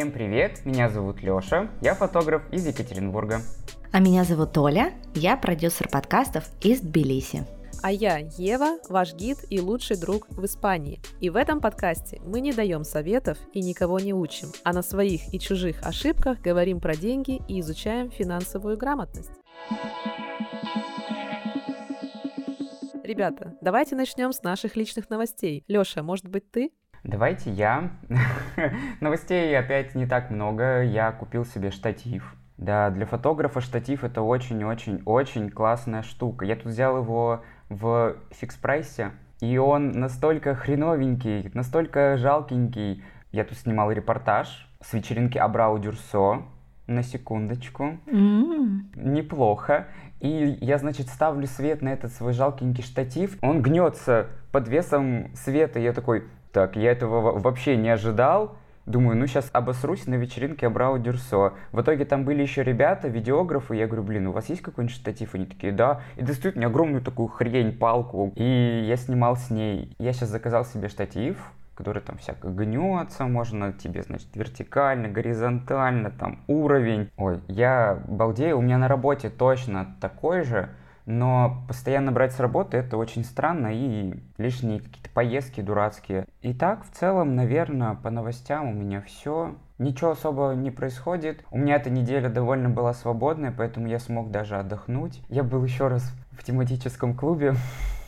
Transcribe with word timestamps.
Всем 0.00 0.12
привет, 0.12 0.64
меня 0.64 0.88
зовут 0.88 1.20
Лёша, 1.20 1.68
я 1.82 1.94
фотограф 1.94 2.50
из 2.50 2.66
Екатеринбурга. 2.66 3.42
А 3.92 4.00
меня 4.00 4.24
зовут 4.24 4.56
Оля, 4.56 4.94
я 5.14 5.36
продюсер 5.36 5.90
подкастов 5.90 6.44
из 6.62 6.80
Тбилиси. 6.80 7.46
А 7.82 7.92
я 7.92 8.16
Ева, 8.38 8.78
ваш 8.88 9.12
гид 9.12 9.36
и 9.50 9.60
лучший 9.60 10.00
друг 10.00 10.26
в 10.30 10.42
Испании. 10.46 11.00
И 11.20 11.28
в 11.28 11.36
этом 11.36 11.60
подкасте 11.60 12.18
мы 12.24 12.40
не 12.40 12.54
даем 12.54 12.82
советов 12.82 13.36
и 13.52 13.60
никого 13.60 14.00
не 14.00 14.14
учим, 14.14 14.48
а 14.64 14.72
на 14.72 14.80
своих 14.80 15.34
и 15.34 15.38
чужих 15.38 15.82
ошибках 15.82 16.40
говорим 16.40 16.80
про 16.80 16.96
деньги 16.96 17.42
и 17.46 17.60
изучаем 17.60 18.10
финансовую 18.10 18.78
грамотность. 18.78 19.32
Ребята, 23.04 23.54
давайте 23.60 23.96
начнем 23.96 24.32
с 24.32 24.42
наших 24.42 24.76
личных 24.76 25.10
новостей. 25.10 25.62
Лёша, 25.68 26.02
может 26.02 26.26
быть, 26.26 26.50
ты? 26.50 26.70
Давайте 27.04 27.50
я. 27.50 27.90
Новостей 29.00 29.56
опять 29.58 29.94
не 29.94 30.06
так 30.06 30.30
много. 30.30 30.82
Я 30.82 31.12
купил 31.12 31.44
себе 31.44 31.70
штатив. 31.70 32.34
Да, 32.58 32.90
для 32.90 33.06
фотографа 33.06 33.62
штатив 33.62 34.04
это 34.04 34.20
очень-очень-очень 34.20 35.50
классная 35.50 36.02
штука. 36.02 36.44
Я 36.44 36.56
тут 36.56 36.66
взял 36.66 36.98
его 36.98 37.42
в 37.70 38.16
фикс-прайсе, 38.32 39.12
и 39.40 39.56
он 39.56 39.92
настолько 39.92 40.54
хреновенький, 40.54 41.50
настолько 41.54 42.18
жалкенький. 42.18 43.02
Я 43.32 43.44
тут 43.44 43.56
снимал 43.56 43.90
репортаж 43.92 44.68
с 44.82 44.92
вечеринки 44.92 45.38
Абрау 45.38 45.78
Дюрсо, 45.78 46.42
на 46.86 47.02
секундочку. 47.02 47.98
Mm. 48.06 48.80
Неплохо. 48.96 49.86
И 50.18 50.58
я, 50.60 50.76
значит, 50.76 51.08
ставлю 51.08 51.46
свет 51.46 51.80
на 51.80 51.88
этот 51.88 52.12
свой 52.12 52.34
жалкенький 52.34 52.84
штатив. 52.84 53.38
Он 53.40 53.62
гнется 53.62 54.26
под 54.52 54.68
весом 54.68 55.34
света. 55.34 55.78
Я 55.78 55.94
такой, 55.94 56.24
так, 56.52 56.76
я 56.76 56.92
этого 56.92 57.38
вообще 57.38 57.76
не 57.76 57.90
ожидал. 57.90 58.56
Думаю, 58.86 59.16
ну 59.16 59.26
сейчас 59.26 59.48
обосрусь 59.52 60.06
на 60.06 60.14
вечеринке 60.14 60.66
Абрау 60.66 60.98
Дюрсо. 60.98 61.52
В 61.70 61.80
итоге 61.80 62.04
там 62.04 62.24
были 62.24 62.42
еще 62.42 62.64
ребята, 62.64 63.08
видеографы. 63.08 63.76
Я 63.76 63.86
говорю, 63.86 64.02
блин, 64.02 64.26
у 64.26 64.32
вас 64.32 64.48
есть 64.48 64.62
какой-нибудь 64.62 64.96
штатив? 64.96 65.34
Они 65.34 65.46
такие, 65.46 65.72
да. 65.72 66.00
И 66.16 66.22
достают 66.22 66.56
мне 66.56 66.66
огромную 66.66 67.02
такую 67.02 67.28
хрень, 67.28 67.76
палку. 67.76 68.32
И 68.34 68.84
я 68.88 68.96
снимал 68.96 69.36
с 69.36 69.50
ней. 69.50 69.94
Я 69.98 70.12
сейчас 70.12 70.30
заказал 70.30 70.64
себе 70.64 70.88
штатив, 70.88 71.36
который 71.76 72.02
там 72.02 72.18
всяко 72.18 72.48
гнется, 72.48 73.24
можно 73.24 73.72
тебе, 73.72 74.02
значит, 74.02 74.28
вертикально, 74.34 75.08
горизонтально, 75.08 76.10
там 76.10 76.40
уровень. 76.46 77.10
Ой, 77.16 77.40
я 77.48 78.02
балдею, 78.06 78.58
у 78.58 78.60
меня 78.62 78.76
на 78.76 78.88
работе 78.88 79.30
точно 79.30 79.96
такой 80.00 80.42
же, 80.42 80.68
но 81.06 81.64
постоянно 81.68 82.12
брать 82.12 82.32
с 82.32 82.40
работы 82.40 82.76
это 82.76 82.96
очень 82.96 83.24
странно 83.24 83.68
и 83.72 84.14
лишние 84.38 84.80
какие-то 84.80 85.10
поездки 85.10 85.60
дурацкие. 85.60 86.26
И 86.42 86.52
так, 86.52 86.84
в 86.84 86.90
целом, 86.90 87.34
наверное, 87.34 87.94
по 87.94 88.10
новостям 88.10 88.68
у 88.68 88.72
меня 88.72 89.00
все. 89.02 89.54
Ничего 89.78 90.10
особо 90.10 90.52
не 90.54 90.70
происходит. 90.70 91.42
У 91.50 91.58
меня 91.58 91.76
эта 91.76 91.90
неделя 91.90 92.28
довольно 92.28 92.68
была 92.68 92.92
свободная, 92.92 93.52
поэтому 93.56 93.88
я 93.88 93.98
смог 93.98 94.30
даже 94.30 94.56
отдохнуть. 94.56 95.22
Я 95.28 95.42
был 95.42 95.64
еще 95.64 95.88
раз 95.88 96.12
в 96.32 96.44
тематическом 96.44 97.14
клубе. 97.14 97.54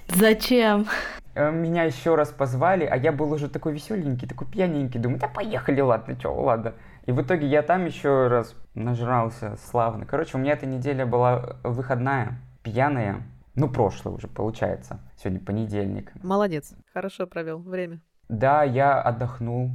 Зачем? 0.08 0.86
Э, 1.34 1.50
меня 1.50 1.84
еще 1.84 2.14
раз 2.14 2.28
позвали, 2.28 2.84
а 2.84 2.96
я 2.96 3.12
был 3.12 3.32
уже 3.32 3.48
такой 3.48 3.72
веселенький, 3.72 4.28
такой 4.28 4.46
пьяненький. 4.46 5.00
Думаю, 5.00 5.18
да 5.18 5.28
поехали, 5.28 5.80
ладно, 5.80 6.16
что, 6.18 6.34
ладно. 6.34 6.74
И 7.06 7.12
в 7.12 7.20
итоге 7.22 7.46
я 7.46 7.62
там 7.62 7.86
еще 7.86 8.28
раз 8.28 8.54
нажрался 8.74 9.56
славно. 9.70 10.06
Короче, 10.06 10.36
у 10.36 10.40
меня 10.40 10.52
эта 10.52 10.66
неделя 10.66 11.06
была 11.06 11.56
выходная 11.64 12.38
пьяные. 12.62 13.22
Ну, 13.54 13.68
прошлое 13.68 14.14
уже, 14.14 14.28
получается. 14.28 15.00
Сегодня 15.16 15.40
понедельник. 15.40 16.12
Молодец. 16.22 16.74
Хорошо 16.92 17.26
провел 17.26 17.58
время. 17.58 18.00
Да, 18.28 18.62
я 18.62 19.00
отдохнул. 19.00 19.70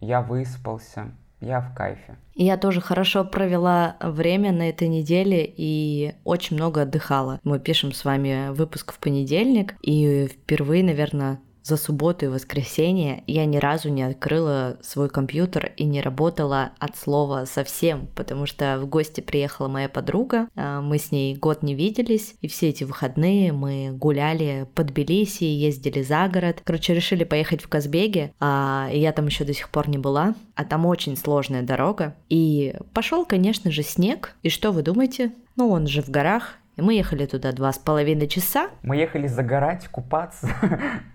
Я 0.00 0.22
выспался. 0.22 1.12
Я 1.40 1.60
в 1.60 1.74
кайфе. 1.74 2.16
Я 2.34 2.56
тоже 2.56 2.80
хорошо 2.80 3.24
провела 3.24 3.96
время 4.00 4.52
на 4.52 4.68
этой 4.68 4.86
неделе 4.86 5.44
и 5.44 6.14
очень 6.22 6.56
много 6.56 6.82
отдыхала. 6.82 7.40
Мы 7.42 7.58
пишем 7.58 7.90
с 7.92 8.04
вами 8.04 8.50
выпуск 8.52 8.92
в 8.92 9.00
понедельник, 9.00 9.74
и 9.82 10.28
впервые, 10.28 10.84
наверное, 10.84 11.40
за 11.62 11.76
субботу 11.76 12.26
и 12.26 12.28
воскресенье 12.28 13.22
я 13.26 13.44
ни 13.44 13.56
разу 13.56 13.88
не 13.88 14.02
открыла 14.02 14.78
свой 14.82 15.08
компьютер 15.08 15.72
и 15.76 15.84
не 15.84 16.00
работала 16.00 16.72
от 16.78 16.96
слова 16.96 17.44
совсем, 17.44 18.08
потому 18.14 18.46
что 18.46 18.78
в 18.80 18.86
гости 18.86 19.20
приехала 19.20 19.68
моя 19.68 19.88
подруга, 19.88 20.48
а, 20.56 20.80
мы 20.80 20.98
с 20.98 21.12
ней 21.12 21.36
год 21.36 21.62
не 21.62 21.74
виделись, 21.74 22.34
и 22.40 22.48
все 22.48 22.68
эти 22.68 22.84
выходные 22.84 23.52
мы 23.52 23.90
гуляли 23.92 24.66
под 24.74 24.88
Тбилиси, 24.88 25.44
ездили 25.44 26.02
за 26.02 26.28
город. 26.28 26.62
Короче, 26.64 26.94
решили 26.94 27.24
поехать 27.24 27.62
в 27.62 27.68
Казбеге, 27.68 28.34
а 28.40 28.88
я 28.92 29.12
там 29.12 29.26
еще 29.26 29.44
до 29.44 29.54
сих 29.54 29.68
пор 29.70 29.88
не 29.88 29.98
была, 29.98 30.34
а 30.54 30.64
там 30.64 30.86
очень 30.86 31.16
сложная 31.16 31.62
дорога. 31.62 32.14
И 32.28 32.74
пошел, 32.92 33.24
конечно 33.24 33.70
же, 33.70 33.82
снег. 33.82 34.34
И 34.42 34.48
что 34.48 34.72
вы 34.72 34.82
думаете? 34.82 35.32
Ну, 35.56 35.68
он 35.70 35.86
же 35.86 36.02
в 36.02 36.08
горах, 36.08 36.56
и 36.76 36.82
мы 36.82 36.94
ехали 36.94 37.26
туда 37.26 37.52
два 37.52 37.72
с 37.72 37.78
половиной 37.78 38.28
часа. 38.28 38.70
Мы 38.82 38.96
ехали 38.96 39.26
загорать, 39.26 39.88
купаться. 39.88 40.48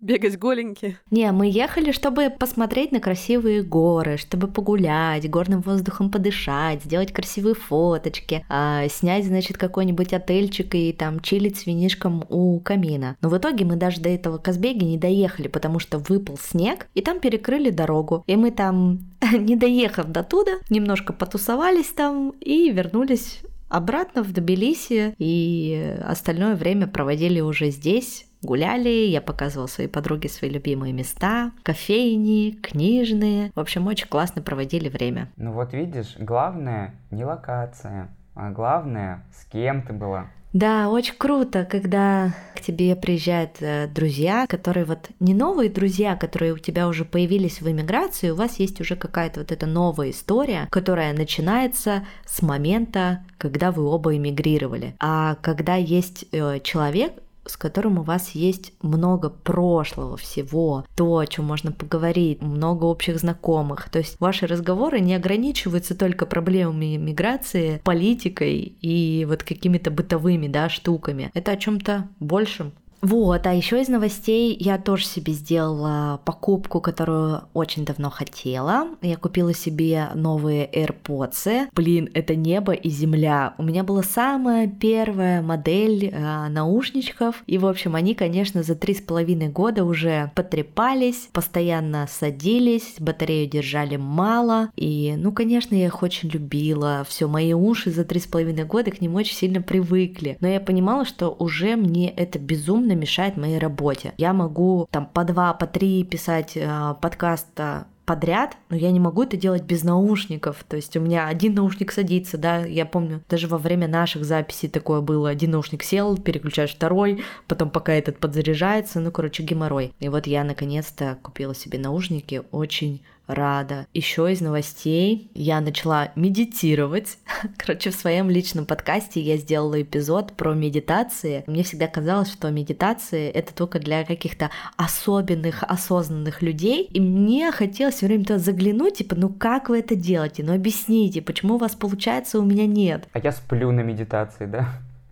Бегать 0.00 0.38
голенькие. 0.38 0.98
Не, 1.10 1.30
мы 1.30 1.50
ехали, 1.50 1.92
чтобы 1.92 2.30
посмотреть 2.30 2.90
на 2.90 3.00
красивые 3.00 3.62
горы, 3.62 4.16
чтобы 4.16 4.48
погулять, 4.48 5.28
горным 5.28 5.60
воздухом 5.60 6.10
подышать, 6.10 6.82
сделать 6.82 7.12
красивые 7.12 7.54
фоточки, 7.54 8.42
а, 8.48 8.88
снять, 8.88 9.26
значит, 9.26 9.58
какой-нибудь 9.58 10.14
отельчик 10.14 10.74
и 10.74 10.94
там 10.94 11.20
чилить 11.20 11.58
с 11.58 11.66
винишком 11.66 12.24
у 12.30 12.58
камина. 12.60 13.16
Но 13.20 13.28
в 13.28 13.36
итоге 13.36 13.66
мы 13.66 13.76
даже 13.76 14.00
до 14.00 14.08
этого 14.08 14.38
Казбеги 14.38 14.84
не 14.84 14.96
доехали, 14.96 15.48
потому 15.48 15.78
что 15.78 15.98
выпал 15.98 16.38
снег, 16.38 16.86
и 16.94 17.02
там 17.02 17.20
перекрыли 17.20 17.68
дорогу. 17.68 18.24
И 18.26 18.36
мы 18.36 18.52
там, 18.52 19.00
не 19.38 19.54
доехав 19.54 20.06
до 20.06 20.22
туда, 20.22 20.52
немножко 20.70 21.12
потусовались 21.12 21.88
там 21.88 22.30
и 22.40 22.70
вернулись 22.70 23.42
обратно 23.70 24.22
в 24.22 24.32
Тбилиси, 24.32 25.14
и 25.16 25.96
остальное 26.04 26.56
время 26.56 26.86
проводили 26.86 27.40
уже 27.40 27.70
здесь, 27.70 28.26
гуляли, 28.42 28.88
я 28.88 29.22
показывала 29.22 29.66
своей 29.66 29.88
подруге 29.88 30.28
свои 30.28 30.50
любимые 30.50 30.92
места, 30.92 31.52
кофейни, 31.62 32.58
книжные. 32.62 33.52
В 33.54 33.60
общем, 33.60 33.86
очень 33.86 34.08
классно 34.08 34.42
проводили 34.42 34.88
время. 34.88 35.30
Ну 35.36 35.52
вот 35.52 35.72
видишь, 35.72 36.16
главное 36.18 36.94
не 37.10 37.24
локация, 37.24 38.08
а 38.34 38.50
главное, 38.50 39.24
с 39.32 39.44
кем 39.46 39.82
ты 39.82 39.92
была. 39.92 40.26
Да, 40.52 40.88
очень 40.88 41.14
круто, 41.16 41.64
когда 41.64 42.34
к 42.56 42.60
тебе 42.60 42.96
приезжают 42.96 43.52
э, 43.60 43.86
друзья, 43.86 44.46
которые 44.48 44.84
вот 44.84 45.08
не 45.20 45.32
новые 45.32 45.70
друзья, 45.70 46.16
которые 46.16 46.52
у 46.52 46.58
тебя 46.58 46.88
уже 46.88 47.04
появились 47.04 47.60
в 47.60 47.70
эмиграции, 47.70 48.30
у 48.30 48.34
вас 48.34 48.58
есть 48.58 48.80
уже 48.80 48.96
какая-то 48.96 49.40
вот 49.40 49.52
эта 49.52 49.66
новая 49.66 50.10
история, 50.10 50.66
которая 50.70 51.12
начинается 51.12 52.04
с 52.26 52.42
момента, 52.42 53.24
когда 53.38 53.70
вы 53.70 53.84
оба 53.84 54.16
эмигрировали. 54.16 54.96
А 54.98 55.36
когда 55.36 55.76
есть 55.76 56.24
э, 56.32 56.58
человек, 56.64 57.12
с 57.46 57.56
которым 57.56 57.98
у 57.98 58.02
вас 58.02 58.30
есть 58.30 58.72
много 58.82 59.30
прошлого 59.30 60.16
всего, 60.16 60.84
то, 60.94 61.18
о 61.18 61.26
чем 61.26 61.46
можно 61.46 61.72
поговорить, 61.72 62.42
много 62.42 62.84
общих 62.84 63.18
знакомых. 63.18 63.88
То 63.90 63.98
есть 63.98 64.16
ваши 64.20 64.46
разговоры 64.46 65.00
не 65.00 65.14
ограничиваются 65.14 65.96
только 65.96 66.26
проблемами 66.26 66.96
миграции, 66.96 67.80
политикой 67.84 68.76
и 68.80 69.24
вот 69.28 69.42
какими-то 69.42 69.90
бытовыми 69.90 70.48
да, 70.48 70.68
штуками. 70.68 71.30
Это 71.34 71.52
о 71.52 71.56
чем-то 71.56 72.08
большем. 72.20 72.72
Вот, 73.02 73.46
а 73.46 73.54
еще 73.54 73.80
из 73.80 73.88
новостей 73.88 74.56
я 74.58 74.76
тоже 74.78 75.06
себе 75.06 75.32
сделала 75.32 76.20
покупку, 76.24 76.80
которую 76.80 77.42
очень 77.54 77.84
давно 77.84 78.10
хотела. 78.10 78.88
Я 79.00 79.16
купила 79.16 79.54
себе 79.54 80.08
новые 80.14 80.68
AirPods. 80.70 81.68
Блин, 81.74 82.10
это 82.12 82.34
небо 82.34 82.72
и 82.72 82.90
земля. 82.90 83.54
У 83.58 83.62
меня 83.62 83.84
была 83.84 84.02
самая 84.02 84.68
первая 84.68 85.40
модель 85.40 86.10
э, 86.12 86.48
наушничков. 86.48 87.42
И, 87.46 87.56
в 87.56 87.66
общем, 87.66 87.96
они, 87.96 88.14
конечно, 88.14 88.62
за 88.62 88.74
три 88.74 88.94
с 88.94 89.00
половиной 89.00 89.48
года 89.48 89.84
уже 89.84 90.30
потрепались, 90.34 91.28
постоянно 91.32 92.06
садились, 92.10 92.96
батарею 92.98 93.48
держали 93.48 93.96
мало. 93.96 94.70
И, 94.76 95.14
ну, 95.16 95.32
конечно, 95.32 95.74
я 95.74 95.86
их 95.86 96.02
очень 96.02 96.28
любила. 96.28 97.06
Все, 97.08 97.28
мои 97.28 97.54
уши 97.54 97.90
за 97.90 98.04
три 98.04 98.20
с 98.20 98.26
половиной 98.26 98.64
года 98.64 98.90
к 98.90 99.00
ним 99.00 99.14
очень 99.14 99.36
сильно 99.36 99.62
привыкли. 99.62 100.36
Но 100.40 100.48
я 100.48 100.60
понимала, 100.60 101.06
что 101.06 101.34
уже 101.38 101.76
мне 101.76 102.10
это 102.10 102.38
безумно 102.38 102.89
сильно 102.90 103.00
мешает 103.00 103.36
моей 103.36 103.58
работе. 103.58 104.12
Я 104.18 104.32
могу 104.32 104.88
там 104.90 105.06
по 105.06 105.24
два, 105.24 105.54
по 105.54 105.66
три 105.66 106.04
писать 106.04 106.52
э, 106.56 106.94
подкаста 107.00 107.86
подряд, 108.04 108.56
но 108.70 108.76
я 108.76 108.90
не 108.90 108.98
могу 108.98 109.22
это 109.22 109.36
делать 109.36 109.62
без 109.62 109.84
наушников. 109.84 110.64
То 110.68 110.76
есть 110.76 110.96
у 110.96 111.00
меня 111.00 111.28
один 111.28 111.54
наушник 111.54 111.92
садится, 111.92 112.38
да, 112.38 112.58
я 112.66 112.84
помню, 112.84 113.22
даже 113.28 113.46
во 113.46 113.58
время 113.58 113.86
наших 113.86 114.24
записей 114.24 114.68
такое 114.68 115.00
было. 115.00 115.28
Один 115.28 115.52
наушник 115.52 115.84
сел, 115.84 116.16
переключаешь 116.18 116.74
второй, 116.74 117.22
потом 117.46 117.70
пока 117.70 117.92
этот 117.92 118.18
подзаряжается, 118.18 118.98
ну, 118.98 119.12
короче, 119.12 119.44
геморрой. 119.44 119.92
И 120.00 120.08
вот 120.08 120.26
я 120.26 120.42
наконец-то 120.42 121.18
купила 121.22 121.54
себе 121.54 121.78
наушники, 121.78 122.42
очень 122.50 123.02
рада. 123.34 123.86
Еще 123.94 124.32
из 124.32 124.40
новостей 124.40 125.30
я 125.34 125.60
начала 125.60 126.12
медитировать. 126.16 127.18
Короче, 127.56 127.90
в 127.90 127.94
своем 127.94 128.30
личном 128.30 128.66
подкасте 128.66 129.20
я 129.20 129.36
сделала 129.36 129.80
эпизод 129.80 130.32
про 130.32 130.54
медитации. 130.54 131.44
Мне 131.46 131.62
всегда 131.62 131.86
казалось, 131.86 132.30
что 132.30 132.50
медитации 132.50 133.30
это 133.30 133.54
только 133.54 133.78
для 133.78 134.04
каких-то 134.04 134.50
особенных, 134.76 135.62
осознанных 135.62 136.42
людей. 136.42 136.84
И 136.84 137.00
мне 137.00 137.50
хотелось 137.52 137.96
все 137.96 138.06
время 138.06 138.24
туда 138.24 138.38
заглянуть, 138.38 138.98
типа, 138.98 139.14
ну 139.16 139.28
как 139.28 139.68
вы 139.68 139.80
это 139.80 139.94
делаете? 139.94 140.42
Ну 140.42 140.54
объясните, 140.54 141.22
почему 141.22 141.54
у 141.54 141.58
вас 141.58 141.74
получается, 141.74 142.38
у 142.38 142.42
меня 142.42 142.66
нет. 142.66 143.08
А 143.12 143.18
я 143.18 143.32
сплю 143.32 143.70
на 143.72 143.80
медитации, 143.80 144.46
да? 144.46 144.68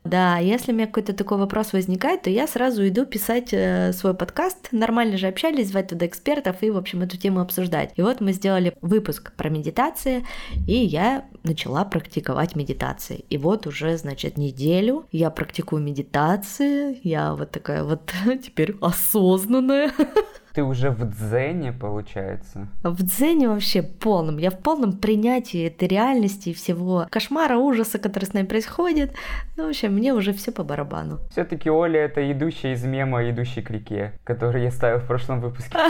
Да, 0.08 0.38
если 0.38 0.72
у 0.72 0.74
меня 0.74 0.86
какой-то 0.86 1.12
такой 1.12 1.36
вопрос 1.36 1.74
возникает, 1.74 2.22
то 2.22 2.30
я 2.30 2.46
сразу 2.46 2.86
иду 2.88 3.04
писать 3.04 3.50
э, 3.52 3.92
свой 3.92 4.14
подкаст. 4.14 4.68
Нормально 4.72 5.18
же 5.18 5.26
общались, 5.26 5.68
звать 5.68 5.88
туда 5.88 6.06
экспертов 6.06 6.62
и, 6.62 6.70
в 6.70 6.78
общем, 6.78 7.02
эту 7.02 7.18
тему 7.18 7.40
обсуждать. 7.40 7.92
И 7.96 8.00
вот 8.00 8.22
мы 8.22 8.32
сделали 8.32 8.74
выпуск 8.80 9.32
про 9.36 9.50
медитации, 9.50 10.24
и 10.66 10.72
я 10.72 11.26
начала 11.42 11.84
практиковать 11.84 12.56
медитации. 12.56 13.26
И 13.28 13.36
вот 13.36 13.66
уже, 13.66 13.98
значит, 13.98 14.38
неделю 14.38 15.04
я 15.12 15.28
практикую 15.28 15.82
медитации, 15.82 16.98
я 17.02 17.34
вот 17.34 17.50
такая 17.50 17.84
вот 17.84 18.10
теперь 18.42 18.76
осознанная. 18.80 19.92
Ты 20.58 20.64
уже 20.64 20.90
в 20.90 21.04
дзене, 21.04 21.72
получается? 21.72 22.66
В 22.82 23.00
дзене 23.04 23.48
вообще 23.48 23.80
полном. 23.80 24.38
Я 24.38 24.50
в 24.50 24.58
полном 24.58 24.98
принятии 24.98 25.68
этой 25.68 25.86
реальности 25.86 26.48
и 26.48 26.52
всего 26.52 27.06
кошмара, 27.10 27.58
ужаса, 27.58 28.00
который 28.00 28.24
с 28.24 28.32
нами 28.32 28.46
происходит. 28.46 29.14
Ну, 29.56 29.66
в 29.66 29.68
общем, 29.68 29.92
мне 29.94 30.12
уже 30.12 30.32
все 30.32 30.50
по 30.50 30.64
барабану. 30.64 31.20
Все-таки 31.30 31.70
Оля 31.70 32.00
это 32.00 32.32
идущая 32.32 32.72
из 32.72 32.82
мема, 32.82 33.30
идущий 33.30 33.62
к 33.62 33.70
реке, 33.70 34.18
который 34.24 34.64
я 34.64 34.72
ставил 34.72 34.98
в 34.98 35.06
прошлом 35.06 35.40
выпуске. 35.40 35.78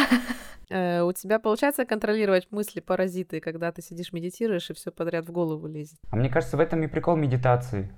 Э, 0.70 1.00
у 1.00 1.14
тебя 1.14 1.38
получается 1.38 1.86
контролировать 1.86 2.48
мысли 2.50 2.80
паразиты, 2.80 3.40
когда 3.40 3.72
ты 3.72 3.80
сидишь 3.80 4.12
медитируешь 4.12 4.68
и 4.68 4.74
все 4.74 4.90
подряд 4.90 5.26
в 5.26 5.32
голову 5.32 5.66
лезет? 5.66 5.96
А 6.10 6.16
мне 6.16 6.28
кажется, 6.28 6.58
в 6.58 6.60
этом 6.60 6.82
и 6.82 6.88
прикол 6.88 7.16
медитации. 7.16 7.90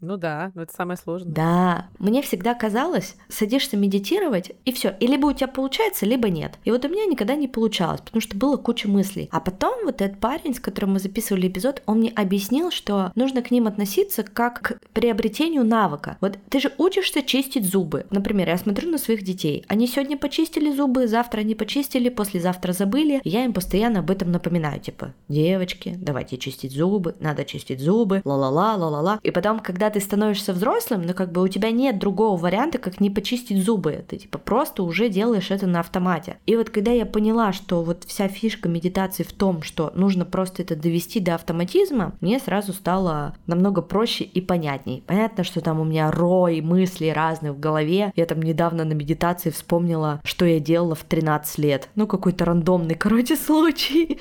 Ну 0.00 0.16
да, 0.16 0.50
но 0.54 0.62
это 0.62 0.72
самое 0.72 0.96
сложное. 0.96 1.32
Да, 1.32 1.86
мне 1.98 2.22
всегда 2.22 2.54
казалось, 2.54 3.16
садишься 3.28 3.76
медитировать, 3.76 4.52
и 4.64 4.72
все. 4.72 4.94
И 4.98 5.06
либо 5.06 5.26
у 5.26 5.32
тебя 5.32 5.48
получается, 5.48 6.06
либо 6.06 6.30
нет. 6.30 6.58
И 6.64 6.70
вот 6.70 6.84
у 6.84 6.88
меня 6.88 7.04
никогда 7.04 7.34
не 7.34 7.48
получалось, 7.48 8.00
потому 8.00 8.22
что 8.22 8.36
было 8.36 8.56
куча 8.56 8.88
мыслей. 8.88 9.28
А 9.30 9.40
потом 9.40 9.84
вот 9.84 10.00
этот 10.00 10.18
парень, 10.18 10.54
с 10.54 10.60
которым 10.60 10.94
мы 10.94 11.00
записывали 11.00 11.48
эпизод, 11.48 11.82
он 11.84 11.98
мне 11.98 12.10
объяснил, 12.10 12.70
что 12.70 13.12
нужно 13.14 13.42
к 13.42 13.50
ним 13.50 13.66
относиться 13.66 14.22
как 14.22 14.62
к 14.62 14.80
приобретению 14.94 15.64
навыка. 15.64 16.16
Вот 16.20 16.38
ты 16.48 16.60
же 16.60 16.72
учишься 16.78 17.22
чистить 17.22 17.66
зубы. 17.66 18.06
Например, 18.10 18.48
я 18.48 18.56
смотрю 18.56 18.90
на 18.90 18.98
своих 18.98 19.22
детей. 19.22 19.64
Они 19.68 19.86
сегодня 19.86 20.16
почистили 20.16 20.72
зубы, 20.72 21.08
завтра 21.08 21.40
они 21.40 21.54
почистили, 21.54 22.08
послезавтра 22.08 22.72
забыли. 22.72 23.20
Я 23.24 23.44
им 23.44 23.52
постоянно 23.52 24.00
об 24.00 24.10
этом 24.10 24.32
напоминаю. 24.32 24.80
Типа, 24.80 25.12
девочки, 25.28 25.94
давайте 25.98 26.38
чистить 26.38 26.72
зубы, 26.72 27.16
надо 27.20 27.44
чистить 27.44 27.80
зубы, 27.80 28.22
ла-ла-ла, 28.24 28.76
ла-ла-ла. 28.76 29.20
И 29.22 29.30
потом, 29.30 29.60
когда 29.60 29.89
ты 29.90 30.00
становишься 30.00 30.52
взрослым, 30.52 31.02
ну 31.02 31.14
как 31.14 31.32
бы 31.32 31.42
у 31.42 31.48
тебя 31.48 31.70
нет 31.70 31.98
другого 31.98 32.36
варианта, 32.36 32.78
как 32.78 33.00
не 33.00 33.10
почистить 33.10 33.62
зубы. 33.64 34.04
Ты 34.08 34.16
типа 34.16 34.38
просто 34.38 34.82
уже 34.82 35.08
делаешь 35.08 35.50
это 35.50 35.66
на 35.66 35.80
автомате. 35.80 36.38
И 36.46 36.56
вот 36.56 36.70
когда 36.70 36.92
я 36.92 37.06
поняла, 37.06 37.52
что 37.52 37.82
вот 37.82 38.04
вся 38.04 38.28
фишка 38.28 38.68
медитации 38.68 39.22
в 39.22 39.32
том, 39.32 39.62
что 39.62 39.92
нужно 39.94 40.24
просто 40.24 40.62
это 40.62 40.76
довести 40.76 41.20
до 41.20 41.34
автоматизма, 41.34 42.14
мне 42.20 42.38
сразу 42.38 42.72
стало 42.72 43.34
намного 43.46 43.82
проще 43.82 44.24
и 44.24 44.40
понятней. 44.40 45.02
Понятно, 45.06 45.44
что 45.44 45.60
там 45.60 45.80
у 45.80 45.84
меня 45.84 46.10
рой 46.10 46.60
мыслей 46.60 47.12
разных 47.12 47.52
в 47.52 47.60
голове. 47.60 48.12
Я 48.16 48.26
там 48.26 48.40
недавно 48.42 48.84
на 48.84 48.92
медитации 48.92 49.50
вспомнила, 49.50 50.20
что 50.24 50.44
я 50.44 50.60
делала 50.60 50.94
в 50.94 51.04
13 51.04 51.58
лет. 51.58 51.88
Ну, 51.94 52.06
какой-то 52.06 52.44
рандомный, 52.44 52.94
короче, 52.94 53.36
случай. 53.50 54.20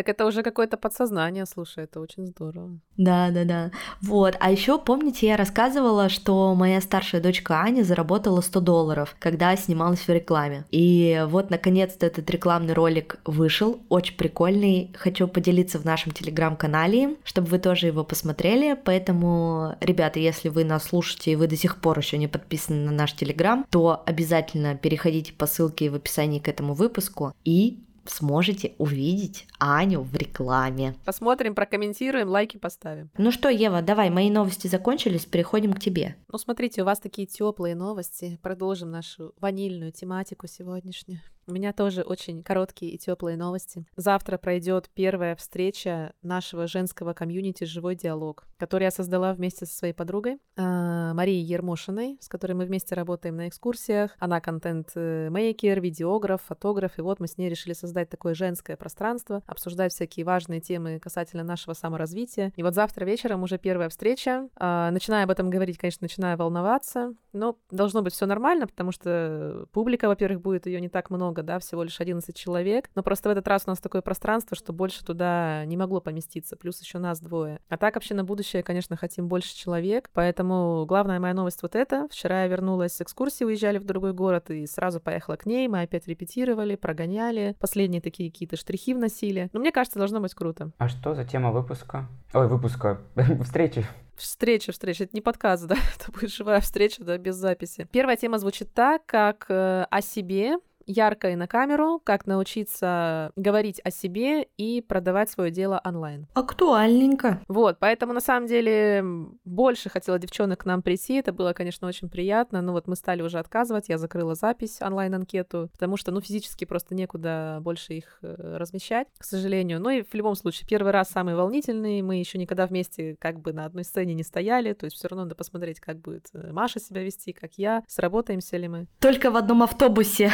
Так 0.00 0.08
это 0.08 0.24
уже 0.24 0.42
какое-то 0.42 0.78
подсознание, 0.78 1.44
слушай, 1.44 1.84
это 1.84 2.00
очень 2.00 2.26
здорово. 2.26 2.70
Да, 2.96 3.30
да, 3.30 3.44
да. 3.44 3.70
Вот. 4.00 4.34
А 4.40 4.50
еще 4.50 4.78
помните, 4.78 5.26
я 5.26 5.36
рассказывала, 5.36 6.08
что 6.08 6.54
моя 6.54 6.80
старшая 6.80 7.20
дочка 7.20 7.60
Аня 7.60 7.82
заработала 7.82 8.40
100 8.40 8.60
долларов, 8.60 9.14
когда 9.18 9.54
снималась 9.56 10.00
в 10.00 10.08
рекламе. 10.08 10.64
И 10.70 11.22
вот, 11.28 11.50
наконец-то, 11.50 12.06
этот 12.06 12.30
рекламный 12.30 12.72
ролик 12.72 13.18
вышел, 13.26 13.82
очень 13.90 14.16
прикольный. 14.16 14.90
Хочу 14.96 15.28
поделиться 15.28 15.78
в 15.78 15.84
нашем 15.84 16.12
телеграм-канале, 16.12 17.16
чтобы 17.22 17.48
вы 17.48 17.58
тоже 17.58 17.88
его 17.88 18.02
посмотрели. 18.02 18.78
Поэтому, 18.82 19.76
ребята, 19.82 20.18
если 20.18 20.48
вы 20.48 20.64
нас 20.64 20.84
слушаете 20.84 21.32
и 21.32 21.36
вы 21.36 21.46
до 21.46 21.56
сих 21.56 21.78
пор 21.78 21.98
еще 21.98 22.16
не 22.16 22.26
подписаны 22.26 22.86
на 22.86 22.92
наш 22.92 23.12
телеграм, 23.12 23.66
то 23.68 24.02
обязательно 24.06 24.76
переходите 24.76 25.34
по 25.34 25.44
ссылке 25.44 25.90
в 25.90 25.94
описании 25.94 26.38
к 26.38 26.48
этому 26.48 26.72
выпуску 26.72 27.34
и 27.44 27.80
сможете 28.10 28.74
увидеть 28.78 29.46
Аню 29.58 30.02
в 30.02 30.14
рекламе. 30.14 30.94
Посмотрим, 31.04 31.54
прокомментируем, 31.54 32.28
лайки 32.28 32.56
поставим. 32.56 33.10
Ну 33.16 33.30
что, 33.30 33.48
Ева, 33.48 33.82
давай, 33.82 34.10
мои 34.10 34.30
новости 34.30 34.66
закончились, 34.66 35.26
переходим 35.26 35.72
к 35.72 35.80
тебе. 35.80 36.16
Ну 36.30 36.38
смотрите, 36.38 36.82
у 36.82 36.84
вас 36.84 36.98
такие 36.98 37.26
теплые 37.26 37.74
новости. 37.74 38.38
Продолжим 38.42 38.90
нашу 38.90 39.32
ванильную 39.40 39.92
тематику 39.92 40.46
сегодняшнюю. 40.46 41.20
У 41.50 41.52
меня 41.52 41.72
тоже 41.72 42.02
очень 42.02 42.44
короткие 42.44 42.92
и 42.92 42.98
теплые 42.98 43.36
новости. 43.36 43.84
Завтра 43.96 44.38
пройдет 44.38 44.88
первая 44.94 45.34
встреча 45.34 46.12
нашего 46.22 46.68
женского 46.68 47.12
комьюнити 47.12 47.64
«Живой 47.64 47.96
диалог», 47.96 48.44
который 48.56 48.84
я 48.84 48.92
создала 48.92 49.34
вместе 49.34 49.66
со 49.66 49.74
своей 49.76 49.92
подругой 49.92 50.38
а, 50.56 51.12
Марией 51.12 51.42
Ермошиной, 51.42 52.18
с 52.20 52.28
которой 52.28 52.52
мы 52.52 52.66
вместе 52.66 52.94
работаем 52.94 53.34
на 53.34 53.48
экскурсиях. 53.48 54.12
Она 54.20 54.40
контент-мейкер, 54.40 55.80
видеограф, 55.80 56.42
фотограф, 56.46 56.98
и 56.98 57.02
вот 57.02 57.18
мы 57.18 57.26
с 57.26 57.36
ней 57.36 57.48
решили 57.48 57.72
создать 57.72 58.08
такое 58.08 58.34
женское 58.34 58.76
пространство, 58.76 59.42
обсуждать 59.46 59.92
всякие 59.92 60.24
важные 60.24 60.60
темы 60.60 61.00
касательно 61.00 61.42
нашего 61.42 61.74
саморазвития. 61.74 62.52
И 62.54 62.62
вот 62.62 62.76
завтра 62.76 63.04
вечером 63.04 63.42
уже 63.42 63.58
первая 63.58 63.88
встреча. 63.88 64.48
А, 64.54 64.92
начинаю 64.92 65.24
об 65.24 65.30
этом 65.30 65.50
говорить, 65.50 65.78
конечно, 65.78 66.04
начинаю 66.04 66.38
волноваться, 66.38 67.12
но 67.32 67.58
должно 67.72 68.02
быть 68.02 68.12
все 68.12 68.26
нормально, 68.26 68.68
потому 68.68 68.92
что 68.92 69.66
публика, 69.72 70.06
во-первых, 70.06 70.40
будет 70.40 70.66
ее 70.66 70.80
не 70.80 70.88
так 70.88 71.10
много, 71.10 71.39
много, 71.40 71.42
да, 71.42 71.58
всего 71.58 71.82
лишь 71.82 72.00
11 72.00 72.36
человек, 72.36 72.88
но 72.94 73.02
просто 73.02 73.28
в 73.28 73.32
этот 73.32 73.48
раз 73.48 73.64
у 73.66 73.70
нас 73.70 73.78
такое 73.78 74.02
пространство, 74.02 74.56
что 74.56 74.72
больше 74.72 75.04
туда 75.04 75.64
не 75.66 75.76
могло 75.76 76.00
поместиться, 76.00 76.56
плюс 76.56 76.80
еще 76.80 76.98
нас 76.98 77.20
двое. 77.20 77.60
А 77.68 77.76
так 77.76 77.94
вообще 77.94 78.14
на 78.14 78.24
будущее, 78.24 78.62
конечно, 78.62 78.96
хотим 78.96 79.28
больше 79.28 79.56
человек, 79.56 80.10
поэтому 80.12 80.84
главная 80.86 81.20
моя 81.20 81.34
новость 81.34 81.62
вот 81.62 81.74
эта. 81.74 82.06
Вчера 82.10 82.42
я 82.42 82.48
вернулась 82.48 82.94
с 82.94 83.00
экскурсии, 83.00 83.44
уезжали 83.44 83.78
в 83.78 83.84
другой 83.84 84.12
город 84.12 84.50
и 84.50 84.66
сразу 84.66 85.00
поехала 85.00 85.36
к 85.36 85.46
ней, 85.46 85.68
мы 85.68 85.82
опять 85.82 86.06
репетировали, 86.06 86.76
прогоняли, 86.76 87.56
последние 87.58 88.00
такие 88.00 88.30
какие-то 88.30 88.56
штрихи 88.56 88.94
вносили. 88.94 89.48
Но 89.52 89.60
мне 89.60 89.72
кажется, 89.72 89.98
должно 89.98 90.20
быть 90.20 90.34
круто. 90.34 90.70
А 90.78 90.88
что 90.88 91.14
за 91.14 91.24
тема 91.24 91.52
выпуска? 91.52 92.08
Ой, 92.34 92.48
выпуска, 92.48 93.00
встречи. 93.44 93.86
Встреча, 94.20 94.70
встреча. 94.72 95.04
Это 95.04 95.16
не 95.16 95.22
подкаст, 95.22 95.66
да? 95.66 95.76
Это 95.96 96.12
будет 96.12 96.30
живая 96.30 96.60
встреча, 96.60 97.02
да, 97.02 97.16
без 97.16 97.36
записи. 97.36 97.88
Первая 97.90 98.16
тема 98.16 98.38
звучит 98.38 98.72
так, 98.74 99.06
как 99.06 99.46
э, 99.48 99.86
о 99.90 100.02
себе, 100.02 100.58
ярко 100.90 101.30
и 101.30 101.36
на 101.36 101.46
камеру, 101.46 102.00
как 102.04 102.26
научиться 102.26 103.32
говорить 103.36 103.80
о 103.84 103.90
себе 103.90 104.46
и 104.56 104.80
продавать 104.80 105.30
свое 105.30 105.50
дело 105.50 105.80
онлайн. 105.84 106.26
Актуальненько. 106.34 107.40
Вот, 107.48 107.78
поэтому 107.78 108.12
на 108.12 108.20
самом 108.20 108.46
деле 108.46 109.04
больше 109.44 109.88
хотела 109.88 110.18
девчонок 110.18 110.60
к 110.60 110.64
нам 110.64 110.82
прийти, 110.82 111.14
это 111.14 111.32
было, 111.32 111.52
конечно, 111.52 111.88
очень 111.88 112.08
приятно, 112.08 112.60
но 112.60 112.72
вот 112.72 112.86
мы 112.86 112.96
стали 112.96 113.22
уже 113.22 113.38
отказывать, 113.38 113.88
я 113.88 113.98
закрыла 113.98 114.34
запись 114.34 114.80
онлайн-анкету, 114.80 115.70
потому 115.72 115.96
что, 115.96 116.10
ну, 116.10 116.20
физически 116.20 116.64
просто 116.64 116.94
некуда 116.94 117.58
больше 117.60 117.94
их 117.94 118.18
э, 118.22 118.56
размещать, 118.58 119.08
к 119.18 119.24
сожалению. 119.24 119.80
Ну 119.80 119.90
и 119.90 120.02
в 120.02 120.12
любом 120.14 120.34
случае, 120.34 120.66
первый 120.68 120.92
раз 120.92 121.10
самый 121.10 121.34
волнительный, 121.34 122.02
мы 122.02 122.16
еще 122.16 122.38
никогда 122.38 122.66
вместе 122.66 123.16
как 123.18 123.40
бы 123.40 123.52
на 123.52 123.64
одной 123.64 123.84
сцене 123.84 124.14
не 124.14 124.22
стояли, 124.22 124.72
то 124.72 124.84
есть 124.84 124.96
все 124.96 125.08
равно 125.08 125.24
надо 125.24 125.34
посмотреть, 125.34 125.80
как 125.80 125.98
будет 125.98 126.28
э, 126.32 126.52
Маша 126.52 126.80
себя 126.80 127.02
вести, 127.02 127.32
как 127.32 127.54
я, 127.54 127.82
сработаемся 127.86 128.56
ли 128.56 128.68
мы. 128.68 128.86
Только 128.98 129.30
в 129.30 129.36
одном 129.36 129.62
автобусе. 129.62 130.30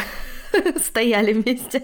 стояли 0.77 1.33
вместе. 1.33 1.83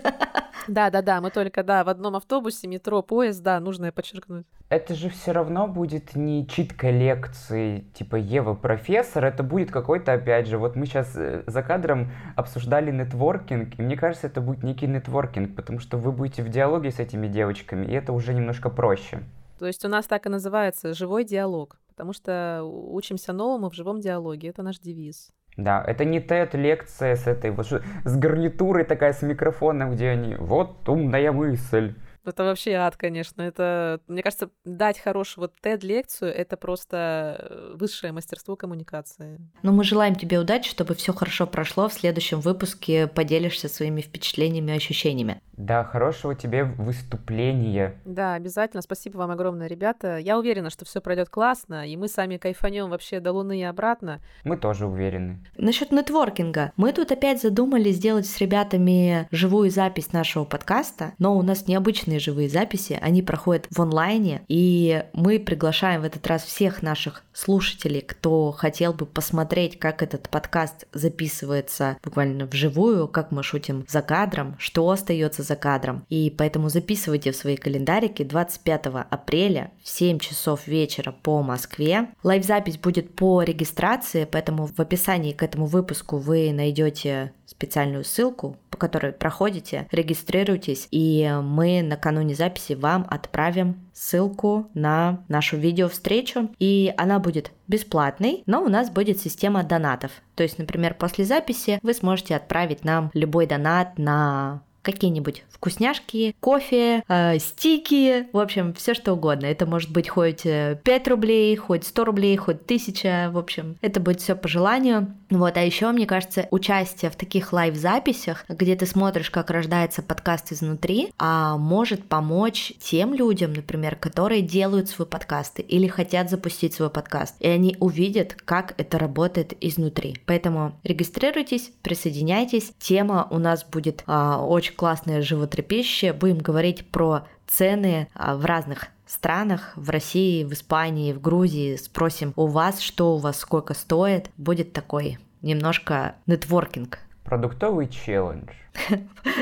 Да, 0.69 0.90
да, 0.90 1.02
да, 1.02 1.21
мы 1.21 1.31
только, 1.31 1.62
да, 1.62 1.83
в 1.85 1.88
одном 1.88 2.16
автобусе, 2.16 2.69
метро, 2.69 3.02
поезд, 3.02 3.42
да, 3.42 3.59
нужно 3.61 3.90
подчеркнуть. 3.90 4.47
Это 4.69 4.95
же 4.95 5.11
все 5.11 5.33
равно 5.33 5.66
будет 5.66 6.14
не 6.14 6.47
читка 6.47 6.90
лекции, 6.90 7.85
типа 7.95 8.16
Ева 8.16 8.54
профессор, 8.54 9.25
это 9.25 9.42
будет 9.42 9.71
какой-то, 9.71 10.12
опять 10.14 10.47
же, 10.47 10.59
вот 10.59 10.76
мы 10.76 10.87
сейчас 10.87 11.12
э, 11.16 11.42
за 11.47 11.62
кадром 11.62 12.11
обсуждали 12.37 12.90
нетворкинг, 12.90 13.78
и 13.78 13.83
мне 13.83 13.97
кажется, 13.97 14.28
это 14.28 14.40
будет 14.40 14.62
некий 14.62 14.87
нетворкинг, 14.87 15.57
потому 15.57 15.78
что 15.78 15.99
вы 15.99 16.12
будете 16.12 16.42
в 16.42 16.49
диалоге 16.49 16.90
с 16.90 17.00
этими 17.00 17.26
девочками, 17.26 17.87
и 17.87 17.92
это 17.92 18.12
уже 18.12 18.33
немножко 18.33 18.71
проще. 18.71 19.23
То 19.59 19.66
есть 19.66 19.85
у 19.85 19.88
нас 19.88 20.07
так 20.07 20.26
и 20.26 20.28
называется 20.28 20.95
живой 20.95 21.25
диалог, 21.25 21.78
потому 21.88 22.12
что 22.12 22.62
учимся 22.64 23.33
новому 23.33 23.69
в 23.69 23.75
живом 23.75 24.00
диалоге, 24.00 24.49
это 24.49 24.62
наш 24.62 24.78
девиз. 24.78 25.33
Да, 25.56 25.85
это 25.87 26.04
не 26.04 26.18
TED-лекция 26.18 27.14
с 27.14 27.26
этой 27.26 27.50
вот 27.50 27.66
с 27.66 28.16
гарнитурой 28.16 28.85
такая, 28.85 29.12
с 29.12 29.23
микрофоном, 29.23 29.92
где 29.92 30.09
они 30.09 30.35
«Вот 30.37 30.88
умная 30.88 31.30
мысль». 31.30 31.94
Это 32.25 32.45
вообще 32.45 32.73
ад, 32.75 32.97
конечно. 32.97 33.43
Это, 33.43 34.00
мне 34.07 34.23
кажется, 34.23 34.50
дать 34.64 34.99
хорошую 34.99 35.43
вот 35.43 35.55
TED-лекцию— 35.62 36.31
это 36.35 36.57
просто 36.57 37.37
э, 37.38 37.75
высшее 37.75 38.12
мастерство 38.12 38.57
коммуникации. 38.57 39.41
Но 39.62 39.73
мы 39.73 39.85
желаем 39.85 40.14
тебе 40.14 40.38
удачи, 40.38 40.71
чтобы 40.71 40.95
все 40.95 41.12
хорошо 41.12 41.47
прошло. 41.47 41.88
В 41.88 41.93
следующем 41.93 42.41
выпуске 42.41 43.07
поделишься 43.07 43.69
своими 43.69 44.00
впечатлениями 44.00 44.73
и 44.73 44.76
ощущениями. 44.76 45.41
Да, 45.52 45.85
хорошего 45.85 46.35
тебе 46.35 46.64
выступления. 46.64 48.00
Да, 48.05 48.35
обязательно. 48.35 48.83
Спасибо 48.83 49.19
вам 49.19 49.31
огромное, 49.31 49.67
ребята. 49.67 50.19
Я 50.19 50.38
уверена, 50.38 50.71
что 50.71 50.85
все 50.85 51.00
пройдет 51.00 51.29
классно, 51.29 51.87
и 51.87 51.97
мы 51.97 52.09
сами 52.09 52.37
кайфанем 52.37 52.91
вообще 52.91 53.21
до 53.21 53.33
Луны 53.33 53.61
и 53.61 53.64
обратно. 53.64 54.21
Мы 54.45 54.57
тоже 54.57 54.87
уверены. 54.87 55.45
Насчет 55.57 55.93
нетворкинга. 55.93 56.73
Мы 56.76 56.93
тут 56.93 57.12
опять 57.12 57.41
задумали 57.41 57.91
сделать 57.91 58.26
с 58.26 58.38
ребятами 58.38 59.29
живую 59.31 59.71
запись 59.71 60.12
нашего 60.12 60.45
подкаста, 60.45 61.12
но 61.19 61.37
у 61.37 61.43
нас 61.43 61.67
необычные 62.12 62.19
живые 62.19 62.49
записи, 62.49 62.99
они 63.00 63.23
проходят 63.23 63.66
в 63.71 63.81
онлайне, 63.81 64.42
и 64.49 65.04
мы 65.12 65.38
приглашаем 65.38 66.02
в 66.02 66.04
этот 66.04 66.26
раз 66.26 66.42
всех 66.45 66.83
наших 66.83 67.23
слушателей, 67.33 68.00
кто 68.00 68.52
хотел 68.52 68.92
бы 68.92 69.07
посмотреть, 69.07 69.78
как 69.78 70.02
этот 70.02 70.28
подкаст 70.28 70.87
записывается 70.92 71.97
буквально 72.04 72.47
вживую, 72.47 73.09
как 73.09 73.33
мы 73.33 73.42
шутим 73.42 73.85
за 73.88 74.02
кадром, 74.02 74.57
что 74.59 74.88
остается 74.90 75.42
за 75.42 75.57
кадром. 75.57 76.04
И 76.09 76.31
поэтому 76.37 76.69
записывайте 76.69 77.33
в 77.33 77.37
свои 77.37 77.57
календарики 77.57 78.25
25 78.25 78.87
апреля 79.11 79.71
в 79.83 79.88
7 79.88 80.19
часов 80.19 80.66
вечера 80.66 81.12
по 81.12 81.42
Москве. 81.42 82.09
Лайв-запись 82.23 82.78
будет 82.78 83.14
по 83.14 83.42
регистрации, 83.42 84.28
поэтому 84.31 84.66
в 84.66 84.78
описании 84.78 85.33
к 85.33 85.42
этому 85.42 85.66
выпуску 85.66 86.19
вы 86.19 86.52
найдете 86.52 87.33
специальную 87.52 88.04
ссылку, 88.04 88.56
по 88.71 88.76
которой 88.76 89.12
проходите, 89.12 89.87
регистрируйтесь, 89.92 90.88
и 90.90 91.30
мы 91.42 91.82
накануне 91.82 92.35
записи 92.35 92.73
вам 92.73 93.06
отправим 93.09 93.88
ссылку 93.92 94.71
на 94.75 95.25
нашу 95.28 95.56
видео-встречу, 95.56 96.50
и 96.59 96.92
она 96.97 97.18
будет 97.18 97.52
бесплатной, 97.68 98.42
но 98.47 98.62
у 98.62 98.68
нас 98.68 98.90
будет 98.90 99.21
система 99.21 99.62
донатов. 99.62 100.11
То 100.35 100.42
есть, 100.42 100.59
например, 100.59 100.94
после 100.94 101.25
записи 101.25 101.78
вы 101.82 101.94
сможете 101.94 102.35
отправить 102.35 102.85
нам 102.85 103.11
любой 103.14 103.47
донат 103.47 103.99
на 103.99 104.62
какие-нибудь 104.82 105.44
вкусняшки, 105.50 106.34
кофе, 106.40 107.04
э, 107.08 107.38
стики, 107.38 108.26
в 108.32 108.38
общем, 108.38 108.74
все 108.74 108.94
что 108.94 109.12
угодно. 109.12 109.46
Это 109.46 109.64
может 109.64 109.90
быть 109.90 110.08
хоть 110.08 110.42
5 110.42 110.84
э, 110.84 111.10
рублей, 111.10 111.54
хоть 111.56 111.86
100 111.86 112.04
рублей, 112.04 112.36
хоть 112.36 112.62
1000, 112.62 113.30
в 113.32 113.38
общем, 113.38 113.76
это 113.80 114.00
будет 114.00 114.20
все 114.20 114.34
по 114.34 114.48
желанию. 114.48 115.14
Вот, 115.30 115.56
а 115.56 115.62
еще, 115.62 115.90
мне 115.92 116.06
кажется, 116.06 116.46
участие 116.50 117.10
в 117.10 117.16
таких 117.16 117.52
лайв-записях, 117.52 118.44
где 118.48 118.76
ты 118.76 118.86
смотришь, 118.86 119.30
как 119.30 119.50
рождается 119.50 120.02
подкаст 120.02 120.52
изнутри, 120.52 121.12
а 121.18 121.56
может 121.56 122.04
помочь 122.04 122.72
тем 122.80 123.14
людям, 123.14 123.52
например, 123.52 123.96
которые 123.96 124.42
делают 124.42 124.88
свои 124.88 125.08
подкасты 125.08 125.62
или 125.62 125.86
хотят 125.86 126.28
запустить 126.28 126.74
свой 126.74 126.90
подкаст, 126.90 127.36
и 127.40 127.48
они 127.48 127.76
увидят, 127.80 128.34
как 128.44 128.74
это 128.78 128.98
работает 128.98 129.54
изнутри. 129.60 130.16
Поэтому 130.26 130.78
регистрируйтесь, 130.82 131.70
присоединяйтесь. 131.82 132.72
Тема 132.78 133.28
у 133.30 133.38
нас 133.38 133.64
будет 133.64 134.02
а, 134.06 134.44
очень 134.44 134.72
классная, 134.76 135.23
животрепещущая. 135.23 136.12
Будем 136.12 136.38
говорить 136.38 136.87
про 136.91 137.26
цены 137.47 138.09
а, 138.14 138.37
в 138.37 138.45
разных 138.45 138.88
странах, 139.07 139.73
в 139.76 139.91
России, 139.91 140.45
в 140.45 140.52
Испании, 140.52 141.12
в 141.12 141.21
Грузии. 141.21 141.76
Спросим 141.76 142.33
у 142.37 142.47
вас, 142.47 142.81
что 142.81 143.14
у 143.14 143.19
вас 143.19 143.38
сколько 143.38 143.75
стоит. 143.75 144.31
Будет 144.37 144.73
такой 144.73 145.19
немножко 145.43 146.14
нетворкинг. 146.26 146.99
Продуктовый 147.25 147.88
челлендж. 147.88 148.50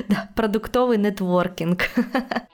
Да, 0.09 0.29
продуктовый 0.35 0.99
нетворкинг. 0.99 1.83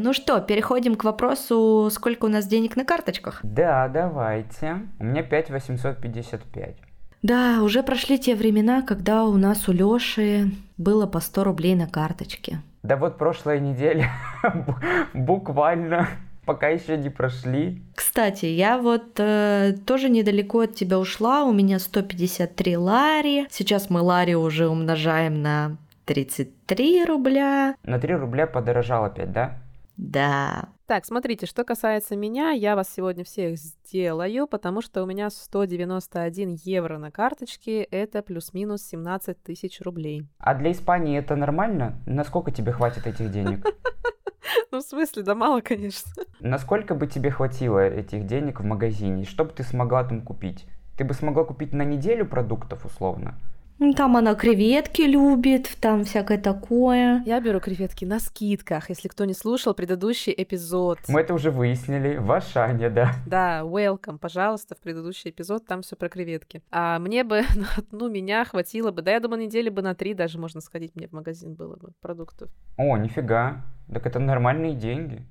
Ну 0.00 0.12
что, 0.12 0.40
переходим 0.40 0.94
к 0.94 1.02
вопросу, 1.02 1.88
сколько 1.90 2.26
у 2.26 2.28
нас 2.28 2.46
денег 2.46 2.76
на 2.76 2.84
карточках? 2.84 3.40
Да, 3.42 3.88
давайте. 3.88 4.86
У 5.00 5.04
меня 5.04 5.24
5855. 5.24 6.87
Да, 7.22 7.62
уже 7.62 7.82
прошли 7.82 8.18
те 8.18 8.34
времена, 8.34 8.82
когда 8.82 9.24
у 9.24 9.36
нас 9.36 9.68
у 9.68 9.72
Лёши 9.72 10.50
было 10.76 11.06
по 11.06 11.20
100 11.20 11.44
рублей 11.44 11.74
на 11.74 11.86
карточке. 11.86 12.60
Да 12.82 12.96
вот 12.96 13.18
прошлая 13.18 13.58
неделя 13.58 14.10
буквально 15.14 16.08
пока 16.48 16.68
еще 16.68 16.96
не 16.96 17.10
прошли. 17.10 17.82
Кстати, 17.94 18.46
я 18.46 18.78
вот 18.78 19.18
э, 19.18 19.74
тоже 19.84 20.08
недалеко 20.08 20.60
от 20.60 20.74
тебя 20.74 20.98
ушла, 20.98 21.44
у 21.44 21.52
меня 21.52 21.78
153 21.78 22.76
лари. 22.76 23.46
Сейчас 23.50 23.90
мы 23.90 24.00
лари 24.00 24.34
уже 24.34 24.68
умножаем 24.68 25.42
на 25.42 25.76
33 26.06 27.04
рубля. 27.04 27.74
На 27.82 27.98
3 27.98 28.14
рубля 28.14 28.46
подорожал 28.46 29.04
опять, 29.04 29.32
да? 29.32 29.58
Да. 29.98 30.68
Так, 30.88 31.04
смотрите, 31.04 31.44
что 31.44 31.64
касается 31.64 32.16
меня, 32.16 32.52
я 32.52 32.74
вас 32.74 32.88
сегодня 32.88 33.22
всех 33.22 33.58
сделаю, 33.58 34.46
потому 34.46 34.80
что 34.80 35.02
у 35.02 35.06
меня 35.06 35.28
191 35.28 36.56
евро 36.64 36.96
на 36.96 37.10
карточке, 37.10 37.82
это 37.82 38.22
плюс-минус 38.22 38.84
17 38.84 39.42
тысяч 39.42 39.82
рублей. 39.82 40.26
А 40.38 40.54
для 40.54 40.72
Испании 40.72 41.18
это 41.18 41.36
нормально? 41.36 41.98
Насколько 42.06 42.52
тебе 42.52 42.72
хватит 42.72 43.06
этих 43.06 43.30
денег? 43.30 43.66
Ну, 44.70 44.78
в 44.78 44.82
смысле, 44.82 45.22
да 45.22 45.34
мало, 45.34 45.60
конечно. 45.60 46.10
Насколько 46.40 46.94
бы 46.94 47.06
тебе 47.06 47.30
хватило 47.30 47.80
этих 47.80 48.26
денег 48.26 48.60
в 48.60 48.64
магазине? 48.64 49.24
Что 49.24 49.44
бы 49.44 49.50
ты 49.50 49.62
смогла 49.62 50.04
там 50.04 50.22
купить? 50.22 50.66
Ты 50.96 51.04
бы 51.04 51.12
смогла 51.12 51.44
купить 51.44 51.72
на 51.72 51.82
неделю 51.82 52.26
продуктов, 52.26 52.84
условно? 52.86 53.38
Там 53.96 54.16
она 54.16 54.34
креветки 54.34 55.02
любит, 55.02 55.76
там 55.80 56.02
всякое 56.02 56.36
такое. 56.38 57.22
Я 57.24 57.40
беру 57.40 57.60
креветки 57.60 58.04
на 58.04 58.18
скидках, 58.18 58.88
если 58.88 59.06
кто 59.06 59.24
не 59.24 59.34
слушал 59.34 59.72
предыдущий 59.72 60.34
эпизод. 60.36 60.98
Мы 61.06 61.20
это 61.20 61.32
уже 61.32 61.52
выяснили 61.52 62.16
в 62.16 62.30
Ашане, 62.32 62.90
да. 62.90 63.12
Да, 63.24 63.60
welcome, 63.60 64.18
пожалуйста, 64.18 64.74
в 64.74 64.78
предыдущий 64.78 65.30
эпизод, 65.30 65.64
там 65.64 65.82
все 65.82 65.94
про 65.94 66.08
креветки. 66.08 66.60
А 66.72 66.98
мне 66.98 67.22
бы, 67.22 67.42
ну, 67.92 68.08
меня 68.08 68.44
хватило 68.44 68.90
бы, 68.90 69.02
да, 69.02 69.12
я 69.12 69.20
думаю, 69.20 69.42
недели 69.42 69.68
бы 69.68 69.80
на 69.80 69.94
три 69.94 70.12
даже 70.12 70.40
можно 70.40 70.60
сходить 70.60 70.96
мне 70.96 71.06
в 71.06 71.12
магазин 71.12 71.54
было 71.54 71.76
бы 71.76 71.92
продуктов. 72.00 72.50
О, 72.76 72.96
нифига, 72.96 73.64
так 73.92 74.04
это 74.06 74.18
нормальные 74.18 74.74
деньги. 74.74 75.24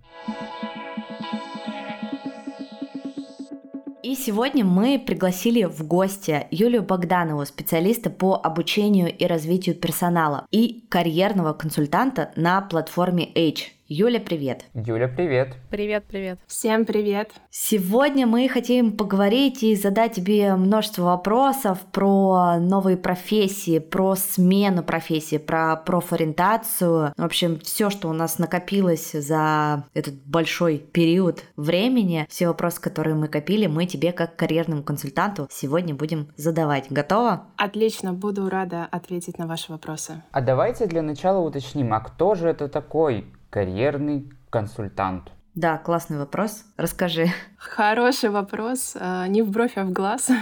И 4.07 4.15
сегодня 4.15 4.63
мы 4.63 5.03
пригласили 5.05 5.65
в 5.65 5.85
гости 5.85 6.47
Юлию 6.49 6.81
Богданову, 6.81 7.45
специалиста 7.45 8.09
по 8.09 8.39
обучению 8.41 9.13
и 9.13 9.25
развитию 9.25 9.75
персонала 9.75 10.45
и 10.49 10.85
карьерного 10.87 11.51
консультанта 11.51 12.31
на 12.37 12.61
платформе 12.61 13.29
H. 13.35 13.76
Юля, 13.89 14.19
привет. 14.19 14.65
Юля, 14.73 15.07
привет. 15.07 15.55
Привет, 15.69 16.03
привет. 16.09 16.39
Всем 16.45 16.83
привет. 16.83 17.31
Сегодня 17.49 18.27
мы 18.27 18.49
хотим 18.49 18.91
поговорить 18.97 19.63
и 19.63 19.77
задать 19.77 20.11
тебе 20.11 20.55
множество 20.55 21.03
вопросов 21.03 21.79
про 21.93 22.59
новые 22.59 22.97
профессии, 22.97 23.79
про 23.79 24.15
смену 24.15 24.83
профессии, 24.83 25.37
про 25.37 25.77
профориентацию. 25.77 27.13
В 27.15 27.23
общем, 27.23 27.61
все, 27.61 27.89
что 27.89 28.09
у 28.09 28.13
нас 28.13 28.39
накопилось 28.39 29.13
за 29.13 29.85
этот 29.93 30.15
большой 30.25 30.79
период 30.79 31.45
времени, 31.55 32.27
все 32.29 32.47
вопросы, 32.47 32.81
которые 32.81 33.15
мы 33.15 33.29
копили, 33.29 33.67
мы 33.67 33.85
тебе 33.85 34.11
как 34.11 34.35
карьерному 34.35 34.83
консультанту 34.83 35.47
сегодня 35.49 35.95
будем 35.95 36.27
задавать. 36.35 36.87
Готова? 36.89 37.45
Отлично, 37.55 38.11
буду 38.11 38.49
рада 38.49 38.85
ответить 38.91 39.37
на 39.37 39.47
ваши 39.47 39.71
вопросы. 39.71 40.21
А 40.31 40.41
давайте 40.41 40.87
для 40.87 41.01
начала 41.01 41.39
уточним, 41.39 41.93
а 41.93 42.01
кто 42.01 42.35
же 42.35 42.49
это 42.49 42.67
такой 42.67 43.25
карьерный 43.49 44.29
консультант? 44.49 45.31
Да, 45.57 45.79
классный 45.79 46.19
вопрос. 46.19 46.65
Расскажи. 46.77 47.33
Хороший 47.57 48.29
вопрос. 48.29 48.95
А, 48.99 49.27
не 49.27 49.41
в 49.41 49.49
бровь, 49.49 49.73
а 49.75 49.83
в 49.83 49.91
глаз. 49.91 50.29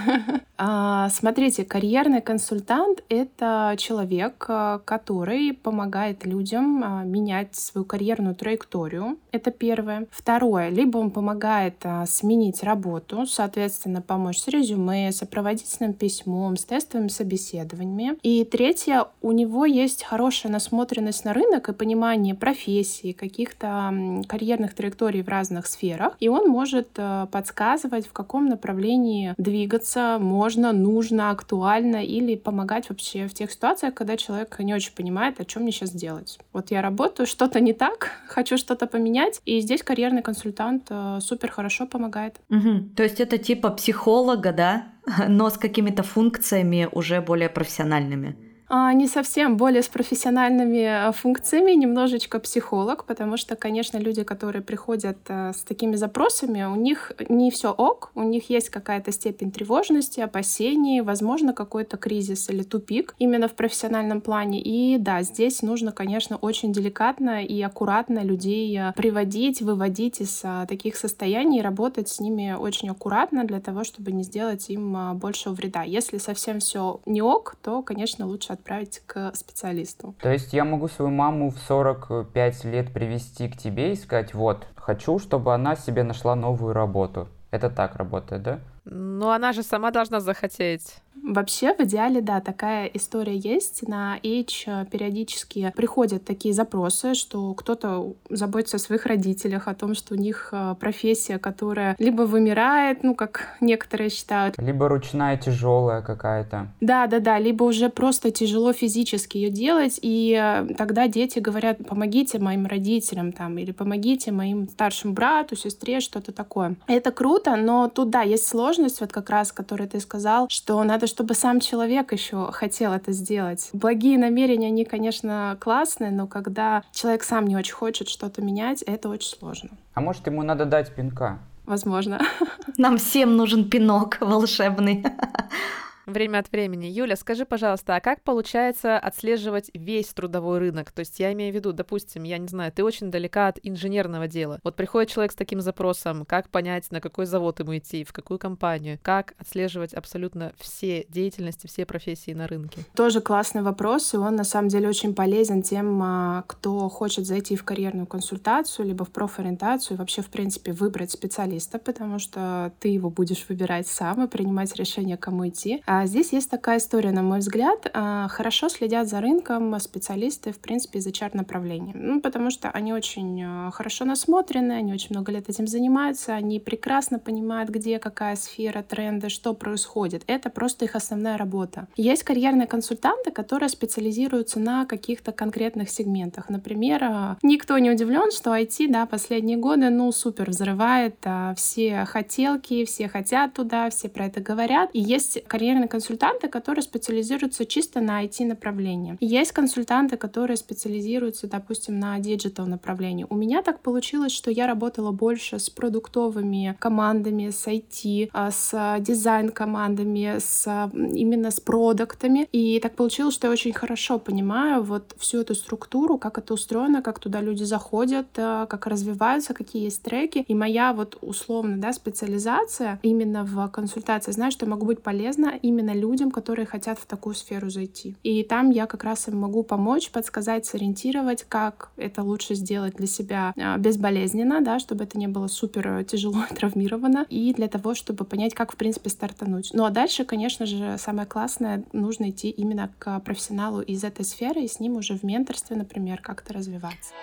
А, 0.58 1.10
смотрите, 1.10 1.66
карьерный 1.66 2.22
консультант— 2.22 3.04
это 3.10 3.76
человек, 3.78 4.46
а, 4.48 4.80
который 4.86 5.52
помогает 5.52 6.26
людям 6.26 7.12
менять 7.12 7.56
свою 7.56 7.84
карьерную 7.84 8.36
траекторию. 8.36 9.18
Это 9.34 9.52
первое. 9.52 10.08
Второе. 10.12 10.70
Либо 10.70 10.98
он 10.98 11.12
помогает 11.12 11.84
сменить 12.06 12.64
работу, 12.64 13.26
соответственно, 13.26 14.02
помочь 14.02 14.40
с 14.40 14.48
резюме, 14.48 15.12
сопроводительным 15.12 15.92
письмом, 15.92 16.56
с 16.56 16.64
тестовыми 16.64 17.10
собеседованиями. 17.10 18.18
И 18.24 18.46
третье. 18.46 19.08
У 19.22 19.34
него 19.34 19.66
есть 19.66 20.06
хорошая 20.06 20.54
насмотренность 20.54 21.26
на 21.26 21.34
рынок 21.34 21.68
и 21.68 21.74
понимание 21.74 22.34
профессии, 22.34 23.12
каких-то 23.12 23.94
карьерных 24.30 24.74
траекторий 24.74 25.05
в 25.22 25.30
разных 25.30 25.68
сферах. 25.68 26.16
И 26.20 26.28
он 26.28 26.48
может 26.48 26.90
подсказывать, 27.32 28.08
в 28.08 28.14
каком 28.14 28.48
направлении 28.48 29.34
двигаться 29.38 30.18
можно, 30.20 30.72
нужно, 30.72 31.32
актуально 31.32 32.04
или 32.04 32.36
помогать 32.36 32.90
вообще 32.90 33.28
в 33.28 33.34
тех 33.34 33.52
ситуациях, 33.52 33.94
когда 33.94 34.18
человек 34.18 34.60
не 34.60 34.74
очень 34.74 34.94
понимает, 34.94 35.40
о 35.40 35.46
чем 35.46 35.64
мне 35.64 35.72
сейчас 35.72 35.92
делать. 35.92 36.40
Вот 36.54 36.72
я 36.72 36.82
работаю, 36.82 37.28
что-то 37.28 37.60
не 37.60 37.74
так, 37.74 38.12
хочу 38.28 38.58
что-то 38.58 38.88
поменять, 38.88 39.42
и 39.46 39.60
здесь 39.60 39.84
карьерный 39.84 40.22
консультант 40.22 40.88
э, 40.90 41.20
супер 41.22 41.52
хорошо 41.52 41.88
помогает. 41.88 42.40
Угу. 42.50 42.96
То 42.96 43.04
есть 43.04 43.20
это 43.20 43.38
типа 43.38 43.70
психолога, 43.72 44.52
да, 44.52 44.88
но 45.28 45.50
с 45.50 45.58
какими-то 45.58 46.04
функциями 46.04 46.88
уже 46.92 47.22
более 47.22 47.50
профессиональными. 47.50 48.36
А, 48.68 48.94
не 48.94 49.08
совсем, 49.08 49.58
более 49.58 49.84
с 49.84 49.88
профессиональными 49.88 51.12
функциями, 51.12 51.72
немножечко 51.74 52.40
психолог, 52.40 53.06
потому 53.06 53.38
что, 53.38 53.56
конечно, 53.56 53.98
люди, 53.98 54.24
которые 54.24 54.64
приходят 54.64 55.18
с 55.30 55.64
такими 55.64 55.96
запросами, 55.96 56.64
у 56.64 56.76
них 56.76 57.12
не 57.30 57.52
все 57.52 57.72
ок, 57.72 58.12
у 58.16 58.24
них 58.24 58.50
есть 58.50 58.70
какая-то 58.70 59.12
степень 59.12 59.52
тревожности, 59.52 60.20
опасений, 60.20 61.02
возможно, 61.02 61.54
какой-то 61.54 61.98
кризис 61.98 62.50
или 62.50 62.64
тупик 62.64 63.14
именно 63.20 63.48
в 63.48 63.54
профессиональном 63.54 64.20
плане. 64.20 64.62
И 64.62 64.98
да, 64.98 65.22
здесь 65.22 65.62
нужно, 65.62 65.92
конечно, 65.92 66.38
очень 66.38 66.74
деликатно 66.74 67.44
и 67.44 67.62
аккуратно 67.62 68.24
людей 68.24 68.80
приводить, 68.96 69.62
выводить 69.62 70.22
из 70.22 70.44
таких 70.68 70.96
состояний, 70.96 71.62
работать 71.62 72.10
с 72.10 72.20
ними 72.20 72.56
очень 72.60 72.90
аккуратно 72.90 73.44
для 73.44 73.62
того, 73.62 73.84
чтобы 73.84 74.12
не 74.12 74.24
сделать 74.24 74.70
им 74.70 75.18
большего 75.18 75.54
вреда. 75.54 75.84
Если 75.84 76.18
совсем 76.18 76.60
все 76.60 77.00
не 77.06 77.22
ок, 77.22 77.58
то, 77.62 77.84
конечно, 77.84 78.26
лучше 78.26 78.55
отправить 78.56 79.02
к 79.06 79.34
специалисту. 79.36 80.16
То 80.22 80.32
есть 80.32 80.54
я 80.54 80.66
могу 80.66 80.88
свою 80.88 81.12
маму 81.12 81.52
в 81.52 81.58
45 81.60 82.66
лет 82.66 82.92
привести 82.92 83.48
к 83.48 83.56
тебе 83.56 83.94
и 83.94 83.96
сказать, 83.96 84.34
вот, 84.34 84.68
хочу, 84.76 85.20
чтобы 85.20 85.54
она 85.54 85.76
себе 85.76 86.04
нашла 86.04 86.36
новую 86.36 86.74
работу. 86.74 87.28
Это 87.52 87.70
так 87.70 87.96
работает, 87.96 88.44
да? 88.44 88.60
Ну, 88.86 89.30
она 89.30 89.54
же 89.54 89.64
сама 89.64 89.92
должна 89.92 90.20
захотеть. 90.20 90.98
Вообще, 91.22 91.74
в 91.74 91.80
идеале, 91.82 92.22
да, 92.22 92.40
такая 92.42 92.86
история 92.88 93.36
есть. 93.36 93.88
На 93.88 94.16
H 94.24 94.68
периодически 94.92 95.72
приходят 95.76 96.24
такие 96.24 96.54
запросы, 96.54 97.14
что 97.14 97.54
кто-то 97.54 98.14
заботится 98.30 98.78
о 98.78 98.80
своих 98.80 99.06
родителях, 99.06 99.68
о 99.68 99.76
том, 99.76 99.96
что 99.96 100.14
у 100.14 100.18
них 100.18 100.50
э, 100.52 100.76
профессия, 100.80 101.40
которая 101.40 101.96
либо 102.00 102.24
вымирает, 102.24 103.04
ну, 103.04 103.16
как 103.16 103.56
некоторые 103.62 104.10
считают. 104.10 104.58
Либо 104.58 104.88
ручная 104.88 105.38
тяжелая 105.38 106.02
какая-то. 106.02 106.68
Да, 106.82 107.08
да, 107.08 107.20
да, 107.20 107.40
либо 107.40 107.64
уже 107.64 107.90
просто 107.90 108.32
тяжело 108.32 108.74
физически 108.74 109.38
ее 109.38 109.50
делать, 109.50 110.00
и 110.02 110.38
э, 110.40 110.74
тогда 110.76 111.08
дети 111.08 111.40
говорят, 111.40 111.86
помогите 111.88 112.40
моим 112.40 112.68
родителям 112.68 113.32
там, 113.32 113.58
или 113.58 113.72
помогите 113.72 114.32
моим 114.32 114.70
старшим 114.70 115.14
брату, 115.14 115.56
сестре, 115.56 116.00
что-то 116.00 116.32
такое. 116.32 116.76
Это 116.88 117.12
круто, 117.12 117.56
но 117.56 117.90
тут, 117.90 118.10
да, 118.10 118.22
есть 118.22 118.48
сложность, 118.48 119.02
вот 119.02 119.12
как 119.12 119.30
раз, 119.30 119.52
которую 119.52 119.90
ты 119.90 120.00
сказал, 120.00 120.48
что 120.50 120.84
надо, 120.84 121.05
чтобы 121.08 121.34
сам 121.34 121.60
человек 121.60 122.12
еще 122.12 122.52
хотел 122.52 122.94
это 122.94 123.12
сделать. 123.12 123.70
Благие 123.74 124.18
намерения, 124.18 124.68
они, 124.68 124.86
конечно, 124.86 125.58
классные, 125.60 126.12
но 126.12 126.28
когда 126.28 126.84
человек 126.92 127.24
сам 127.24 127.46
не 127.46 127.56
очень 127.56 127.74
хочет 127.74 128.10
что-то 128.10 128.42
менять, 128.42 128.82
это 128.82 129.10
очень 129.10 129.30
сложно. 129.38 129.70
А 129.94 130.02
может, 130.02 130.26
ему 130.28 130.44
надо 130.44 130.66
дать 130.66 130.94
пинка? 130.94 131.40
Возможно. 131.66 132.20
Нам 132.78 132.98
всем 132.98 133.36
нужен 133.36 133.70
пинок 133.70 134.18
волшебный. 134.20 135.04
время 136.06 136.40
от 136.40 136.52
времени. 136.52 136.86
Юля, 136.86 137.16
скажи, 137.16 137.46
пожалуйста, 137.46 137.96
а 137.96 138.00
как 138.00 138.22
получается 138.22 138.98
отслеживать 138.98 139.70
весь 139.74 140.08
трудовой 140.08 140.60
рынок? 140.60 140.92
То 140.92 141.02
есть 141.02 141.20
я 141.20 141.34
имею 141.34 141.52
в 141.52 141.56
виду, 141.56 141.74
допустим, 141.74 142.24
я 142.24 142.38
не 142.38 142.48
знаю, 142.48 142.72
ты 142.72 142.84
очень 142.84 143.12
далека 143.12 143.48
от 143.48 143.60
инженерного 143.64 144.28
дела. 144.28 144.60
Вот 144.64 144.76
приходит 144.76 145.12
человек 145.12 145.32
с 145.32 145.36
таким 145.36 145.62
запросом, 145.62 146.26
как 146.26 146.50
понять, 146.50 146.92
на 146.92 147.02
какой 147.02 147.26
завод 147.26 147.60
ему 147.60 147.78
идти, 147.78 148.04
в 148.04 148.14
какую 148.14 148.40
компанию, 148.40 149.00
как 149.02 149.34
отслеживать 149.38 149.94
абсолютно 149.94 150.54
все 150.60 151.06
деятельности, 151.10 151.68
все 151.68 151.86
профессии 151.86 152.32
на 152.32 152.48
рынке? 152.48 152.82
Тоже 152.96 153.22
классный 153.22 153.62
вопрос, 153.62 154.14
и 154.14 154.18
он 154.18 154.36
на 154.36 154.44
самом 154.44 154.70
деле 154.70 154.88
очень 154.88 155.16
полезен 155.16 155.62
тем, 155.62 156.02
а, 156.04 156.44
кто 156.48 156.90
хочет 156.90 157.26
зайти 157.26 157.56
в 157.56 157.64
карьерную 157.64 158.08
консультацию, 158.08 158.88
либо 158.88 159.06
в 159.06 159.10
профориентацию, 159.10 159.96
и 159.96 159.98
вообще, 159.98 160.22
в 160.22 160.28
принципе, 160.28 160.72
выбрать 160.72 161.12
специалиста, 161.12 161.80
потому 161.80 162.20
что 162.20 162.74
ты 162.80 162.90
его 162.90 163.10
будешь 163.10 163.46
выбирать 163.48 163.88
сам 163.88 164.24
и 164.24 164.28
принимать 164.28 164.76
решение, 164.76 165.18
кому 165.18 165.48
идти. 165.48 165.82
А 165.86 165.95
здесь 166.06 166.34
есть 166.34 166.50
такая 166.50 166.80
история, 166.80 167.12
на 167.12 167.22
мой 167.22 167.40
взгляд. 167.40 167.90
А, 167.94 168.28
хорошо 168.28 168.70
следят 168.70 169.08
за 169.08 169.22
рынком 169.22 169.80
специалисты, 169.80 170.52
в 170.52 170.58
принципе, 170.60 171.00
из 171.00 171.08
HR-направления. 171.08 171.94
Ну, 171.96 172.22
потому 172.22 172.50
что 172.50 172.70
они 172.72 172.94
очень 172.94 173.44
а, 173.44 173.72
хорошо 173.72 174.06
насмотрены, 174.06 174.74
они 174.74 174.94
очень 174.94 175.10
много 175.12 175.32
лет 175.32 175.50
этим 175.50 175.68
занимаются, 175.68 176.34
они 176.34 176.60
прекрасно 176.60 177.20
понимают, 177.20 177.70
где 177.70 178.00
какая 178.00 178.36
сфера, 178.36 178.82
тренды, 178.82 179.30
что 179.30 179.54
происходит. 179.54 180.24
Это 180.28 180.50
просто 180.50 180.86
их 180.86 180.96
основная 180.96 181.38
работа. 181.38 181.88
Есть 181.96 182.24
карьерные 182.24 182.68
консультанты, 182.68 183.32
которые 183.32 183.70
специализируются 183.70 184.60
на 184.60 184.86
каких-то 184.86 185.32
конкретных 185.32 185.90
сегментах. 185.90 186.50
Например, 186.50 187.38
никто 187.44 187.78
не 187.78 187.92
удивлен, 187.92 188.32
что 188.32 188.56
IT, 188.56 188.88
да, 188.90 189.06
последние 189.06 189.58
годы, 189.58 189.90
ну, 189.90 190.12
супер 190.12 190.50
взрывает, 190.50 191.16
все 191.56 192.06
хотелки, 192.06 192.86
все 192.86 193.08
хотят 193.08 193.54
туда, 193.54 193.90
все 193.90 194.10
про 194.10 194.26
это 194.26 194.42
говорят. 194.42 194.90
И 194.94 195.00
есть 195.00 195.44
карьерные 195.48 195.85
профессиональные 195.86 195.88
консультанты, 195.88 196.48
которые 196.48 196.84
специализируются 196.84 197.66
чисто 197.66 198.02
на 198.02 198.24
IT-направлении. 198.24 199.18
Есть 199.20 199.52
консультанты, 199.52 200.18
которые 200.18 200.58
специализируются, 200.58 201.48
допустим, 201.48 202.00
на 202.00 202.20
digital 202.20 202.68
направлении. 202.68 203.26
У 203.30 203.36
меня 203.36 203.62
так 203.62 203.80
получилось, 203.80 204.32
что 204.32 204.52
я 204.52 204.68
работала 204.68 205.12
больше 205.12 205.60
с 205.60 205.70
продуктовыми 205.70 206.76
командами, 206.80 207.50
с 207.50 207.68
IT, 207.68 208.30
а, 208.34 208.52
с 208.52 208.98
дизайн-командами, 209.00 210.40
с, 210.40 210.90
именно 210.94 211.52
с 211.52 211.60
продуктами. 211.60 212.48
И 212.52 212.80
так 212.80 212.96
получилось, 212.96 213.34
что 213.34 213.48
я 213.48 213.54
очень 213.54 213.74
хорошо 213.74 214.20
понимаю 214.20 214.84
вот 214.84 215.16
всю 215.18 215.42
эту 215.42 215.56
структуру, 215.56 216.18
как 216.18 216.38
это 216.38 216.54
устроено, 216.54 217.02
как 217.02 217.20
туда 217.20 217.42
люди 217.42 217.64
заходят, 217.64 218.28
а, 218.38 218.66
как 218.66 218.88
развиваются, 218.88 219.54
какие 219.54 219.84
есть 219.84 220.02
треки. 220.04 220.46
И 220.48 220.56
моя 220.56 220.94
вот 220.94 221.18
условно 221.22 221.78
да, 221.78 221.94
специализация 221.94 223.00
именно 223.04 223.44
в 223.44 223.70
консультации, 223.70 224.32
знаю, 224.32 224.52
что 224.52 224.66
могу 224.66 224.86
быть 224.86 225.02
полезна 225.02 225.54
именно 225.62 225.75
именно 225.76 225.94
людям, 225.94 226.32
которые 226.32 226.66
хотят 226.66 226.98
в 227.00 227.06
такую 227.06 227.36
сферу 227.36 227.70
зайти. 227.70 228.16
И 228.24 228.44
там 228.44 228.70
я 228.72 228.86
как 228.86 229.04
раз 229.04 229.28
им 229.28 229.40
могу 229.40 229.64
помочь, 229.64 230.10
подсказать, 230.10 230.66
сориентировать, 230.66 231.44
как 231.44 231.92
это 231.98 232.24
лучше 232.24 232.56
сделать 232.56 232.96
для 232.96 233.08
себя 233.08 233.54
а, 233.58 233.78
безболезненно, 233.78 234.62
да, 234.62 234.80
чтобы 234.80 235.04
это 235.04 235.18
не 235.18 235.28
было 235.28 235.48
супер 235.48 236.04
тяжело 236.06 236.44
травмировано, 236.56 237.26
и 237.30 237.54
для 237.54 237.68
того, 237.68 237.94
чтобы 237.94 238.26
понять, 238.26 238.54
как, 238.54 238.74
в 238.74 238.76
принципе, 238.78 239.10
стартануть. 239.10 239.72
Ну 239.74 239.86
а 239.86 239.90
дальше, 239.90 240.24
конечно 240.26 240.66
же, 240.66 240.98
самое 240.98 241.28
классное, 241.28 241.84
нужно 241.92 242.30
идти 242.30 242.50
именно 242.50 242.90
к 243.00 243.20
профессионалу 243.20 243.82
из 243.82 244.04
этой 244.04 244.26
сферы 244.26 244.62
и 244.62 244.68
с 244.68 244.80
ним 244.80 244.98
уже 244.98 245.18
в 245.18 245.24
менторстве, 245.24 245.76
например, 245.76 246.22
как-то 246.22 246.54
развиваться. 246.54 247.14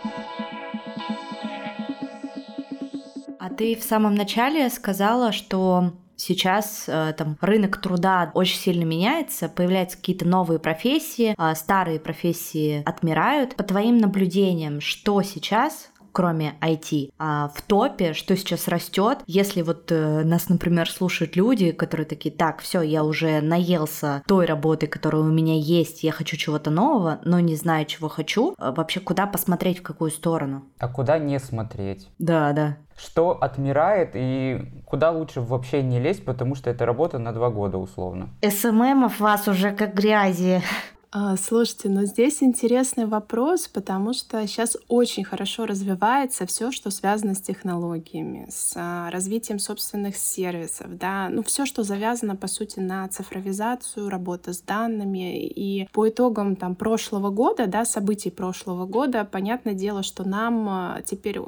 А 3.38 3.50
ты 3.50 3.74
в 3.74 3.82
самом 3.82 4.14
начале 4.14 4.68
сказала, 4.70 5.32
что 5.32 5.92
Сейчас 6.16 6.84
э, 6.88 7.14
там 7.16 7.36
рынок 7.40 7.80
труда 7.80 8.30
очень 8.34 8.58
сильно 8.58 8.84
меняется, 8.84 9.48
появляются 9.48 9.96
какие-то 9.96 10.26
новые 10.26 10.58
профессии, 10.58 11.34
а 11.36 11.54
старые 11.54 12.00
профессии 12.00 12.82
отмирают. 12.84 13.56
По 13.56 13.62
твоим 13.62 13.98
наблюдениям, 13.98 14.80
что 14.80 15.22
сейчас 15.22 15.91
кроме 16.12 16.54
IT, 16.60 17.12
а 17.18 17.48
в 17.54 17.62
топе, 17.62 18.12
что 18.12 18.36
сейчас 18.36 18.68
растет, 18.68 19.18
если 19.26 19.62
вот 19.62 19.90
э, 19.90 20.22
нас, 20.24 20.48
например, 20.48 20.90
слушают 20.90 21.36
люди, 21.36 21.72
которые 21.72 22.06
такие, 22.06 22.34
так, 22.34 22.60
все, 22.60 22.82
я 22.82 23.04
уже 23.04 23.40
наелся 23.40 24.22
той 24.26 24.46
работы, 24.46 24.86
которая 24.86 25.22
у 25.22 25.32
меня 25.32 25.54
есть, 25.54 26.04
я 26.04 26.12
хочу 26.12 26.36
чего-то 26.36 26.70
нового, 26.70 27.20
но 27.24 27.40
не 27.40 27.56
знаю, 27.56 27.86
чего 27.86 28.08
хочу, 28.08 28.54
а 28.58 28.72
вообще 28.72 29.00
куда 29.00 29.26
посмотреть, 29.26 29.78
в 29.78 29.82
какую 29.82 30.10
сторону? 30.10 30.64
А 30.78 30.88
куда 30.88 31.18
не 31.18 31.38
смотреть? 31.38 32.08
Да, 32.18 32.52
да. 32.52 32.76
Что 32.96 33.38
отмирает 33.40 34.10
и 34.14 34.82
куда 34.84 35.10
лучше 35.10 35.40
вообще 35.40 35.82
не 35.82 35.98
лезть, 35.98 36.24
потому 36.24 36.54
что 36.54 36.70
это 36.70 36.86
работа 36.86 37.18
на 37.18 37.32
два 37.32 37.50
года 37.50 37.78
условно. 37.78 38.28
СММов 38.46 39.18
вас 39.18 39.48
уже 39.48 39.72
как 39.72 39.94
грязи. 39.94 40.62
А, 41.14 41.36
слушайте, 41.36 41.90
но 41.90 42.06
здесь 42.06 42.42
интересный 42.42 43.04
вопрос, 43.04 43.68
потому 43.68 44.14
что 44.14 44.46
сейчас 44.46 44.78
очень 44.88 45.24
хорошо 45.24 45.66
развивается 45.66 46.46
все, 46.46 46.72
что 46.72 46.90
связано 46.90 47.34
с 47.34 47.42
технологиями, 47.42 48.46
с 48.48 48.72
а, 48.76 49.10
развитием 49.10 49.58
собственных 49.58 50.16
сервисов, 50.16 50.96
да, 50.96 51.28
ну 51.28 51.42
все, 51.42 51.66
что 51.66 51.82
завязано 51.82 52.34
по 52.34 52.46
сути 52.46 52.80
на 52.80 53.06
цифровизацию, 53.08 54.08
работу 54.08 54.54
с 54.54 54.62
данными, 54.62 55.46
и 55.48 55.86
по 55.92 56.08
итогам 56.08 56.56
там 56.56 56.74
прошлого 56.74 57.28
года, 57.28 57.66
да, 57.66 57.84
событий 57.84 58.30
прошлого 58.30 58.86
года, 58.86 59.28
понятное 59.30 59.74
дело, 59.74 60.02
что 60.02 60.26
нам 60.26 60.66
а, 60.66 61.02
теперь 61.04 61.40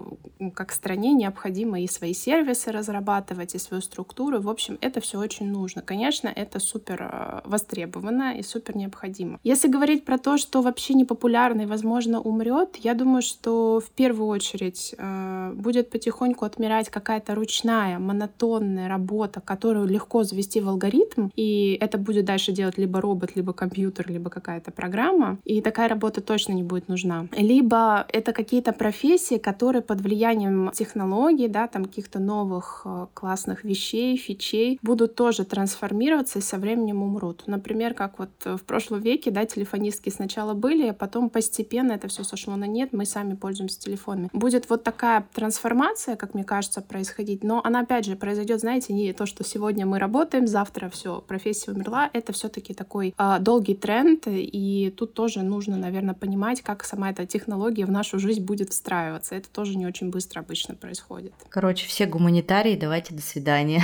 как 0.55 0.73
стране 0.73 1.15
необходимо 1.15 1.81
и 1.81 1.87
свои 1.87 2.13
сервисы 2.13 2.71
разрабатывать, 2.71 3.55
и 3.55 3.59
свою 3.59 3.81
структуру, 3.81 4.43
в 4.43 4.51
общем, 4.51 4.77
это 4.83 5.01
все 5.01 5.19
очень 5.19 5.47
нужно. 5.47 5.81
Конечно, 5.81 6.29
это 6.29 6.59
супер 6.59 7.41
востребовано 7.47 8.37
и 8.37 8.43
супер 8.43 8.77
необходимо. 8.77 9.41
Если 9.55 9.69
говорить 9.69 10.05
про 10.05 10.19
то, 10.19 10.37
что 10.37 10.63
вообще 10.63 10.95
не 10.95 11.05
популярно 11.05 11.61
и, 11.63 11.67
возможно, 11.67 12.21
умрет, 12.21 12.75
я 12.83 12.93
думаю, 12.93 13.23
что 13.23 13.79
в 13.79 13.89
первую 13.91 14.27
очередь 14.27 14.97
э, 14.99 15.53
будет 15.55 15.91
потихоньку 15.91 16.45
отмирать 16.45 16.89
какая-то 16.89 17.37
ручная, 17.37 18.01
монотонная 18.01 18.89
работа, 18.89 19.41
которую 19.41 19.87
легко 19.87 20.25
завести 20.25 20.61
в 20.61 20.69
алгоритм, 20.69 21.29
и 21.37 21.79
это 21.81 21.99
будет 21.99 22.25
дальше 22.25 22.51
делать 22.51 22.79
либо 22.79 23.01
робот, 23.01 23.37
либо 23.37 23.53
компьютер, 23.53 24.11
либо 24.11 24.29
какая-то 24.29 24.73
программа, 24.73 25.39
и 25.45 25.61
такая 25.61 25.89
работа 25.89 26.21
точно 26.21 26.55
не 26.55 26.65
будет 26.65 26.89
нужна. 26.89 27.29
Либо 27.31 28.07
это 28.09 28.33
какие-то 28.33 28.73
профессии, 28.73 29.39
которые 29.39 29.83
под 29.83 30.01
влиянием 30.01 30.73
технологий, 30.75 31.47
да, 31.47 31.69
там 31.69 31.85
каких-то 31.85 32.19
новых 32.19 32.83
э, 32.85 33.07
классных 33.15 33.63
вещей, 33.63 34.17
фичей, 34.17 34.81
будут 34.83 35.15
тоже 35.15 35.45
трансформироваться 35.45 36.41
и 36.41 36.43
со 36.43 36.59
временем 36.59 37.05
умрут. 37.05 37.45
Например, 37.47 37.95
как 37.95 38.19
вот 38.19 38.31
в 38.45 38.65
прошлом 38.65 38.99
веке, 38.99 39.31
да, 39.31 39.44
телефонистки 39.47 40.11
сначала 40.11 40.55
были, 40.55 40.89
а 40.89 40.95
потом 40.95 41.31
постепенно 41.31 41.93
это 41.93 42.09
все 42.09 42.25
сошло 42.25 42.57
на 42.57 42.67
нет, 42.67 42.93
мы 42.93 43.05
сами 43.05 43.35
пользуемся 43.35 43.81
телефонами. 43.81 44.31
Будет 44.33 44.69
вот 44.71 44.85
такая 44.85 45.27
трансформация, 45.33 46.17
как 46.17 46.35
мне 46.35 46.45
кажется, 46.45 46.81
происходить, 46.83 47.45
но 47.45 47.61
она, 47.65 47.81
опять 47.81 48.05
же, 48.05 48.17
произойдет, 48.17 48.61
знаете, 48.61 48.93
не 48.93 49.13
то, 49.13 49.27
что 49.27 49.45
сегодня 49.45 49.87
мы 49.87 49.99
работаем, 49.99 50.47
завтра 50.47 50.89
все, 50.89 51.21
профессия 51.21 51.73
умерла, 51.73 52.11
это 52.13 52.33
все-таки 52.33 52.75
такой 52.75 53.15
э, 53.17 53.37
долгий 53.41 53.75
тренд, 53.75 54.25
и 54.27 54.93
тут 54.97 55.15
тоже 55.15 55.43
нужно, 55.43 55.77
наверное, 55.77 56.15
понимать, 56.15 56.63
как 56.63 56.85
сама 56.85 57.11
эта 57.11 57.27
технология 57.27 57.87
в 57.87 57.91
нашу 57.91 58.19
жизнь 58.19 58.45
будет 58.45 58.71
встраиваться. 58.71 59.35
Это 59.35 59.49
тоже 59.49 59.77
не 59.77 59.87
очень 59.87 60.11
быстро 60.11 60.41
обычно 60.41 60.75
происходит. 60.75 61.33
Короче, 61.49 61.87
все 61.87 62.07
гуманитарии, 62.07 62.77
давайте 62.77 63.15
до 63.15 63.23
свидания. 63.23 63.83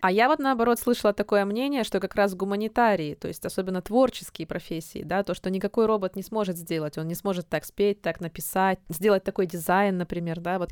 А 0.00 0.10
я 0.10 0.28
вот 0.28 0.38
наоборот 0.38 0.78
слышала 0.78 1.12
такое 1.12 1.44
мнение, 1.44 1.84
что 1.84 2.00
как 2.00 2.14
раз 2.14 2.34
гуманитарии, 2.34 3.14
то 3.14 3.28
есть 3.28 3.44
особенно 3.46 3.82
творческие 3.82 4.46
профессии, 4.46 5.02
да, 5.04 5.22
то, 5.22 5.34
что 5.34 5.50
никакой 5.50 5.86
робот 5.86 6.16
не 6.16 6.22
сможет 6.22 6.56
сделать, 6.56 6.98
он 6.98 7.06
не 7.06 7.14
сможет 7.14 7.48
так 7.48 7.64
спеть, 7.64 8.02
так 8.02 8.20
написать, 8.20 8.78
сделать 8.88 9.22
такой 9.22 9.46
дизайн, 9.46 9.98
например, 9.98 10.40
да, 10.40 10.58
вот. 10.58 10.70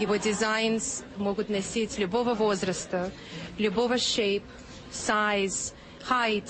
Его 0.00 0.16
дизайн 0.16 0.80
могут 1.16 1.48
носить 1.48 1.98
любого 1.98 2.34
возраста, 2.34 3.10
любого 3.58 3.94
shape, 3.94 4.42
size, 4.90 5.74
height, 6.08 6.48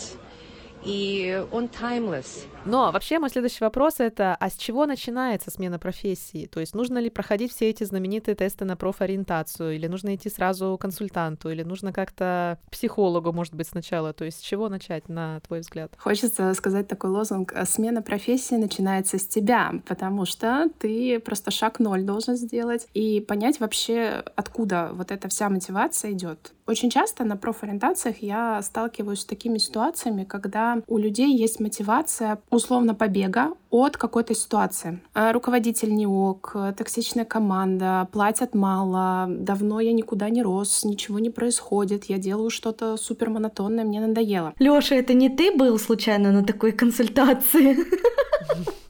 и 0.84 1.44
он 1.52 1.66
timeless. 1.66 2.46
Но 2.64 2.90
вообще 2.92 3.18
мой 3.18 3.30
следующий 3.30 3.64
вопрос 3.64 3.94
это, 3.98 4.36
а 4.38 4.50
с 4.50 4.56
чего 4.56 4.84
начинается 4.86 5.50
смена 5.50 5.78
профессии? 5.78 6.46
То 6.46 6.60
есть 6.60 6.74
нужно 6.74 6.98
ли 6.98 7.08
проходить 7.08 7.52
все 7.52 7.70
эти 7.70 7.84
знаменитые 7.84 8.34
тесты 8.34 8.64
на 8.64 8.76
профориентацию, 8.76 9.74
или 9.74 9.86
нужно 9.86 10.14
идти 10.14 10.28
сразу 10.28 10.76
к 10.76 10.82
консультанту, 10.82 11.50
или 11.50 11.62
нужно 11.62 11.92
как-то 11.92 12.58
психологу, 12.70 13.32
может 13.32 13.54
быть, 13.54 13.68
сначала? 13.68 14.12
То 14.12 14.24
есть 14.24 14.38
с 14.38 14.42
чего 14.42 14.68
начать, 14.68 15.08
на 15.08 15.40
твой 15.40 15.60
взгляд? 15.60 15.92
Хочется 15.98 16.52
сказать 16.54 16.88
такой 16.88 17.10
лозунг. 17.10 17.54
Смена 17.64 18.02
профессии 18.02 18.56
начинается 18.56 19.18
с 19.18 19.26
тебя, 19.26 19.72
потому 19.86 20.26
что 20.26 20.68
ты 20.78 21.20
просто 21.20 21.50
шаг 21.50 21.78
ноль 21.78 22.02
должен 22.02 22.36
сделать 22.36 22.86
и 22.92 23.20
понять 23.20 23.60
вообще, 23.60 24.22
откуда 24.36 24.90
вот 24.92 25.10
эта 25.10 25.28
вся 25.28 25.48
мотивация 25.48 26.12
идет. 26.12 26.52
Очень 26.66 26.90
часто 26.90 27.24
на 27.24 27.38
профориентациях 27.38 28.22
я 28.22 28.60
сталкиваюсь 28.60 29.20
с 29.20 29.24
такими 29.24 29.56
ситуациями, 29.56 30.24
когда 30.24 30.67
у 30.87 30.98
людей 30.98 31.37
есть 31.37 31.61
мотивация 31.61 32.38
условно 32.50 32.94
побега 32.94 33.48
от 33.70 33.96
какой-то 33.96 34.35
ситуации. 34.35 35.00
А 35.14 35.33
руководитель 35.33 35.94
не 35.94 36.07
ок, 36.07 36.57
токсичная 36.76 37.24
команда, 37.24 38.09
платят 38.12 38.54
мало, 38.54 39.26
давно 39.28 39.81
я 39.81 39.92
никуда 39.92 40.31
не 40.31 40.42
рос, 40.42 40.85
ничего 40.85 41.18
не 41.18 41.31
происходит, 41.31 42.04
я 42.04 42.18
делаю 42.18 42.50
что-то 42.50 42.96
супер 42.96 43.31
монотонное, 43.31 43.85
мне 43.85 44.00
надоело. 44.00 44.54
Лёша, 44.59 44.94
это 44.94 45.14
не 45.14 45.28
ты 45.28 45.54
был 45.57 45.78
случайно 45.78 46.33
на 46.33 46.44
такой 46.44 46.72
консультации? 46.72 47.76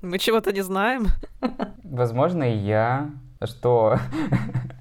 Мы 0.03 0.19
чего-то 0.19 0.53
не 0.53 0.63
знаем. 0.63 1.07
Возможно, 1.83 2.45
и 2.45 2.57
я. 2.57 3.11
Что? 3.43 3.99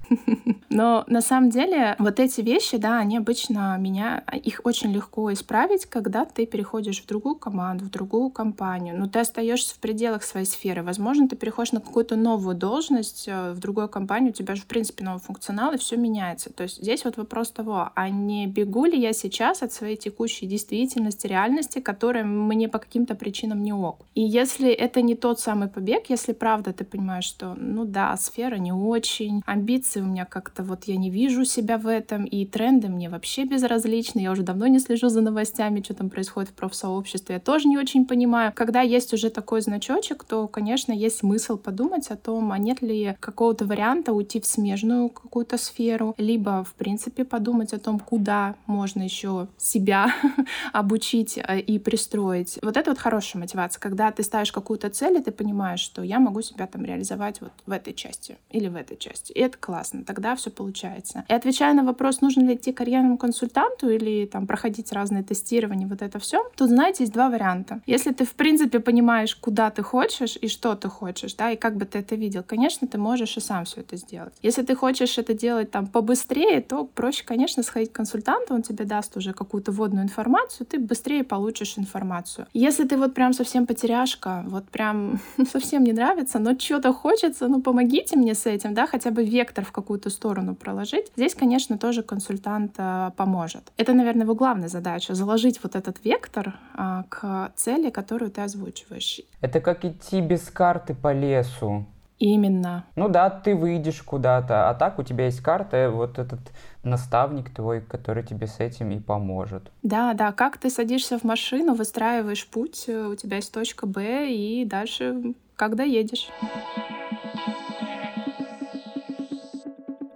Но 0.70 1.04
на 1.06 1.20
самом 1.20 1.50
деле 1.50 1.96
вот 1.98 2.20
эти 2.20 2.40
вещи, 2.40 2.76
да, 2.76 2.98
они 2.98 3.16
обычно 3.16 3.76
меня, 3.78 4.22
их 4.32 4.60
очень 4.64 4.92
легко 4.92 5.32
исправить, 5.32 5.86
когда 5.86 6.24
ты 6.24 6.46
переходишь 6.46 7.02
в 7.02 7.06
другую 7.06 7.36
команду, 7.36 7.84
в 7.84 7.90
другую 7.90 8.30
компанию. 8.30 8.98
Но 8.98 9.08
ты 9.08 9.20
остаешься 9.20 9.74
в 9.74 9.78
пределах 9.78 10.22
своей 10.22 10.46
сферы. 10.46 10.82
Возможно, 10.82 11.28
ты 11.28 11.36
переходишь 11.36 11.72
на 11.72 11.80
какую-то 11.80 12.16
новую 12.16 12.56
должность 12.56 13.26
э, 13.28 13.52
в 13.52 13.58
другую 13.58 13.88
компанию, 13.88 14.30
у 14.30 14.34
тебя 14.34 14.54
же, 14.54 14.62
в 14.62 14.66
принципе, 14.66 15.04
новый 15.04 15.20
функционал, 15.20 15.72
и 15.72 15.78
все 15.78 15.96
меняется. 15.96 16.52
То 16.52 16.64
есть 16.64 16.82
здесь 16.82 17.04
вот 17.04 17.16
вопрос 17.16 17.50
того, 17.50 17.90
а 17.94 18.08
не 18.08 18.46
бегу 18.46 18.84
ли 18.84 18.98
я 18.98 19.12
сейчас 19.12 19.62
от 19.62 19.72
своей 19.72 19.96
текущей 19.96 20.46
действительности, 20.46 21.26
реальности, 21.26 21.80
которая 21.80 22.24
мне 22.24 22.68
по 22.68 22.78
каким-то 22.78 23.14
причинам 23.14 23.62
не 23.62 23.72
ок. 23.72 24.04
И 24.14 24.22
если 24.22 24.70
это 24.70 25.02
не 25.02 25.14
тот 25.14 25.40
самый 25.40 25.68
побег, 25.68 26.04
если 26.08 26.32
правда 26.32 26.72
ты 26.72 26.84
понимаешь, 26.84 27.24
что, 27.24 27.54
ну 27.56 27.84
да, 27.84 28.16
сфера 28.16 28.56
не 28.56 28.72
очень, 28.72 29.42
амбиции 29.46 29.97
у 30.00 30.06
меня 30.06 30.24
как-то 30.24 30.62
вот 30.62 30.84
я 30.84 30.96
не 30.96 31.10
вижу 31.10 31.44
себя 31.44 31.78
в 31.78 31.86
этом, 31.86 32.24
и 32.24 32.44
тренды 32.46 32.88
мне 32.88 33.08
вообще 33.08 33.44
безразличны, 33.44 34.20
я 34.20 34.32
уже 34.32 34.42
давно 34.42 34.66
не 34.66 34.78
слежу 34.78 35.08
за 35.08 35.20
новостями, 35.20 35.82
что 35.82 35.94
там 35.94 36.10
происходит 36.10 36.50
в 36.50 36.54
профсообществе, 36.54 37.36
я 37.36 37.40
тоже 37.40 37.68
не 37.68 37.78
очень 37.78 38.06
понимаю. 38.06 38.52
Когда 38.54 38.80
есть 38.80 39.12
уже 39.14 39.30
такой 39.30 39.60
значочек, 39.60 40.24
то, 40.24 40.48
конечно, 40.48 40.92
есть 40.92 41.18
смысл 41.18 41.56
подумать 41.56 42.08
о 42.08 42.16
том, 42.16 42.52
а 42.52 42.58
нет 42.58 42.82
ли 42.82 43.16
какого-то 43.20 43.64
варианта 43.64 44.12
уйти 44.12 44.40
в 44.40 44.46
смежную 44.46 45.08
какую-то 45.08 45.58
сферу, 45.58 46.14
либо, 46.18 46.64
в 46.64 46.74
принципе, 46.74 47.24
подумать 47.24 47.72
о 47.72 47.78
том, 47.78 47.98
куда 47.98 48.54
можно 48.66 49.02
еще 49.02 49.48
себя 49.56 50.14
обучить 50.72 51.38
э, 51.38 51.60
и 51.60 51.78
пристроить. 51.78 52.58
Вот 52.62 52.76
это 52.76 52.90
вот 52.90 52.98
хорошая 52.98 53.40
мотивация, 53.40 53.80
когда 53.80 54.10
ты 54.10 54.22
ставишь 54.22 54.52
какую-то 54.52 54.90
цель, 54.90 55.16
и 55.18 55.22
ты 55.22 55.32
понимаешь, 55.32 55.80
что 55.80 56.02
я 56.02 56.18
могу 56.18 56.42
себя 56.42 56.66
там 56.66 56.84
реализовать 56.84 57.40
вот 57.40 57.52
в 57.66 57.72
этой 57.72 57.94
части 57.94 58.36
или 58.50 58.68
в 58.68 58.76
этой 58.76 58.96
части. 58.96 59.32
И 59.32 59.40
это 59.40 59.56
классно. 59.58 59.87
Тогда 60.06 60.36
все 60.36 60.50
получается. 60.50 61.24
И 61.28 61.32
отвечая 61.32 61.74
на 61.74 61.84
вопрос, 61.84 62.20
нужно 62.20 62.42
ли 62.42 62.54
идти 62.54 62.72
к 62.72 62.78
карьерному 62.78 63.18
консультанту 63.18 63.90
или 63.90 64.26
там 64.26 64.46
проходить 64.46 64.92
разные 64.92 65.22
тестирования, 65.22 65.86
вот 65.86 66.02
это 66.02 66.18
все, 66.18 66.44
тут, 66.56 66.68
знаете, 66.68 67.04
есть 67.04 67.12
два 67.12 67.28
варианта. 67.28 67.80
Если 67.86 68.12
ты, 68.12 68.24
в 68.24 68.32
принципе, 68.32 68.80
понимаешь, 68.80 69.34
куда 69.34 69.70
ты 69.70 69.82
хочешь 69.82 70.38
и 70.40 70.48
что 70.48 70.74
ты 70.74 70.88
хочешь, 70.88 71.34
да, 71.34 71.50
и 71.50 71.56
как 71.56 71.76
бы 71.76 71.84
ты 71.84 71.98
это 71.98 72.14
видел, 72.14 72.42
конечно, 72.46 72.86
ты 72.86 72.98
можешь 72.98 73.36
и 73.36 73.40
сам 73.40 73.64
все 73.64 73.80
это 73.80 73.96
сделать. 73.96 74.32
Если 74.42 74.62
ты 74.62 74.74
хочешь 74.74 75.18
это 75.18 75.34
делать 75.34 75.70
там 75.70 75.86
побыстрее, 75.86 76.60
то 76.60 76.84
проще, 76.84 77.24
конечно, 77.24 77.62
сходить 77.62 77.92
к 77.92 77.96
консультанту, 77.96 78.54
он 78.54 78.62
тебе 78.62 78.84
даст 78.84 79.16
уже 79.16 79.32
какую-то 79.32 79.72
вводную 79.72 80.04
информацию, 80.04 80.66
ты 80.66 80.78
быстрее 80.78 81.24
получишь 81.24 81.78
информацию. 81.78 82.46
Если 82.54 82.84
ты 82.84 82.96
вот 82.96 83.14
прям 83.14 83.32
совсем 83.32 83.66
потеряшка, 83.66 84.44
вот 84.46 84.64
прям 84.68 85.20
совсем 85.52 85.84
не 85.84 85.92
нравится, 85.92 86.38
но 86.38 86.58
что-то 86.58 86.92
хочется, 86.92 87.48
ну 87.48 87.62
помогите 87.62 88.16
мне 88.16 88.34
с 88.34 88.46
этим, 88.46 88.74
да, 88.74 88.86
хотя 88.86 89.10
бы 89.10 89.24
вектор 89.24 89.64
в 89.64 89.72
какую-то 89.80 90.10
сторону 90.10 90.54
проложить. 90.54 91.12
Здесь, 91.16 91.34
конечно, 91.34 91.78
тоже 91.78 92.02
консультант 92.02 92.74
э, 92.78 93.10
поможет. 93.16 93.72
Это, 93.76 93.92
наверное, 93.92 94.22
его 94.22 94.34
главная 94.34 94.68
задача— 94.68 95.14
заложить 95.14 95.62
вот 95.62 95.76
этот 95.76 96.04
вектор 96.04 96.54
а, 96.74 97.04
к 97.08 97.52
цели, 97.56 97.90
которую 97.90 98.30
ты 98.30 98.40
озвучиваешь. 98.40 99.20
Это 99.40 99.60
как 99.60 99.84
идти 99.84 100.20
без 100.20 100.42
карты 100.50 100.94
по 100.94 101.12
лесу. 101.12 101.86
Именно. 102.18 102.84
Ну 102.96 103.08
да, 103.08 103.30
ты 103.30 103.54
выйдешь 103.54 104.02
куда-то, 104.02 104.68
а 104.68 104.74
так 104.74 104.98
у 104.98 105.04
тебя 105.04 105.26
есть 105.26 105.40
карта, 105.40 105.90
вот 105.90 106.18
этот 106.18 106.40
наставник 106.82 107.54
твой, 107.54 107.80
который 107.80 108.24
тебе 108.24 108.48
с 108.48 108.58
этим 108.58 108.90
и 108.90 108.98
поможет. 108.98 109.70
Да, 109.84 110.14
да, 110.14 110.32
как 110.32 110.58
ты 110.58 110.70
садишься 110.70 111.18
в 111.18 111.24
машину, 111.24 111.74
выстраиваешь 111.74 112.48
путь, 112.48 112.84
э, 112.88 113.06
у 113.06 113.14
тебя 113.14 113.36
есть 113.36 113.52
точка 113.52 113.86
Б, 113.86 114.28
и 114.30 114.64
дальше 114.64 115.34
когда 115.54 115.84
едешь. 115.84 116.28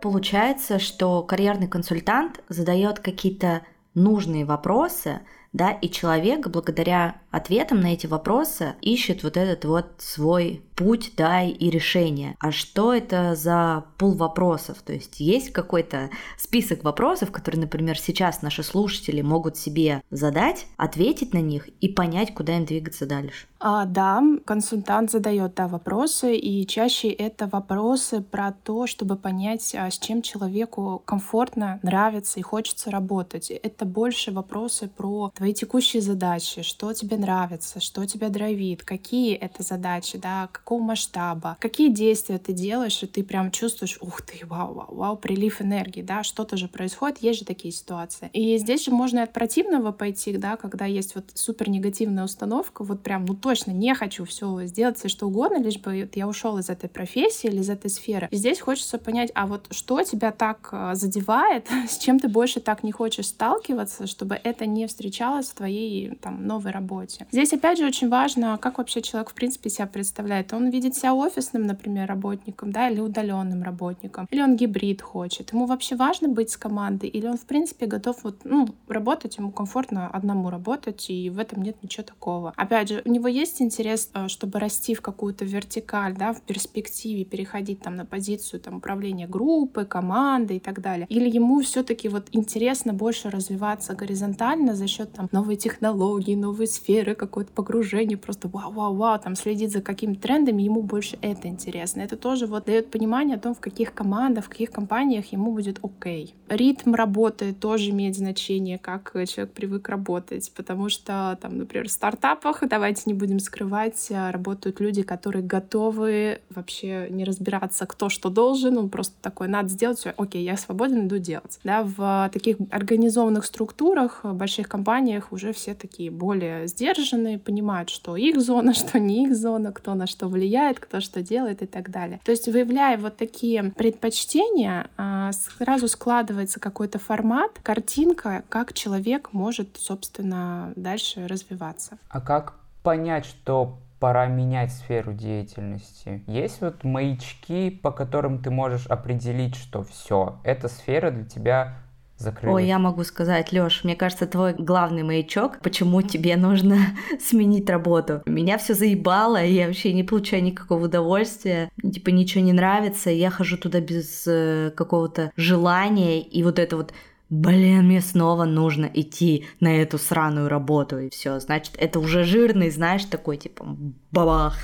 Получается, 0.02 0.80
что 0.80 1.22
карьерный 1.22 1.68
консультант 1.68 2.40
задает 2.48 2.98
какие-то 2.98 3.62
нужные 3.94 4.44
вопросы, 4.44 5.20
да, 5.52 5.70
и 5.70 5.88
человек 5.88 6.48
благодаря 6.48 7.21
ответам 7.32 7.80
на 7.80 7.94
эти 7.94 8.06
вопросы 8.06 8.74
ищет 8.80 9.24
вот 9.24 9.36
этот 9.36 9.64
вот 9.64 9.86
свой 9.98 10.62
путь, 10.76 11.12
да, 11.16 11.42
и 11.42 11.70
решение. 11.70 12.36
А 12.38 12.52
что 12.52 12.92
это 12.92 13.34
за 13.34 13.84
пул 13.98 14.14
вопросов? 14.14 14.78
То 14.84 14.92
есть 14.92 15.20
есть 15.20 15.52
какой-то 15.52 16.10
список 16.36 16.84
вопросов, 16.84 17.30
которые, 17.30 17.62
например, 17.62 17.98
сейчас 17.98 18.42
наши 18.42 18.62
слушатели 18.62 19.22
могут 19.22 19.56
себе 19.56 20.02
задать, 20.10 20.66
ответить 20.76 21.34
на 21.34 21.38
них 21.38 21.68
и 21.80 21.88
понять, 21.88 22.34
куда 22.34 22.56
им 22.56 22.64
двигаться 22.64 23.06
дальше? 23.06 23.46
А, 23.64 23.84
да, 23.84 24.20
консультант 24.44 25.12
задает 25.12 25.54
да, 25.54 25.68
вопросы, 25.68 26.36
и 26.36 26.66
чаще 26.66 27.08
это 27.08 27.46
вопросы 27.46 28.20
про 28.20 28.52
то, 28.52 28.88
чтобы 28.88 29.14
понять, 29.16 29.74
а, 29.78 29.88
с 29.88 29.98
чем 29.98 30.20
человеку 30.20 31.00
комфортно, 31.04 31.78
нравится 31.82 32.40
и 32.40 32.42
хочется 32.42 32.90
работать. 32.90 33.50
Это 33.50 33.84
больше 33.84 34.32
вопросы 34.32 34.88
про 34.88 35.32
твои 35.36 35.54
текущие 35.54 36.02
задачи, 36.02 36.62
что 36.62 36.92
тебе 36.92 37.16
нравится, 37.22 37.80
что 37.80 38.04
тебя 38.06 38.28
драйвит, 38.28 38.82
какие 38.82 39.34
это 39.34 39.62
задачи, 39.62 40.18
да, 40.18 40.48
какого 40.52 40.82
масштаба, 40.82 41.56
какие 41.60 41.88
действия 41.88 42.38
ты 42.38 42.52
делаешь, 42.52 43.02
и 43.02 43.06
ты 43.06 43.24
прям 43.24 43.50
чувствуешь, 43.50 43.98
ух 44.00 44.22
ты, 44.22 44.44
вау, 44.46 44.74
вау, 44.74 44.94
вау, 44.94 45.16
прилив 45.16 45.62
энергии, 45.62 46.02
да, 46.02 46.22
что-то 46.22 46.56
же 46.56 46.68
происходит, 46.68 47.22
есть 47.22 47.40
же 47.40 47.44
такие 47.44 47.72
ситуации. 47.72 48.28
И 48.32 48.58
здесь 48.58 48.84
же 48.84 48.90
можно 48.90 49.20
и 49.20 49.22
от 49.22 49.32
противного 49.32 49.92
пойти, 49.92 50.36
да, 50.36 50.56
когда 50.56 50.84
есть 50.84 51.14
вот 51.14 51.24
супер 51.34 51.68
негативная 51.70 52.24
установка, 52.24 52.84
вот 52.84 53.02
прям, 53.02 53.24
ну 53.24 53.34
точно 53.34 53.70
не 53.70 53.94
хочу 53.94 54.24
все 54.24 54.64
сделать 54.66 54.98
все 54.98 55.08
что 55.08 55.26
угодно, 55.26 55.62
лишь 55.62 55.78
бы 55.78 56.08
я 56.12 56.28
ушел 56.28 56.58
из 56.58 56.68
этой 56.68 56.88
профессии 56.88 57.48
или 57.48 57.60
из 57.60 57.70
этой 57.70 57.90
сферы. 57.90 58.28
И 58.30 58.36
здесь 58.36 58.60
хочется 58.60 58.98
понять, 58.98 59.30
а 59.34 59.46
вот 59.46 59.66
что 59.70 60.02
тебя 60.02 60.32
так 60.32 60.68
а, 60.72 60.94
задевает, 60.94 61.68
с 61.88 61.98
чем 61.98 62.18
ты 62.18 62.28
больше 62.28 62.60
так 62.60 62.82
не 62.82 62.92
хочешь 62.92 63.26
сталкиваться, 63.26 64.06
чтобы 64.06 64.38
это 64.42 64.66
не 64.66 64.86
встречалось 64.86 65.48
в 65.48 65.54
твоей 65.54 66.16
там 66.16 66.46
новой 66.46 66.72
работе. 66.72 67.11
Здесь 67.30 67.52
опять 67.52 67.78
же 67.78 67.86
очень 67.86 68.08
важно, 68.08 68.58
как 68.58 68.78
вообще 68.78 69.02
человек 69.02 69.30
в 69.30 69.34
принципе 69.34 69.70
себя 69.70 69.86
представляет. 69.86 70.52
Он 70.52 70.70
видит 70.70 70.94
себя 70.94 71.14
офисным, 71.14 71.62
например, 71.66 72.08
работником, 72.08 72.72
да, 72.72 72.88
или 72.88 73.00
удаленным 73.00 73.62
работником, 73.62 74.26
или 74.30 74.42
он 74.42 74.56
гибрид 74.56 75.02
хочет. 75.02 75.52
Ему 75.52 75.66
вообще 75.66 75.96
важно 75.96 76.28
быть 76.28 76.50
с 76.50 76.56
командой, 76.56 77.08
или 77.08 77.26
он 77.26 77.36
в 77.36 77.46
принципе 77.46 77.86
готов 77.86 78.24
вот, 78.24 78.40
ну, 78.44 78.68
работать, 78.88 79.38
ему 79.38 79.50
комфортно 79.50 80.08
одному 80.08 80.50
работать, 80.50 81.10
и 81.10 81.30
в 81.30 81.38
этом 81.38 81.62
нет 81.62 81.76
ничего 81.82 82.04
такого. 82.04 82.52
Опять 82.56 82.88
же, 82.88 83.02
у 83.04 83.10
него 83.10 83.28
есть 83.28 83.60
интерес, 83.60 84.10
э, 84.14 84.28
чтобы 84.28 84.58
расти 84.58 84.94
в 84.94 85.00
какую-то 85.00 85.44
вертикаль, 85.44 86.14
да, 86.16 86.32
в 86.32 86.40
перспективе 86.42 87.24
переходить 87.24 87.80
там 87.80 87.96
на 87.96 88.04
позицию 88.04 88.60
там 88.60 88.76
управления 88.76 89.26
группы, 89.26 89.84
команды 89.84 90.56
и 90.56 90.60
так 90.60 90.80
далее. 90.80 91.06
Или 91.08 91.28
ему 91.28 91.60
все-таки 91.60 92.08
вот 92.08 92.28
интересно 92.32 92.92
больше 92.92 93.30
развиваться 93.30 93.94
горизонтально 93.94 94.74
за 94.74 94.86
счет 94.86 95.12
там 95.12 95.28
новой 95.32 95.56
технологии, 95.56 96.34
новой 96.34 96.66
сферы, 96.66 97.01
какое-то 97.14 97.52
погружение, 97.52 98.16
просто 98.16 98.48
вау-вау-вау, 98.48 99.18
там 99.18 99.36
следить 99.36 99.72
за 99.72 99.82
какими 99.82 100.14
трендами, 100.14 100.62
ему 100.62 100.82
больше 100.82 101.18
это 101.20 101.48
интересно. 101.48 102.00
Это 102.00 102.16
тоже 102.16 102.46
вот 102.46 102.66
дает 102.66 102.90
понимание 102.90 103.36
о 103.36 103.40
том, 103.40 103.54
в 103.54 103.60
каких 103.60 103.92
командах, 103.94 104.46
в 104.46 104.48
каких 104.48 104.70
компаниях 104.70 105.32
ему 105.32 105.52
будет 105.52 105.78
окей. 105.82 106.34
Ритм 106.48 106.94
работы 106.94 107.52
тоже 107.52 107.90
имеет 107.90 108.16
значение, 108.16 108.78
как 108.78 109.12
человек 109.28 109.52
привык 109.52 109.88
работать, 109.88 110.52
потому 110.54 110.88
что 110.88 111.38
там, 111.40 111.58
например, 111.58 111.88
в 111.88 111.92
стартапах, 111.92 112.62
давайте 112.68 113.02
не 113.06 113.14
будем 113.14 113.38
скрывать, 113.40 114.10
работают 114.10 114.80
люди, 114.80 115.02
которые 115.02 115.42
готовы 115.42 116.40
вообще 116.50 117.08
не 117.10 117.24
разбираться, 117.24 117.86
кто 117.86 118.08
что 118.08 118.30
должен, 118.30 118.78
он 118.78 118.88
просто 118.88 119.14
такой, 119.20 119.48
надо 119.48 119.68
сделать 119.68 119.98
все, 119.98 120.14
окей, 120.16 120.44
я 120.44 120.56
свободен, 120.56 121.06
иду 121.06 121.18
делать. 121.18 121.58
Да, 121.64 121.82
в 121.82 122.30
таких 122.32 122.56
организованных 122.70 123.44
структурах, 123.44 124.20
больших 124.24 124.68
компаниях 124.68 125.32
уже 125.32 125.52
все 125.52 125.74
такие 125.74 126.10
более 126.10 126.66
сдержанные, 126.66 126.91
понимают, 127.38 127.90
что 127.90 128.16
их 128.16 128.40
зона, 128.40 128.74
что 128.74 128.98
не 128.98 129.26
их 129.26 129.36
зона, 129.36 129.72
кто 129.72 129.94
на 129.94 130.06
что 130.06 130.28
влияет, 130.28 130.80
кто 130.80 131.00
что 131.00 131.22
делает 131.22 131.62
и 131.62 131.66
так 131.66 131.90
далее. 131.90 132.20
То 132.24 132.30
есть 132.30 132.46
выявляя 132.48 132.96
вот 132.98 133.16
такие 133.16 133.72
предпочтения, 133.72 134.88
а, 134.96 135.32
сразу 135.32 135.88
складывается 135.88 136.60
какой-то 136.60 136.98
формат, 136.98 137.52
картинка, 137.62 138.44
как 138.48 138.72
человек 138.72 139.32
может, 139.32 139.76
собственно, 139.78 140.72
дальше 140.76 141.26
развиваться. 141.26 141.98
А 142.08 142.20
как 142.20 142.54
понять, 142.82 143.24
что 143.24 143.78
пора 144.00 144.26
менять 144.26 144.72
сферу 144.72 145.12
деятельности? 145.12 146.24
Есть 146.26 146.60
вот 146.60 146.82
маячки, 146.84 147.70
по 147.70 147.92
которым 147.92 148.42
ты 148.42 148.50
можешь 148.50 148.86
определить, 148.86 149.54
что 149.54 149.84
все, 149.84 150.40
эта 150.42 150.68
сфера 150.68 151.10
для 151.10 151.24
тебя 151.24 151.76
закрылась? 152.22 152.62
Ой, 152.62 152.66
я 152.66 152.78
могу 152.78 153.04
сказать, 153.04 153.52
Лёш, 153.52 153.84
мне 153.84 153.96
кажется, 153.96 154.26
твой 154.26 154.54
главный 154.54 155.02
маячок, 155.02 155.60
почему 155.60 156.02
тебе 156.02 156.36
нужно 156.36 156.78
сменить 157.20 157.68
работу. 157.68 158.22
Меня 158.26 158.58
все 158.58 158.74
заебало, 158.74 159.44
я 159.44 159.66
вообще 159.66 159.92
не 159.92 160.04
получаю 160.04 160.42
никакого 160.42 160.84
удовольствия, 160.84 161.70
типа 161.82 162.10
ничего 162.10 162.44
не 162.44 162.52
нравится, 162.52 163.10
я 163.10 163.30
хожу 163.30 163.56
туда 163.56 163.80
без 163.80 164.24
э, 164.26 164.72
какого-то 164.74 165.32
желания, 165.36 166.20
и 166.20 166.42
вот 166.42 166.58
это 166.58 166.76
вот 166.76 166.92
блин, 167.32 167.86
мне 167.86 168.02
снова 168.02 168.44
нужно 168.44 168.84
идти 168.92 169.46
на 169.58 169.74
эту 169.80 169.96
сраную 169.96 170.50
работу, 170.50 170.98
и 170.98 171.08
все. 171.08 171.40
Значит, 171.40 171.74
это 171.78 171.98
уже 171.98 172.24
жирный, 172.24 172.70
знаешь, 172.70 173.06
такой, 173.06 173.38
типа, 173.38 173.64
бабах. 174.10 174.58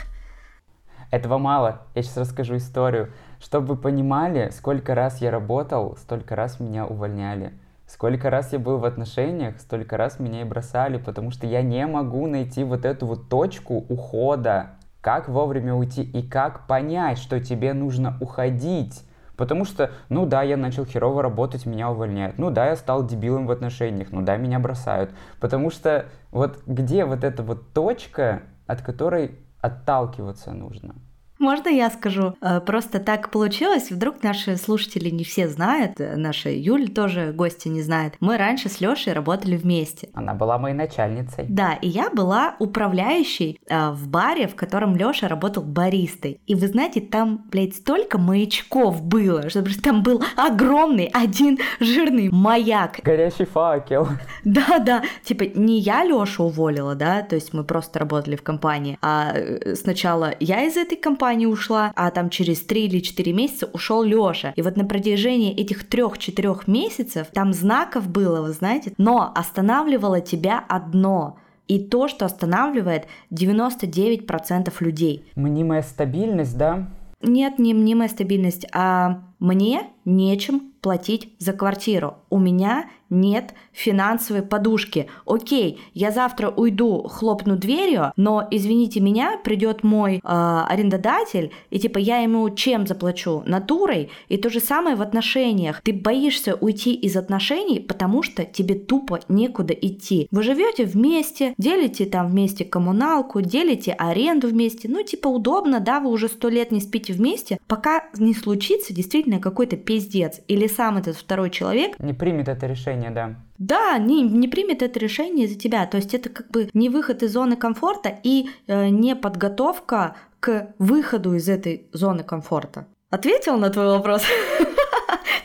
Этого 1.10 1.38
мало. 1.38 1.86
Я 1.94 2.02
сейчас 2.02 2.18
расскажу 2.18 2.56
историю. 2.56 3.10
Чтобы 3.40 3.74
вы 3.74 3.76
понимали, 3.76 4.50
сколько 4.52 4.94
раз 4.94 5.20
я 5.20 5.30
работал, 5.30 5.96
столько 5.96 6.34
раз 6.34 6.58
меня 6.58 6.86
увольняли. 6.86 7.52
Сколько 7.86 8.28
раз 8.28 8.52
я 8.52 8.58
был 8.58 8.78
в 8.78 8.84
отношениях, 8.84 9.60
столько 9.60 9.96
раз 9.96 10.18
меня 10.18 10.42
и 10.42 10.44
бросали, 10.44 10.98
потому 10.98 11.30
что 11.30 11.46
я 11.46 11.62
не 11.62 11.86
могу 11.86 12.26
найти 12.26 12.62
вот 12.64 12.84
эту 12.84 13.06
вот 13.06 13.28
точку 13.28 13.86
ухода. 13.88 14.72
Как 15.00 15.28
вовремя 15.28 15.74
уйти 15.74 16.02
и 16.02 16.22
как 16.26 16.66
понять, 16.66 17.18
что 17.18 17.40
тебе 17.40 17.72
нужно 17.72 18.18
уходить. 18.20 19.04
Потому 19.38 19.64
что, 19.64 19.92
ну 20.08 20.26
да, 20.26 20.42
я 20.42 20.56
начал 20.56 20.84
херово 20.84 21.22
работать, 21.22 21.64
меня 21.64 21.90
увольняют. 21.90 22.38
Ну 22.38 22.50
да, 22.50 22.66
я 22.66 22.76
стал 22.76 23.06
дебилом 23.06 23.46
в 23.46 23.52
отношениях. 23.52 24.08
Ну 24.10 24.22
да, 24.22 24.36
меня 24.36 24.58
бросают. 24.58 25.10
Потому 25.40 25.70
что 25.70 26.06
вот 26.32 26.60
где 26.66 27.04
вот 27.04 27.22
эта 27.22 27.44
вот 27.44 27.72
точка, 27.72 28.42
от 28.66 28.82
которой 28.82 29.38
отталкиваться 29.60 30.52
нужно? 30.52 30.96
Можно 31.38 31.68
я 31.68 31.90
скажу? 31.90 32.34
Э, 32.40 32.60
просто 32.60 32.98
так 32.98 33.30
получилось, 33.30 33.90
вдруг 33.90 34.22
наши 34.22 34.56
слушатели 34.56 35.08
не 35.10 35.24
все 35.24 35.48
знают, 35.48 36.00
э, 36.00 36.16
наша 36.16 36.50
Юль 36.50 36.88
тоже 36.88 37.32
гости 37.32 37.68
не 37.68 37.82
знает. 37.82 38.14
Мы 38.20 38.36
раньше 38.36 38.68
с 38.68 38.80
Лешей 38.80 39.12
работали 39.12 39.56
вместе. 39.56 40.08
Она 40.14 40.34
была 40.34 40.58
моей 40.58 40.74
начальницей. 40.74 41.46
Да, 41.48 41.74
и 41.74 41.88
я 41.88 42.10
была 42.10 42.56
управляющей 42.58 43.60
э, 43.68 43.90
в 43.90 44.08
баре, 44.08 44.48
в 44.48 44.56
котором 44.56 44.96
Леша 44.96 45.28
работал 45.28 45.62
баристой. 45.62 46.40
И 46.46 46.54
вы 46.54 46.66
знаете, 46.66 47.00
там, 47.00 47.44
блядь, 47.50 47.76
столько 47.76 48.18
маячков 48.18 49.02
было, 49.02 49.48
что 49.48 49.64
там 49.80 50.02
был 50.02 50.22
огромный 50.36 51.10
один 51.12 51.58
жирный 51.78 52.30
маяк. 52.30 53.00
Горящий 53.02 53.44
факел. 53.44 54.08
Да, 54.44 54.78
да. 54.78 55.02
Типа 55.22 55.44
не 55.44 55.78
я 55.78 56.04
Лешу 56.04 56.44
уволила, 56.44 56.94
да, 56.94 57.22
то 57.22 57.34
есть 57.34 57.52
мы 57.52 57.64
просто 57.64 57.98
работали 57.98 58.34
в 58.34 58.42
компании, 58.42 58.98
а 59.02 59.34
сначала 59.74 60.34
я 60.40 60.62
из 60.62 60.76
этой 60.76 60.96
компании 60.96 61.27
компания 61.28 61.46
ушла, 61.46 61.92
а 61.94 62.10
там 62.10 62.30
через 62.30 62.62
3 62.62 62.86
или 62.86 63.00
4 63.00 63.32
месяца 63.34 63.68
ушел 63.74 64.02
Лёша. 64.02 64.54
И 64.56 64.62
вот 64.62 64.76
на 64.76 64.84
протяжении 64.86 65.52
этих 65.52 65.86
3-4 65.86 66.62
месяцев 66.66 67.26
там 67.34 67.52
знаков 67.52 68.08
было, 68.08 68.40
вы 68.40 68.52
знаете, 68.52 68.94
но 68.96 69.30
останавливало 69.34 70.22
тебя 70.22 70.64
одно 70.68 71.36
и 71.66 71.78
то, 71.78 72.08
что 72.08 72.24
останавливает 72.24 73.08
99% 73.30 74.72
людей. 74.80 75.26
Мнимая 75.36 75.82
стабильность, 75.82 76.56
да? 76.56 76.88
Нет, 77.20 77.58
не 77.58 77.74
мнимая 77.74 78.08
стабильность, 78.08 78.66
а 78.72 79.24
мне 79.38 79.82
нечем 80.06 80.72
платить 80.80 81.34
за 81.38 81.52
квартиру. 81.52 82.14
У 82.30 82.38
меня 82.38 82.86
нет 83.10 83.54
финансовой 83.72 84.42
подушки. 84.42 85.08
Окей, 85.26 85.80
я 85.94 86.10
завтра 86.10 86.50
уйду, 86.50 87.02
хлопну 87.08 87.56
дверью, 87.56 88.12
но, 88.16 88.46
извините 88.50 89.00
меня, 89.00 89.38
придет 89.42 89.82
мой 89.82 90.16
э, 90.16 90.20
арендодатель, 90.22 91.52
и 91.70 91.78
типа 91.78 91.98
я 91.98 92.18
ему 92.18 92.48
чем 92.50 92.86
заплачу? 92.86 93.42
Натурой? 93.46 94.10
И 94.28 94.36
то 94.36 94.50
же 94.50 94.60
самое 94.60 94.96
в 94.96 95.02
отношениях. 95.02 95.80
Ты 95.82 95.92
боишься 95.92 96.54
уйти 96.54 96.94
из 96.94 97.16
отношений, 97.16 97.80
потому 97.80 98.22
что 98.22 98.44
тебе 98.44 98.74
тупо 98.74 99.20
некуда 99.28 99.74
идти. 99.74 100.28
Вы 100.30 100.42
живете 100.42 100.84
вместе, 100.84 101.54
делите 101.58 102.06
там 102.06 102.28
вместе 102.28 102.64
коммуналку, 102.64 103.40
делите 103.40 103.92
аренду 103.92 104.48
вместе. 104.48 104.88
Ну, 104.88 105.02
типа 105.02 105.28
удобно, 105.28 105.80
да, 105.80 106.00
вы 106.00 106.10
уже 106.10 106.28
сто 106.28 106.48
лет 106.48 106.70
не 106.70 106.80
спите 106.80 107.12
вместе, 107.12 107.58
пока 107.66 108.04
не 108.18 108.34
случится 108.34 108.92
действительно 108.92 109.38
какой-то 109.38 109.76
пиздец. 109.76 110.40
Или 110.48 110.66
сам 110.66 110.96
этот 110.96 111.16
второй 111.16 111.50
человек 111.50 111.98
не 111.98 112.14
примет 112.14 112.48
это 112.48 112.66
решение, 112.66 112.97
да. 113.10 113.36
Да, 113.58 113.98
не, 113.98 114.22
не 114.22 114.48
примет 114.48 114.82
это 114.82 114.98
решение 114.98 115.48
за 115.48 115.56
тебя. 115.56 115.86
То 115.86 115.96
есть 115.96 116.14
это 116.14 116.28
как 116.28 116.50
бы 116.50 116.68
не 116.74 116.88
выход 116.88 117.22
из 117.22 117.32
зоны 117.32 117.56
комфорта 117.56 118.18
и 118.22 118.48
э, 118.66 118.88
не 118.88 119.16
подготовка 119.16 120.16
к 120.40 120.74
выходу 120.78 121.34
из 121.34 121.48
этой 121.48 121.88
зоны 121.92 122.22
комфорта. 122.22 122.86
Ответил 123.10 123.56
на 123.56 123.70
твой 123.70 123.86
вопрос? 123.86 124.22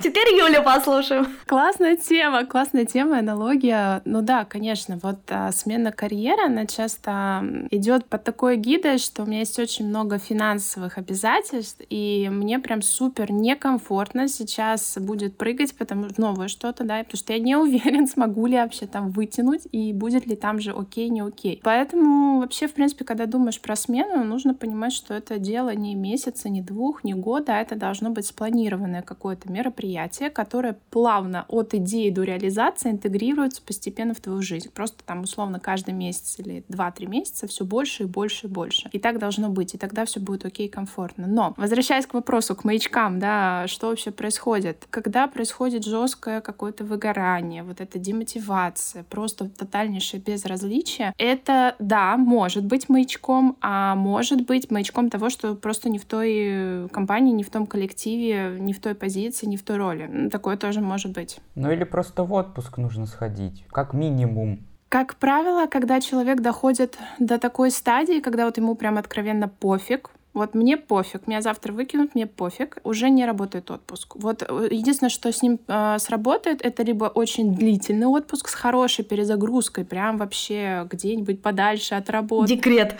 Теперь 0.03 0.37
Юлю 0.37 0.61
послушаем. 0.63 1.27
Классная 1.45 1.95
тема, 1.95 2.45
классная 2.45 2.83
тема, 2.83 3.19
аналогия. 3.19 4.01
Ну 4.03 4.21
да, 4.21 4.43
конечно, 4.43 4.99
вот 5.01 5.19
а, 5.29 5.49
смена 5.53 5.93
карьеры, 5.93 6.43
она 6.47 6.65
часто 6.65 7.41
идет 7.71 8.03
под 8.07 8.25
такой 8.25 8.57
гидой, 8.57 8.97
что 8.97 9.23
у 9.23 9.25
меня 9.25 9.39
есть 9.39 9.57
очень 9.59 9.87
много 9.87 10.17
финансовых 10.17 10.97
обязательств, 10.97 11.81
и 11.89 12.27
мне 12.29 12.59
прям 12.59 12.81
супер 12.81 13.31
некомфортно 13.31 14.27
сейчас 14.27 14.97
будет 14.99 15.37
прыгать, 15.37 15.73
потому 15.77 16.09
что 16.09 16.19
новое 16.19 16.49
что-то, 16.49 16.83
да, 16.83 16.97
потому 17.01 17.17
что 17.17 17.31
я 17.31 17.39
не 17.39 17.55
уверен, 17.57 18.05
смогу 18.05 18.45
ли 18.47 18.55
я 18.55 18.63
вообще 18.63 18.87
там 18.87 19.09
вытянуть, 19.09 19.69
и 19.71 19.93
будет 19.93 20.27
ли 20.27 20.35
там 20.35 20.59
же 20.59 20.71
окей, 20.71 21.07
не 21.07 21.21
окей. 21.21 21.61
Поэтому 21.63 22.41
вообще, 22.41 22.67
в 22.67 22.73
принципе, 22.73 23.05
когда 23.05 23.25
думаешь 23.25 23.61
про 23.61 23.77
смену, 23.77 24.25
нужно 24.25 24.53
понимать, 24.53 24.91
что 24.91 25.13
это 25.13 25.39
дело 25.39 25.73
не 25.73 25.95
месяца, 25.95 26.49
не 26.49 26.61
двух, 26.61 27.05
не 27.05 27.13
года, 27.13 27.53
а 27.53 27.61
это 27.61 27.77
должно 27.77 28.09
быть 28.09 28.25
спланированное 28.25 29.01
какое-то 29.01 29.49
мероприятие 29.49 29.92
мероприятие, 29.93 30.29
которое 30.29 30.77
плавно 30.89 31.45
от 31.47 31.73
идеи 31.73 32.10
до 32.10 32.23
реализации 32.23 32.91
интегрируется 32.91 33.62
постепенно 33.62 34.13
в 34.13 34.19
твою 34.19 34.41
жизнь. 34.41 34.69
Просто 34.73 35.03
там 35.06 35.21
условно 35.21 35.60
каждый 35.60 35.93
месяц 35.93 36.39
или 36.39 36.63
2-3 36.69 37.06
месяца 37.08 37.47
все 37.47 37.65
больше 37.65 38.03
и 38.03 38.06
больше 38.06 38.47
и 38.47 38.49
больше. 38.49 38.89
И 38.91 38.99
так 38.99 39.19
должно 39.19 39.49
быть, 39.49 39.73
и 39.73 39.77
тогда 39.77 40.06
все 40.06 40.19
будет 40.19 40.45
окей, 40.45 40.67
комфортно. 40.67 41.27
Но, 41.27 41.53
возвращаясь 41.58 42.06
к 42.06 42.13
вопросу, 42.13 42.56
к 42.56 42.63
маячкам, 42.63 43.19
да, 43.19 43.65
что 43.67 43.88
вообще 43.88 44.12
происходит? 44.12 44.88
Когда 44.89 45.27
происходит 45.27 45.84
жесткое 45.84 46.41
какое-то 46.41 46.84
выгорание, 46.84 47.63
вот 47.63 47.82
эта 47.82 47.99
демотивация, 47.99 49.03
просто 49.03 49.49
тотальнейшее 49.49 50.21
безразличие, 50.21 51.13
это, 51.17 51.75
да, 51.79 52.17
может 52.17 52.65
быть 52.65 52.89
маячком, 52.89 53.58
а 53.62 53.95
может 53.95 54.45
быть 54.45 54.71
маячком 54.71 55.10
того, 55.10 55.29
что 55.29 55.56
просто 55.56 55.89
не 55.89 55.99
в 55.99 56.06
той 56.06 56.89
компании, 56.89 57.34
не 57.34 57.43
в 57.43 57.49
том 57.49 57.65
коллективе, 57.67 58.58
не 58.60 58.73
в 58.73 58.79
той 58.79 58.95
позиции, 58.95 59.45
не 59.45 59.58
в 59.58 59.63
той 59.63 59.77
роли. 59.83 60.29
Такое 60.29 60.57
тоже 60.57 60.81
может 60.81 61.11
быть. 61.11 61.39
Ну 61.55 61.71
или 61.71 61.83
просто 61.83 62.23
в 62.23 62.33
отпуск 62.33 62.77
нужно 62.77 63.05
сходить, 63.05 63.65
как 63.71 63.93
минимум. 63.93 64.59
Как 64.89 65.15
правило, 65.15 65.67
когда 65.67 65.99
человек 66.01 66.41
доходит 66.41 66.97
до 67.19 67.39
такой 67.39 67.71
стадии, 67.71 68.19
когда 68.19 68.45
вот 68.45 68.57
ему 68.57 68.75
прям 68.75 68.97
откровенно 68.97 69.47
пофиг, 69.47 70.11
вот 70.33 70.55
мне 70.55 70.77
пофиг, 70.77 71.27
меня 71.27 71.41
завтра 71.41 71.73
выкинут, 71.73 72.15
мне 72.15 72.25
пофиг, 72.25 72.77
уже 72.83 73.09
не 73.09 73.25
работает 73.25 73.69
отпуск. 73.69 74.15
Вот 74.15 74.41
э, 74.41 74.67
единственное, 74.71 75.09
что 75.09 75.31
с 75.31 75.43
ним 75.43 75.59
э, 75.67 75.97
сработает, 75.99 76.61
это 76.65 76.83
либо 76.83 77.05
очень 77.05 77.55
длительный 77.55 78.07
отпуск 78.07 78.49
с 78.49 78.55
хорошей 78.55 79.05
перезагрузкой, 79.05 79.85
прям 79.85 80.17
вообще 80.17 80.87
где-нибудь 80.91 81.41
подальше 81.41 81.95
от 81.95 82.09
работы. 82.09 82.55
Декрет. 82.55 82.95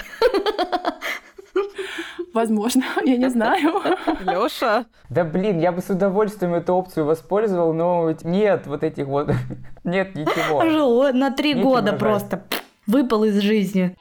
Возможно, 2.34 2.84
я 3.06 3.18
не 3.18 3.30
знаю. 3.30 3.82
Лёша? 4.22 4.86
Да 5.10 5.24
блин, 5.24 5.60
я 5.60 5.72
бы 5.72 5.82
с 5.82 5.90
удовольствием 5.90 6.54
эту 6.54 6.74
опцию 6.74 7.06
воспользовал, 7.06 7.74
но 7.74 8.14
нет 8.24 8.66
вот 8.66 8.84
этих 8.84 9.08
вот... 9.08 9.32
Нет 9.84 10.16
ничего. 10.16 11.12
На 11.12 11.32
три 11.32 11.54
года 11.54 11.94
просто 11.94 12.44
выпал 12.88 13.26
из 13.26 13.40
жизни. 13.40 13.96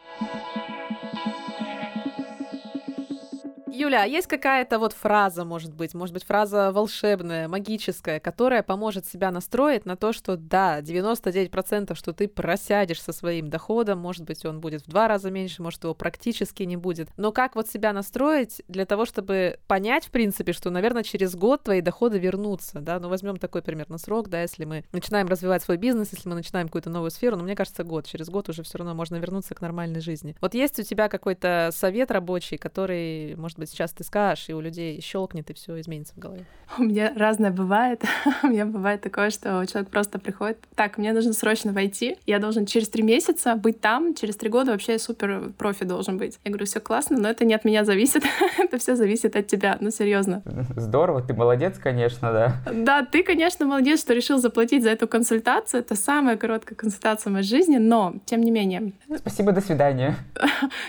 Юля, 3.73 4.03
а 4.03 4.07
есть 4.07 4.27
какая-то 4.27 4.79
вот 4.79 4.93
фраза, 4.93 5.47
может 5.47 5.75
быть, 5.75 5.95
может 5.95 6.13
быть, 6.13 6.25
фраза 6.25 6.73
волшебная, 6.73 7.49
магическая, 7.49 8.21
которая 8.21 8.63
поможет 8.63 9.07
себя 9.07 9.31
настроить 9.31 9.87
на 9.87 9.97
то, 9.97 10.13
что 10.13 10.37
да, 10.37 10.81
99%, 10.81 11.95
что 11.95 12.13
ты 12.13 12.29
просядешь 12.29 13.01
со 13.01 13.13
своим 13.13 13.49
доходом, 13.49 13.99
может 13.99 14.25
быть, 14.25 14.45
он 14.45 14.61
будет 14.61 14.83
в 14.83 14.91
два 14.91 15.09
раза 15.09 15.31
меньше, 15.31 15.63
может, 15.63 15.85
его 15.85 15.95
практически 15.95 16.65
не 16.65 16.77
будет. 16.77 17.09
Но 17.17 17.33
как 17.33 17.55
вот 17.55 17.67
себя 17.67 17.95
настроить 17.95 18.61
для 18.69 18.85
того, 18.85 19.07
чтобы 19.07 19.59
понять, 19.67 20.05
в 20.05 20.11
принципе, 20.11 20.53
что, 20.53 20.69
наверное, 20.69 21.03
через 21.03 21.35
год 21.35 21.63
твои 21.65 21.81
доходы 21.81 22.19
вернутся, 22.19 22.81
да? 22.81 23.01
Ну, 23.01 23.09
возьмем 23.09 23.39
такой 23.39 23.63
примерно 23.63 23.97
срок, 23.97 24.29
да, 24.29 24.43
если 24.43 24.67
мы 24.67 24.85
начинаем 24.93 25.29
развивать 25.29 25.63
свой 25.63 25.79
бизнес, 25.79 26.13
если 26.13 26.29
мы 26.29 26.35
начинаем 26.35 26.69
какую-то 26.69 26.91
новую 26.91 27.11
сферу, 27.11 27.37
но 27.37 27.39
ну, 27.39 27.45
мне 27.45 27.57
кажется, 27.57 27.85
год, 27.85 28.05
через 28.05 28.29
год 28.29 28.51
уже 28.51 28.63
все 28.63 28.77
равно 28.77 28.95
можно 28.95 29.17
вернуться 29.17 29.55
к 29.55 29.63
нормальной 29.63 30.01
жизни. 30.01 30.37
Вот 30.43 30.53
есть 30.53 30.79
у 30.79 30.83
тебя 30.83 31.09
какой-то 31.09 31.71
совет 31.73 32.11
рабочий, 32.11 32.59
который, 32.59 33.35
может 33.37 33.59
быть, 33.59 33.62
сейчас 33.67 33.93
ты 33.93 34.05
скажешь, 34.05 34.49
и 34.49 34.55
у 34.55 34.61
людей 34.61 35.01
щелкнет, 35.01 35.51
и 35.51 35.55
все 35.55 35.81
изменится 35.81 36.15
в 36.15 36.19
голове? 36.19 36.45
У 36.79 36.83
меня 36.83 37.13
разное 37.17 37.51
бывает. 37.51 38.03
у 38.43 38.47
меня 38.47 38.67
бывает 38.67 39.01
такое, 39.01 39.31
что 39.31 39.65
человек 39.67 39.91
просто 39.91 40.19
приходит, 40.19 40.59
так, 40.75 40.99
мне 40.99 41.13
нужно 41.13 41.33
срочно 41.33 41.73
войти, 41.73 42.17
я 42.27 42.39
должен 42.39 42.67
через 42.67 42.89
три 42.89 43.03
месяца 43.03 43.57
быть 43.57 43.81
там, 43.81 44.15
через 44.15 44.37
три 44.37 44.49
года 44.49 44.73
вообще 44.73 44.99
супер 44.99 45.51
профи 45.59 45.85
должен 45.85 46.19
быть. 46.19 46.39
Я 46.45 46.51
говорю, 46.51 46.67
все 46.67 46.81
классно, 46.81 47.19
но 47.19 47.29
это 47.29 47.45
не 47.45 47.55
от 47.55 47.65
меня 47.65 47.85
зависит, 47.85 48.25
это 48.59 48.79
все 48.79 48.97
зависит 48.97 49.37
от 49.37 49.47
тебя, 49.47 49.77
ну 49.81 49.91
серьезно. 49.91 50.43
Здорово, 50.77 51.23
ты 51.23 51.35
молодец, 51.35 51.79
конечно, 51.79 52.33
да. 52.33 52.57
Да, 52.73 53.05
ты, 53.05 53.23
конечно, 53.23 53.67
молодец, 53.67 54.01
что 54.01 54.15
решил 54.15 54.39
заплатить 54.39 54.83
за 54.83 54.91
эту 54.91 55.07
консультацию. 55.09 55.81
Это 55.81 55.95
самая 55.95 56.37
короткая 56.37 56.77
консультация 56.77 57.31
в 57.31 57.33
моей 57.35 57.45
жизни, 57.45 57.79
но, 57.79 58.15
тем 58.25 58.41
не 58.41 58.51
менее... 58.51 58.93
Спасибо, 59.17 59.53
до 59.53 59.61
свидания. 59.61 60.17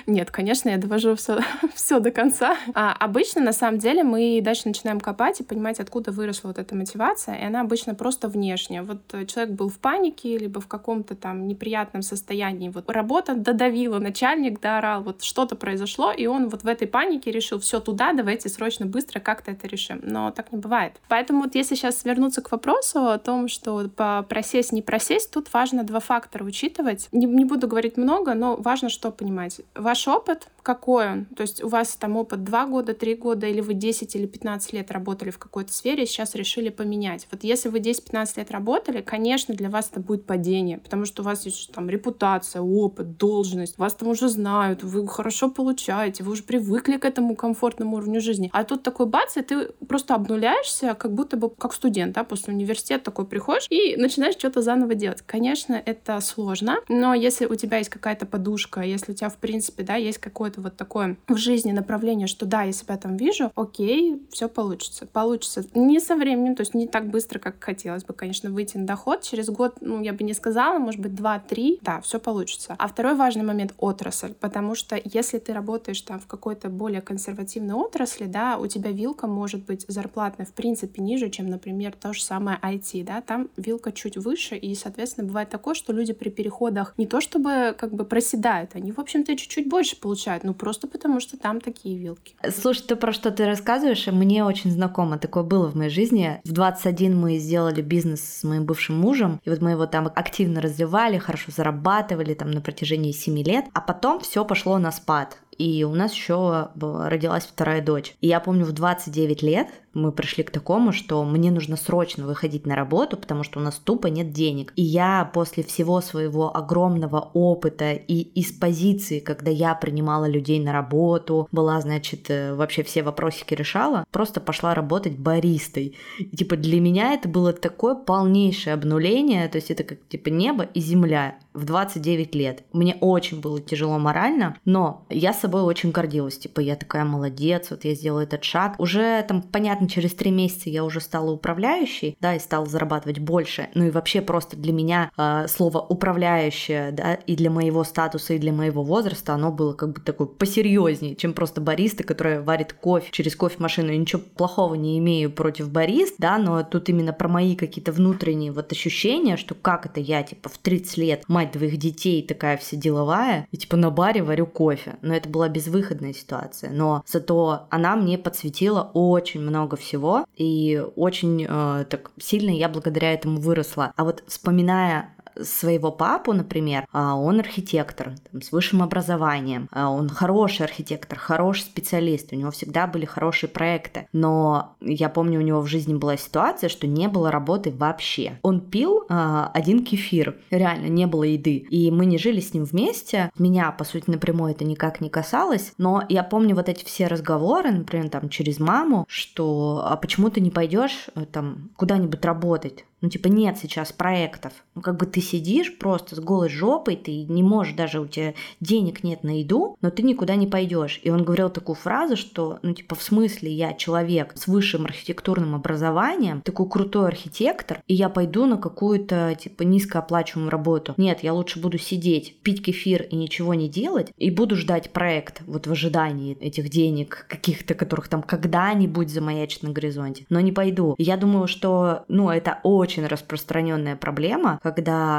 Нет, 0.08 0.32
конечно, 0.32 0.70
я 0.70 0.78
довожу 0.78 1.16
все, 1.16 1.40
все 1.74 2.00
до 2.00 2.12
конца. 2.12 2.58
А 2.74 2.94
обычно, 2.94 3.42
на 3.42 3.54
самом 3.54 3.80
деле, 3.80 4.04
мы 4.04 4.40
дальше 4.44 4.68
начинаем 4.68 5.00
копать 5.00 5.40
и 5.40 5.44
понимать, 5.44 5.80
откуда 5.80 6.12
выросла 6.12 6.50
вот 6.50 6.58
эта 6.58 6.76
мотивация, 6.76 7.36
и 7.36 7.46
она 7.46 7.62
обычно 7.62 7.96
просто 7.96 8.28
внешняя. 8.28 8.82
Вот 8.82 9.02
э, 9.14 9.26
человек 9.26 9.56
был 9.56 9.70
в 9.70 9.80
панике, 9.80 10.38
либо 10.38 10.62
в 10.62 10.68
каком-то 10.68 11.16
там 11.16 11.48
неприятном 11.48 12.02
состоянии. 12.02 12.70
Вот 12.70 12.90
работа 12.90 13.36
додавила, 13.36 14.00
начальник 14.00 14.60
доорал, 14.60 15.04
вот 15.04 15.24
что-то 15.24 15.56
произошло, 15.56 16.12
и 16.12 16.26
он 16.26 16.50
вот 16.50 16.64
в 16.64 16.68
этой 16.68 16.88
панике 16.88 17.32
решил, 17.32 17.60
все 17.60 17.80
туда, 17.80 18.14
давайте 18.14 18.50
срочно, 18.50 18.86
быстро 18.86 19.20
как-то 19.20 19.52
это 19.52 19.68
решим. 19.68 20.00
Но 20.04 20.32
так 20.32 20.52
не 20.52 20.58
бывает. 20.58 20.94
Поэтому 21.08 21.44
вот 21.44 21.56
если 21.56 21.76
сейчас 21.76 22.06
вернуться 22.06 22.42
к 22.42 22.52
вопросу 22.52 23.08
о 23.08 23.18
том, 23.18 23.48
что 23.48 23.90
просесть, 24.28 24.72
не 24.72 24.82
просесть, 24.82 25.32
тут 25.32 25.52
важно 25.54 25.84
два 25.84 26.00
фактора 26.00 26.44
учитывать. 26.44 27.08
Не, 27.12 27.26
не 27.26 27.46
буду 27.46 27.68
говорить 27.68 27.98
много, 27.98 28.34
но 28.34 28.56
важно 28.56 28.90
что 28.90 29.12
понимать. 29.12 29.62
Ваш 29.76 30.08
опыт, 30.08 30.48
какой 30.64 31.12
он? 31.12 31.26
То 31.26 31.42
есть 31.42 31.64
у 31.64 31.68
вас 31.68 31.96
там 31.96 32.18
опыт 32.18 32.44
2 32.44 32.66
года, 32.68 32.94
3 32.94 33.16
года, 33.16 33.48
или 33.48 33.62
вы 33.62 33.74
10 33.74 34.16
или 34.16 34.26
15 34.26 34.74
лет 34.74 34.92
работали 34.92 35.30
в 35.30 35.38
какой-то 35.38 35.72
сфере, 35.74 36.04
и 36.04 36.06
сейчас 36.06 36.36
решили 36.36 36.70
поменять. 36.70 37.28
Вот 37.32 37.44
если 37.44 37.70
вы 37.70 37.80
10-15 37.80 38.38
лет 38.38 38.52
работали, 38.52 39.02
конечно, 39.02 39.54
для 39.54 39.70
вас 39.70 39.90
это 39.92 40.00
будет 40.00 40.26
падение, 40.26 40.78
потому 40.80 41.06
что 41.06 41.22
у 41.22 41.26
вас 41.26 41.46
есть 41.46 41.72
там 41.72 41.90
репутация, 41.90 42.62
опыт, 42.62 43.18
должность, 43.18 43.78
вас 43.78 43.94
там 43.94 44.08
уже 44.08 44.30
знают, 44.30 44.84
вы 44.84 45.08
хорошо 45.08 45.50
получаете, 45.52 46.24
вы 46.24 46.32
уже 46.32 46.44
привыкли 46.44 46.98
к 46.98 47.06
этому 47.06 47.36
комфортному 47.36 47.98
уровню 47.98 48.22
жизни. 48.22 48.50
А 48.54 48.64
тут 48.64 48.84
такой 48.84 49.06
бац, 49.06 49.38
и 49.38 49.42
ты 49.42 49.68
просто 49.88 50.16
обнуляешься, 50.16 50.94
как 50.94 51.14
будто 51.14 51.38
бы 51.38 51.50
как 51.50 51.74
студент, 51.74 52.16
да, 52.16 52.24
после 52.24 52.54
университета 52.54 53.06
такой 53.06 53.26
приходишь 53.26 53.68
и 53.70 53.96
начинаешь 53.98 54.36
что-то 54.36 54.62
заново 54.62 54.96
делать. 54.96 55.22
Конечно, 55.26 55.82
это 55.86 56.20
сложно, 56.22 56.78
но 56.88 57.14
если 57.14 57.46
у 57.46 57.56
тебя 57.56 57.78
есть 57.80 57.90
какая-то 57.90 58.26
подушка, 58.26 58.82
если 58.82 59.12
у 59.12 59.16
тебя, 59.16 59.30
в 59.30 59.38
принципе, 59.38 59.84
да, 59.84 59.96
есть 59.96 60.20
какое-то 60.20 60.53
вот 60.62 60.78
такое 60.78 61.18
в 61.28 61.38
жизни 61.38 61.72
направление, 61.72 62.28
что 62.28 62.46
да, 62.46 62.64
я 62.64 62.72
себя 62.72 62.98
там 62.98 63.18
вижу, 63.18 63.52
окей, 63.56 64.22
все 64.32 64.48
получится. 64.48 65.06
Получится 65.06 65.66
не 65.74 66.00
со 66.00 66.16
временем, 66.16 66.56
то 66.56 66.62
есть 66.62 66.74
не 66.74 66.88
так 66.88 67.10
быстро, 67.10 67.40
как 67.40 67.64
хотелось 67.64 68.04
бы, 68.04 68.14
конечно, 68.14 68.50
выйти 68.50 68.78
на 68.78 68.86
доход. 68.86 69.22
Через 69.22 69.50
год, 69.50 69.78
ну, 69.82 70.02
я 70.02 70.14
бы 70.14 70.24
не 70.24 70.34
сказала, 70.34 70.80
может 70.80 71.02
быть, 71.02 71.16
два-три, 71.16 71.80
да, 71.82 72.02
все 72.02 72.20
получится. 72.20 72.76
А 72.78 72.88
второй 72.88 73.16
важный 73.16 73.44
момент— 73.44 73.74
отрасль, 73.78 74.34
потому 74.34 74.76
что 74.76 75.00
если 75.04 75.40
ты 75.40 75.54
работаешь 75.54 76.02
там 76.02 76.20
в 76.20 76.28
какой-то 76.28 76.70
более 76.70 77.02
консервативной 77.02 77.76
отрасли, 77.76 78.26
да, 78.26 78.58
у 78.58 78.68
тебя 78.68 78.92
вилка 78.92 79.28
может 79.28 79.66
быть 79.66 79.86
зарплатная 79.88 80.46
в 80.46 80.54
принципе 80.54 81.02
ниже, 81.02 81.30
чем, 81.30 81.48
например, 81.48 81.94
то 82.00 82.14
же 82.14 82.22
самое 82.24 82.60
IT, 82.62 83.04
да, 83.04 83.22
там 83.22 83.50
вилка 83.58 83.92
чуть 83.92 84.18
выше, 84.18 84.56
и, 84.56 84.76
соответственно, 84.76 85.28
бывает 85.28 85.50
такое, 85.50 85.74
что 85.74 85.94
люди 85.94 86.14
при 86.14 86.30
переходах 86.30 86.94
не 86.98 87.08
то 87.08 87.22
чтобы 87.22 87.76
как 87.78 87.94
бы 87.94 88.06
проседают, 88.06 88.72
они, 88.76 88.92
в 88.92 89.00
общем-то, 89.00 89.36
чуть-чуть 89.36 89.70
больше 89.70 90.00
получают, 90.00 90.43
ну, 90.44 90.54
просто 90.54 90.88
потому 90.88 91.20
что 91.20 91.38
там 91.38 91.62
такие 91.62 91.98
вилки. 91.98 92.36
Слушай, 92.56 92.84
ты 92.88 92.96
про 92.96 93.14
что 93.14 93.32
ты 93.32 93.46
рассказываешь, 93.46 94.08
мне 94.08 94.44
очень 94.44 94.72
знакомо, 94.72 95.18
такое 95.18 95.44
было 95.44 95.70
в 95.70 95.76
моей 95.76 95.90
жизни. 95.90 96.42
В 96.44 96.52
21 96.52 97.20
мы 97.20 97.38
сделали 97.38 97.82
бизнес 97.82 98.22
с 98.22 98.44
моим 98.44 98.66
бывшим 98.66 98.98
мужем, 98.98 99.40
и 99.44 99.50
вот 99.50 99.62
мы 99.62 99.72
его 99.72 99.86
там 99.86 100.08
активно 100.08 100.62
развивали, 100.62 101.18
хорошо 101.18 101.52
зарабатывали 101.56 102.34
там 102.34 102.52
на 102.52 102.62
протяжении 102.62 103.12
7 103.12 103.38
лет, 103.40 103.66
а 103.74 103.82
потом 103.82 104.20
все 104.20 104.46
пошло 104.46 104.78
на 104.78 104.92
спад. 104.92 105.38
И 105.58 105.84
у 105.84 105.94
нас 105.94 106.14
еще 106.14 106.70
родилась 106.76 107.44
вторая 107.44 107.82
дочь. 107.82 108.16
И 108.22 108.28
я 108.28 108.40
помню, 108.40 108.66
в 108.66 108.72
29 108.72 109.42
лет 109.44 109.68
мы 109.94 110.12
пришли 110.12 110.44
к 110.44 110.52
такому, 110.52 110.92
что 110.92 111.24
мне 111.24 111.52
нужно 111.52 111.76
срочно 111.76 112.26
выходить 112.26 112.66
на 112.66 112.76
работу, 112.76 113.16
потому 113.16 113.44
что 113.44 113.60
у 113.60 113.64
нас 113.64 113.76
тупо 113.76 114.08
нет 114.08 114.32
денег. 114.32 114.74
И 114.76 114.82
я 114.82 115.30
после 115.34 115.64
всего 115.64 116.02
своего 116.02 116.56
огромного 116.56 117.30
опыта 117.34 117.94
и 117.94 118.22
из 118.22 118.52
позиции, 118.52 119.20
когда 119.20 119.52
я 119.52 119.76
принимала 119.76 120.26
людей 120.26 120.60
на 120.60 120.74
работу, 120.74 121.48
была, 121.52 121.80
значит, 121.82 122.30
э, 122.30 122.56
вообще 122.56 122.84
все 122.84 123.04
вопросики 123.04 123.54
решала, 123.54 124.06
просто 124.12 124.42
пошла 124.42 124.74
работать 124.74 125.18
баристой. 125.18 125.96
И, 126.18 126.36
типа 126.36 126.58
для 126.58 126.82
меня 126.82 127.14
это 127.14 127.30
было 127.30 127.54
такое 127.54 127.96
полнейшее 127.96 128.74
обнуление, 128.74 129.48
то 129.48 129.58
есть 129.58 129.70
это 129.70 129.84
как 129.84 130.00
типа 130.08 130.30
небо 130.30 130.64
и 130.64 130.80
земля 130.80 131.36
в 131.54 131.66
29 131.66 132.36
лет. 132.36 132.64
Мне 132.74 132.98
очень 133.00 133.42
было 133.42 133.62
тяжело 133.62 134.00
морально, 134.00 134.58
но 134.66 135.06
я 135.10 135.34
собой 135.54 135.70
очень 135.70 135.92
гордилась. 135.92 136.40
Типа, 136.40 136.62
я 136.62 136.76
такая 136.76 137.06
молодец, 137.06 137.68
вот 137.70 137.86
я 137.86 137.94
сделала 137.94 138.22
этот 138.22 138.44
шаг. 138.44 138.80
Уже 138.80 139.24
там, 139.28 139.44
понятно, 139.44 139.88
через 139.88 140.14
три 140.16 140.32
месяца 140.32 140.70
я 140.72 140.84
уже 140.84 141.00
стала 141.00 141.30
управляющей, 141.30 142.18
да, 142.20 142.36
и 142.36 142.40
стала 142.40 142.66
зарабатывать 142.66 143.20
больше. 143.20 143.70
Ну 143.76 143.86
и 143.86 143.92
вообще 143.92 144.22
просто 144.22 144.58
для 144.58 144.74
меня 144.74 145.12
э, 145.16 145.46
слово 145.48 145.78
управляющая, 145.78 146.92
да, 146.92 147.14
и 147.14 147.36
для 147.36 147.52
моего 147.52 147.84
статуса, 147.84 148.34
и 148.34 148.40
для 148.40 148.52
моего 148.52 148.82
возраста, 148.82 149.34
оно 149.34 149.52
было 149.52 149.74
как 149.74 149.94
бы 149.94 150.02
такое 150.02 150.26
посерьезнее, 150.26 151.16
чем 151.16 151.34
просто 151.34 151.62
бариста, 151.62 152.04
которая 152.04 152.42
варит 152.42 152.74
кофе 152.74 153.10
через 153.12 153.36
кофемашину. 153.36 153.92
Я 153.92 153.98
ничего 153.98 154.24
плохого 154.36 154.74
не 154.74 154.98
имею 154.98 155.32
против 155.32 155.70
барист, 155.70 156.16
да, 156.18 156.40
но 156.40 156.64
тут 156.64 156.90
именно 156.90 157.14
про 157.14 157.28
мои 157.28 157.56
какие-то 157.56 157.92
внутренние 157.92 158.52
вот 158.52 158.72
ощущения, 158.72 159.38
что 159.38 159.54
как 159.54 159.86
это 159.86 160.00
я, 160.00 160.24
типа, 160.24 160.50
в 160.50 160.58
30 160.58 160.98
лет 160.98 161.24
мать 161.28 161.52
двоих 161.52 161.78
детей, 161.78 162.26
такая 162.26 162.58
вся 162.58 162.76
деловая, 162.76 163.48
и 163.52 163.58
типа 163.58 163.78
на 163.78 163.92
баре 163.92 164.24
варю 164.24 164.48
кофе. 164.48 164.96
Но 165.04 165.14
это 165.14 165.30
была 165.34 165.50
безвыходная 165.50 166.14
ситуация. 166.14 166.70
Но 166.70 167.04
зато 167.06 167.68
она 167.70 167.96
мне 167.96 168.18
подсветила 168.18 168.92
очень 168.94 169.42
много 169.42 169.76
всего, 169.76 170.26
и 170.38 170.82
очень 170.96 171.46
э, 171.50 171.86
так 171.90 172.12
сильно 172.20 172.52
я 172.52 172.70
благодаря 172.70 173.14
этому 173.14 173.40
выросла. 173.40 173.92
А 173.96 174.04
вот 174.06 174.24
вспоминая 174.28 175.13
своего 175.42 175.92
папу, 175.92 176.34
например, 176.34 176.86
а, 176.92 177.16
он 177.16 177.40
архитектор 177.40 178.14
там, 178.32 178.42
с 178.42 178.52
высшим 178.52 178.82
образованием, 178.82 179.68
а, 179.72 179.90
он 179.90 180.10
хороший 180.10 180.66
архитектор, 180.66 181.18
хороший 181.18 181.62
специалист, 181.62 182.32
у 182.32 182.36
него 182.36 182.52
всегда 182.52 182.88
были 182.88 183.06
хорошие 183.06 183.50
проекты, 183.50 184.08
но 184.14 184.76
я 184.82 185.10
помню, 185.10 185.40
у 185.40 185.44
него 185.44 185.62
в 185.62 185.68
жизни 185.68 185.94
была 185.94 186.18
ситуация, 186.18 186.70
что 186.70 186.88
не 186.88 187.08
было 187.08 187.32
работы 187.32 187.72
вообще. 187.72 188.40
Он 188.42 188.62
пил 188.62 189.06
а, 189.10 189.52
один 189.54 189.84
кефир, 189.84 190.36
реально 190.52 190.88
не 190.88 191.08
было 191.08 191.24
еды, 191.24 191.58
и 191.58 191.92
мы 191.92 192.06
не 192.06 192.18
жили 192.18 192.40
с 192.40 192.54
ним 192.54 192.66
вместе, 192.66 193.32
меня, 193.38 193.72
по 193.72 193.84
сути, 193.84 194.10
напрямую 194.10 194.52
это 194.52 194.66
никак 194.66 195.02
не 195.02 195.10
касалось, 195.10 195.74
но 195.78 196.04
я 196.10 196.24
помню 196.24 196.56
вот 196.56 196.70
эти 196.70 196.86
все 196.86 197.08
разговоры, 197.08 197.72
например, 197.72 198.10
там 198.10 198.30
через 198.30 198.60
маму, 198.60 199.06
что 199.08 199.84
а 199.86 199.98
почему 199.98 200.30
ты 200.30 200.42
не 200.42 200.52
пойдешь 200.52 201.08
э, 201.16 201.26
там 201.26 201.70
куда-нибудь 201.76 202.24
работать? 202.24 202.86
Ну, 203.02 203.10
типа, 203.10 203.28
нет 203.28 203.58
сейчас 203.62 203.92
проектов. 203.92 204.54
Ну, 204.76 204.82
как 204.82 204.96
бы 204.96 205.06
ты 205.06 205.20
сидишь 205.24 205.78
просто 205.78 206.16
с 206.16 206.20
голой 206.20 206.50
жопой, 206.50 206.96
ты 206.96 207.24
не 207.24 207.44
можешь 207.44 207.74
даже, 207.74 208.00
у 208.00 208.08
тебя 208.08 208.34
денег 208.60 209.04
нет 209.04 209.24
на 209.24 209.40
еду, 209.40 209.78
но 209.82 209.90
ты 209.90 210.04
никуда 210.04 210.36
не 210.36 210.48
пойдешь. 210.48 211.00
И 211.04 211.10
он 211.10 211.24
говорил 211.24 211.50
такую 211.50 211.76
фразу, 211.76 212.16
что, 212.16 212.60
ну, 212.62 212.74
типа, 212.74 212.96
в 212.96 213.02
смысле, 213.02 213.52
я 213.52 213.74
человек 213.74 214.34
с 214.36 214.48
высшим 214.48 214.86
архитектурным 214.86 215.56
образованием, 215.56 216.42
такой 216.42 216.70
крутой 216.70 217.08
архитектор, 217.08 217.82
и 217.88 217.94
я 217.94 218.10
пойду 218.10 218.46
на 218.46 218.58
какую-то, 218.58 219.36
типа, 219.40 219.64
низкооплачиваемую 219.64 220.52
работу. 220.52 220.94
Нет, 220.98 221.24
я 221.24 221.34
лучше 221.34 221.60
буду 221.60 221.78
сидеть, 221.78 222.42
пить 222.42 222.64
кефир 222.64 223.04
и 223.04 223.16
ничего 223.16 223.54
не 223.54 223.70
делать, 223.70 224.12
и 224.18 224.30
буду 224.30 224.56
ждать 224.56 224.92
проект 224.92 225.42
вот 225.48 225.68
в 225.68 225.72
ожидании 225.72 226.38
этих 226.40 226.70
денег 226.70 227.26
каких-то, 227.30 227.74
которых 227.74 228.08
там 228.08 228.22
когда-нибудь 228.22 229.10
замаячит 229.10 229.64
на 229.64 229.70
горизонте. 229.70 230.26
Но 230.30 230.40
не 230.40 230.52
пойду. 230.52 230.96
Я 230.98 231.18
думаю, 231.18 231.48
что, 231.48 232.06
ну, 232.08 232.30
это 232.30 232.60
очень 232.64 233.06
распространенная 233.06 233.96
проблема, 233.96 234.60
когда 234.64 235.13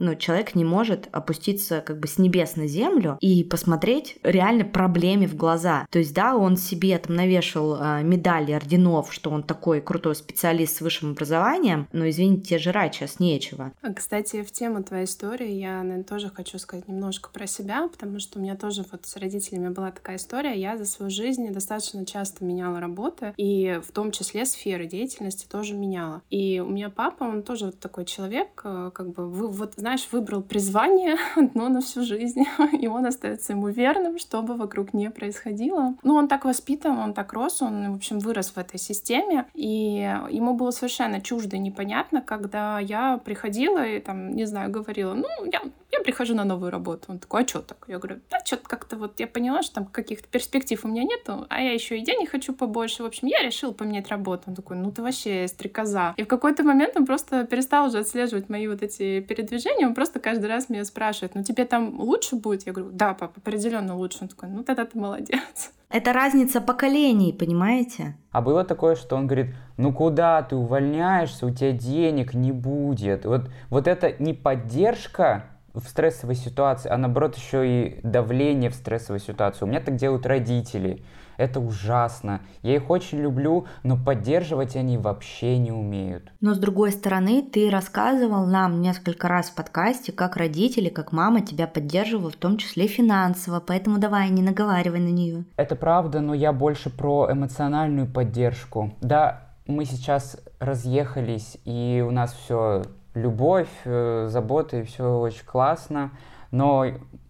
ну, 0.00 0.14
человек 0.16 0.54
не 0.56 0.64
может 0.64 1.08
опуститься 1.12 1.82
как 1.82 2.00
бы 2.00 2.08
с 2.08 2.18
небес 2.18 2.56
на 2.56 2.66
землю 2.66 3.18
и 3.20 3.44
посмотреть 3.44 4.16
реально 4.24 4.64
проблеме 4.64 5.28
в 5.28 5.36
глаза. 5.36 5.86
То 5.90 5.98
есть, 6.00 6.14
да, 6.14 6.34
он 6.34 6.56
себе 6.56 6.98
там 6.98 7.14
навешал 7.14 7.76
э, 7.80 8.02
медали, 8.02 8.52
орденов, 8.52 9.12
что 9.12 9.30
он 9.30 9.42
такой 9.42 9.80
крутой 9.80 10.16
специалист 10.16 10.76
с 10.76 10.80
высшим 10.80 11.12
образованием, 11.12 11.86
но, 11.92 12.08
извините, 12.08 12.58
жрать 12.58 12.94
сейчас 12.94 13.20
нечего. 13.20 13.72
А, 13.82 13.92
кстати, 13.92 14.42
в 14.42 14.50
тему 14.50 14.82
твоей 14.82 15.04
истории 15.04 15.52
я, 15.52 15.82
наверное, 15.82 16.04
тоже 16.04 16.30
хочу 16.30 16.58
сказать 16.58 16.88
немножко 16.88 17.28
про 17.30 17.46
себя, 17.46 17.86
потому 17.88 18.18
что 18.18 18.38
у 18.38 18.42
меня 18.42 18.56
тоже 18.56 18.84
вот 18.90 19.04
с 19.04 19.16
родителями 19.16 19.68
была 19.68 19.90
такая 19.90 20.16
история. 20.16 20.58
Я 20.58 20.78
за 20.78 20.86
свою 20.86 21.10
жизнь 21.10 21.46
достаточно 21.52 22.06
часто 22.06 22.42
меняла 22.42 22.80
работы, 22.80 23.34
и 23.36 23.78
в 23.86 23.92
том 23.92 24.12
числе 24.12 24.46
сферы 24.46 24.86
деятельности 24.86 25.46
тоже 25.46 25.74
меняла. 25.74 26.22
И 26.30 26.60
у 26.60 26.70
меня 26.70 26.88
папа, 26.88 27.24
он 27.24 27.42
тоже 27.42 27.66
вот 27.66 27.78
такой 27.78 28.06
человек, 28.06 28.62
э, 28.64 28.90
как 28.94 29.10
бы, 29.10 29.28
вы, 29.40 29.48
вот, 29.48 29.74
знаешь, 29.76 30.08
выбрал 30.12 30.42
призвание 30.42 31.16
одно 31.36 31.68
на 31.68 31.80
всю 31.80 32.02
жизнь, 32.02 32.44
и 32.80 32.86
он 32.86 33.06
остается 33.06 33.52
ему 33.52 33.68
верным, 33.68 34.18
что 34.18 34.42
бы 34.42 34.54
вокруг 34.54 34.92
не 34.92 35.10
происходило. 35.10 35.94
Ну, 36.02 36.14
он 36.14 36.28
так 36.28 36.44
воспитан, 36.44 36.98
он 36.98 37.14
так 37.14 37.32
рос, 37.32 37.62
он, 37.62 37.92
в 37.92 37.96
общем, 37.96 38.18
вырос 38.18 38.50
в 38.50 38.58
этой 38.58 38.78
системе, 38.78 39.46
и 39.54 40.16
ему 40.30 40.54
было 40.54 40.70
совершенно 40.70 41.20
чуждо 41.20 41.56
и 41.56 41.60
непонятно, 41.60 42.20
когда 42.20 42.78
я 42.78 43.18
приходила 43.18 43.84
и, 43.84 44.00
там, 44.00 44.30
не 44.30 44.44
знаю, 44.44 44.70
говорила, 44.70 45.14
ну, 45.14 45.28
я, 45.50 45.62
я 45.92 46.00
прихожу 46.00 46.34
на 46.34 46.44
новую 46.44 46.70
работу. 46.70 47.06
Он 47.08 47.18
такой, 47.18 47.42
а 47.42 47.48
что 47.48 47.60
так? 47.60 47.84
Я 47.88 47.98
говорю, 47.98 48.20
да, 48.30 48.44
что-то 48.44 48.68
как-то 48.68 48.96
вот 48.96 49.18
я 49.20 49.26
поняла, 49.26 49.62
что 49.62 49.76
там 49.76 49.86
каких-то 49.86 50.28
перспектив 50.28 50.84
у 50.84 50.88
меня 50.88 51.04
нету, 51.04 51.46
а 51.48 51.60
я 51.60 51.72
еще 51.72 51.98
и 51.98 52.04
денег 52.04 52.30
хочу 52.30 52.52
побольше. 52.52 53.02
В 53.02 53.06
общем, 53.06 53.28
я 53.28 53.42
решила 53.42 53.72
поменять 53.72 54.08
работу. 54.08 54.44
Он 54.46 54.54
такой, 54.54 54.76
ну 54.76 54.92
ты 54.92 55.02
вообще 55.02 55.48
стрекоза. 55.48 56.14
И 56.16 56.22
в 56.22 56.26
какой-то 56.26 56.62
момент 56.62 56.96
он 56.96 57.06
просто 57.06 57.44
перестал 57.44 57.88
уже 57.88 57.98
отслеживать 57.98 58.48
мои 58.48 58.66
вот 58.68 58.82
эти 58.82 59.20
передвижения, 59.30 59.86
он 59.86 59.94
просто 59.94 60.18
каждый 60.18 60.46
раз 60.46 60.68
меня 60.68 60.84
спрашивает, 60.84 61.36
ну 61.36 61.44
тебе 61.44 61.64
там 61.64 62.00
лучше 62.00 62.34
будет? 62.34 62.66
Я 62.66 62.72
говорю, 62.72 62.90
да, 62.92 63.14
папа, 63.14 63.34
определенно 63.36 63.94
лучше. 63.96 64.18
Он 64.22 64.28
такой, 64.28 64.48
ну 64.48 64.64
тогда 64.64 64.84
ты 64.84 64.98
молодец. 64.98 65.72
Это 65.88 66.12
разница 66.12 66.60
поколений, 66.60 67.32
понимаете? 67.32 68.16
А 68.32 68.40
было 68.40 68.64
такое, 68.64 68.96
что 68.96 69.14
он 69.14 69.28
говорит, 69.28 69.54
ну 69.76 69.92
куда 69.92 70.42
ты 70.42 70.56
увольняешься, 70.56 71.46
у 71.46 71.50
тебя 71.50 71.70
денег 71.70 72.34
не 72.34 72.50
будет. 72.50 73.24
Вот, 73.24 73.50
вот 73.68 73.86
это 73.86 74.14
не 74.18 74.34
поддержка 74.34 75.44
в 75.72 75.86
стрессовой 75.86 76.34
ситуации, 76.34 76.88
а 76.88 76.96
наоборот 76.96 77.36
еще 77.36 77.68
и 77.68 78.00
давление 78.02 78.70
в 78.70 78.74
стрессовой 78.74 79.20
ситуации. 79.20 79.64
У 79.64 79.68
меня 79.68 79.80
так 79.80 79.94
делают 79.94 80.26
родители 80.26 81.04
это 81.40 81.58
ужасно. 81.58 82.42
Я 82.62 82.76
их 82.76 82.90
очень 82.90 83.18
люблю, 83.20 83.66
но 83.82 83.96
поддерживать 83.96 84.76
они 84.76 84.98
вообще 84.98 85.58
не 85.58 85.72
умеют. 85.72 86.30
Но 86.40 86.54
с 86.54 86.58
другой 86.58 86.92
стороны, 86.92 87.42
ты 87.42 87.70
рассказывал 87.70 88.46
нам 88.46 88.82
несколько 88.82 89.26
раз 89.26 89.48
в 89.48 89.54
подкасте, 89.54 90.12
как 90.12 90.36
родители, 90.36 90.90
как 90.90 91.12
мама 91.12 91.40
тебя 91.40 91.66
поддерживают, 91.66 92.34
в 92.34 92.38
том 92.38 92.58
числе 92.58 92.86
финансово, 92.86 93.60
поэтому 93.60 93.98
давай, 93.98 94.28
не 94.28 94.42
наговаривай 94.42 95.00
на 95.00 95.10
нее. 95.10 95.44
Это 95.56 95.76
правда, 95.76 96.20
но 96.20 96.34
я 96.34 96.52
больше 96.52 96.90
про 96.90 97.32
эмоциональную 97.32 98.06
поддержку. 98.06 98.92
Да, 99.00 99.54
мы 99.66 99.86
сейчас 99.86 100.36
разъехались, 100.58 101.56
и 101.64 102.04
у 102.06 102.10
нас 102.10 102.34
все 102.34 102.82
любовь, 103.14 103.70
э, 103.84 104.26
забота, 104.28 104.78
и 104.78 104.82
все 104.82 105.18
очень 105.18 105.44
классно, 105.44 106.12
но 106.50 106.84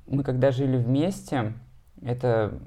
мы 0.07 0.25
когда 0.25 0.51
жили 0.51 0.77
вместе, 0.77 1.53
это 2.03 2.59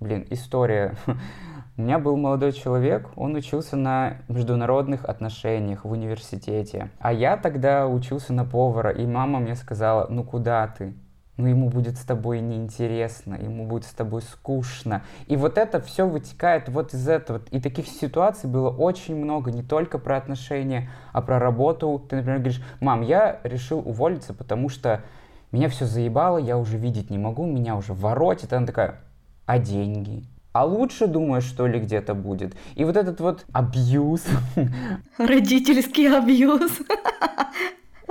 блин, 0.00 0.26
история. 0.30 0.94
У 1.76 1.82
меня 1.82 1.98
был 1.98 2.16
молодой 2.16 2.52
человек, 2.52 3.08
он 3.16 3.34
учился 3.36 3.76
на 3.76 4.18
международных 4.28 5.04
отношениях 5.04 5.84
в 5.84 5.90
университете. 5.90 6.90
А 6.98 7.12
я 7.12 7.36
тогда 7.38 7.86
учился 7.86 8.34
на 8.34 8.44
повара, 8.44 8.90
и 8.90 9.06
мама 9.06 9.38
мне 9.38 9.54
сказала, 9.54 10.06
ну 10.10 10.24
куда 10.24 10.66
ты? 10.66 10.94
Ну 11.38 11.46
ему 11.46 11.70
будет 11.70 11.96
с 11.96 12.04
тобой 12.04 12.40
неинтересно, 12.40 13.34
ему 13.34 13.66
будет 13.66 13.84
с 13.84 13.94
тобой 13.94 14.20
скучно. 14.20 15.04
И 15.26 15.36
вот 15.36 15.56
это 15.56 15.80
все 15.80 16.06
вытекает 16.06 16.68
вот 16.68 16.92
из 16.92 17.08
этого. 17.08 17.40
И 17.50 17.60
таких 17.60 17.86
ситуаций 17.86 18.50
было 18.50 18.68
очень 18.68 19.16
много, 19.16 19.50
не 19.50 19.62
только 19.62 19.98
про 19.98 20.18
отношения, 20.18 20.90
а 21.14 21.22
про 21.22 21.38
работу. 21.38 22.04
Ты, 22.10 22.16
например, 22.16 22.40
говоришь, 22.40 22.62
мам, 22.80 23.00
я 23.00 23.40
решил 23.42 23.78
уволиться, 23.78 24.34
потому 24.34 24.68
что 24.68 25.02
меня 25.50 25.70
все 25.70 25.86
заебало, 25.86 26.36
я 26.36 26.58
уже 26.58 26.76
видеть 26.76 27.08
не 27.08 27.16
могу, 27.16 27.46
меня 27.46 27.74
уже 27.74 27.94
воротит. 27.94 28.52
Она 28.52 28.66
такая, 28.66 29.00
а 29.50 29.58
деньги? 29.58 30.22
А 30.52 30.64
лучше, 30.64 31.08
думаешь, 31.08 31.42
что 31.42 31.66
ли, 31.66 31.80
где-то 31.80 32.14
будет? 32.14 32.54
И 32.76 32.84
вот 32.84 32.96
этот 32.96 33.20
вот 33.20 33.46
абьюз. 33.52 34.22
Родительский 35.18 36.16
абьюз. 36.16 36.70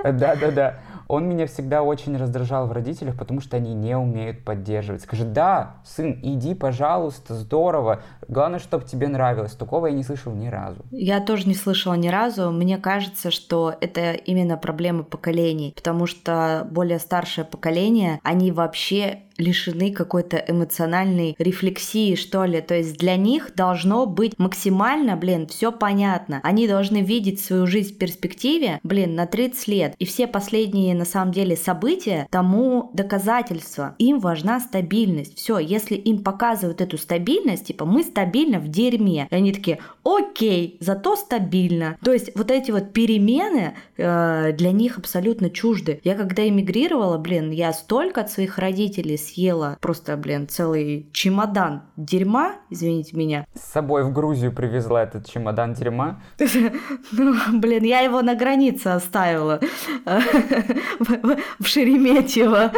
Да-да-да 0.04 0.80
он 1.10 1.28
меня 1.28 1.48
всегда 1.48 1.82
очень 1.82 2.16
раздражал 2.16 2.68
в 2.68 2.72
родителях, 2.72 3.18
потому 3.18 3.42
что 3.42 3.58
они 3.58 3.74
не 3.74 3.98
умеют 3.98 4.46
поддерживать. 4.46 5.02
Скажи, 5.02 5.26
да, 5.26 5.78
сын, 5.84 6.18
иди, 6.22 6.54
пожалуйста, 6.54 7.34
здорово. 7.34 8.04
Главное, 8.28 8.60
чтобы 8.60 8.86
тебе 8.86 9.08
нравилось. 9.08 9.54
Такого 9.54 9.88
я 9.88 9.94
не 9.94 10.04
слышал 10.04 10.32
ни 10.32 10.48
разу. 10.48 10.86
Я 10.92 11.20
тоже 11.20 11.48
не 11.48 11.56
слышала 11.56 11.96
ни 11.96 12.10
разу. 12.10 12.52
Мне 12.52 12.78
кажется, 12.78 13.32
что 13.32 13.74
это 13.82 14.12
именно 14.12 14.56
проблема 14.56 15.02
поколений, 15.02 15.74
потому 15.76 16.06
что 16.06 16.68
более 16.70 17.00
старшее 17.00 17.44
поколение, 17.44 18.20
они 18.24 18.52
вообще 18.52 19.24
лишены 19.40 19.92
какой-то 19.92 20.38
эмоциональной 20.38 21.36
рефлексии, 21.40 22.16
что 22.16 22.46
ли. 22.46 22.62
То 22.62 22.76
есть 22.76 22.98
для 22.98 23.16
них 23.16 23.54
должно 23.56 24.06
быть 24.06 24.38
максимально, 24.38 25.16
блин, 25.16 25.48
все 25.48 25.72
понятно. 25.72 26.40
Они 26.44 26.68
должны 26.68 27.02
видеть 27.02 27.40
свою 27.40 27.66
жизнь 27.66 27.96
в 27.96 27.98
перспективе, 27.98 28.80
блин, 28.84 29.16
на 29.16 29.26
30 29.26 29.68
лет. 29.68 29.96
И 30.00 30.06
все 30.06 30.28
последние, 30.28 30.96
на 30.96 31.06
самом 31.06 31.32
деле, 31.32 31.56
события 31.56 32.28
тому 32.30 32.92
доказательство. 32.94 33.96
Им 33.98 34.20
важна 34.20 34.60
стабильность. 34.60 35.38
Все, 35.38 35.60
если 35.60 35.96
им 35.96 36.24
показывают 36.24 36.82
эту 36.82 36.98
стабильность, 36.98 37.68
типа, 37.68 37.86
мы 37.86 38.04
стабильно 38.04 38.60
в 38.60 38.68
дерьме. 38.68 39.28
И 39.30 39.36
они 39.36 39.54
такие, 39.54 39.80
окей, 40.04 40.78
зато 40.80 41.16
стабильно. 41.16 41.98
То 42.04 42.12
есть 42.12 42.32
вот 42.36 42.52
эти 42.52 42.72
вот 42.72 42.94
перемены 42.94 43.76
э, 43.98 44.54
для 44.54 44.72
них 44.72 44.98
абсолютно 44.98 45.50
чужды. 45.50 46.02
Я 46.04 46.16
когда 46.16 46.48
эмигрировала, 46.48 47.18
блин, 47.18 47.52
я 47.52 47.74
столько 47.74 48.22
от 48.22 48.32
своих 48.32 48.58
родителей 48.58 49.18
съела 49.30 49.78
просто, 49.82 50.18
блин, 50.18 50.48
целый 50.48 51.10
чемодан 51.14 51.84
дерьма, 51.98 52.56
извините 52.70 53.16
меня. 53.16 53.46
С 53.54 53.72
собой 53.72 54.04
в 54.04 54.14
Грузию 54.14 54.52
привезла 54.52 55.04
этот 55.04 55.30
чемодан 55.30 55.74
дерьма? 55.74 56.22
Ну, 57.12 57.36
блин, 57.54 57.84
я 57.84 58.02
его 58.02 58.22
на 58.22 58.36
границе 58.36 58.88
оставила 58.88 59.60
в 61.60 61.66
Шереметьево. 61.66 62.72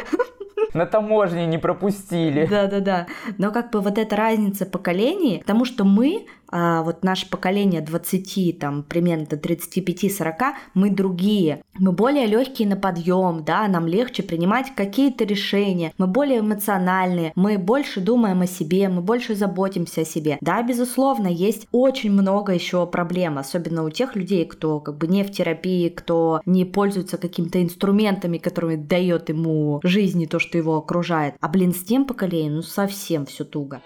На 0.74 0.86
таможне 0.86 1.46
не 1.46 1.58
пропустили. 1.58 2.46
Да-да-да. 2.46 3.08
Но 3.38 3.52
как 3.52 3.72
бы 3.72 3.82
вот 3.82 3.98
эта 3.98 4.16
разница 4.16 4.66
поколений, 4.66 5.40
потому 5.40 5.66
что 5.66 5.84
мы 5.84 6.26
а 6.52 6.84
вот 6.84 7.04
наше 7.04 7.30
поколение 7.30 7.82
20, 7.82 8.60
там, 8.60 8.84
примерно 8.84 9.26
до 9.26 9.38
35-40, 9.38 10.54
мы 10.74 10.90
другие. 10.90 11.64
Мы 11.80 11.92
более 11.94 12.28
легкие 12.28 12.68
на 12.68 12.76
подъем, 12.76 13.44
да, 13.44 13.68
нам 13.68 13.88
легче 13.88 14.24
принимать 14.24 14.76
какие-то 14.76 15.24
решения, 15.24 15.94
мы 15.98 16.08
более 16.08 16.40
эмоциональные, 16.40 17.32
мы 17.36 17.58
больше 17.58 18.02
думаем 18.02 18.42
о 18.42 18.48
себе, 18.48 18.90
мы 18.90 19.02
больше 19.02 19.36
заботимся 19.36 20.02
о 20.02 20.06
себе. 20.06 20.38
Да, 20.42 20.62
безусловно, 20.62 21.28
есть 21.28 21.68
очень 21.72 22.12
много 22.12 22.54
еще 22.54 22.86
проблем, 22.86 23.38
особенно 23.38 23.84
у 23.84 23.90
тех 23.90 24.16
людей, 24.16 24.46
кто 24.46 24.80
как 24.80 24.98
бы 24.98 25.08
не 25.08 25.24
в 25.24 25.32
терапии, 25.32 25.90
кто 25.90 26.42
не 26.46 26.66
пользуется 26.66 27.18
какими-то 27.18 27.62
инструментами, 27.64 28.38
которыми 28.38 28.76
дает 28.76 29.30
ему 29.30 29.80
жизнь 29.84 30.22
и 30.22 30.28
то, 30.28 30.40
что 30.40 30.58
его 30.58 30.76
окружает. 30.76 31.36
А 31.40 31.48
блин, 31.48 31.74
с 31.74 31.84
тем 31.84 32.06
поколением, 32.06 32.56
ну 32.56 32.62
совсем 32.62 33.26
все 33.26 33.46
туго. 33.46 33.82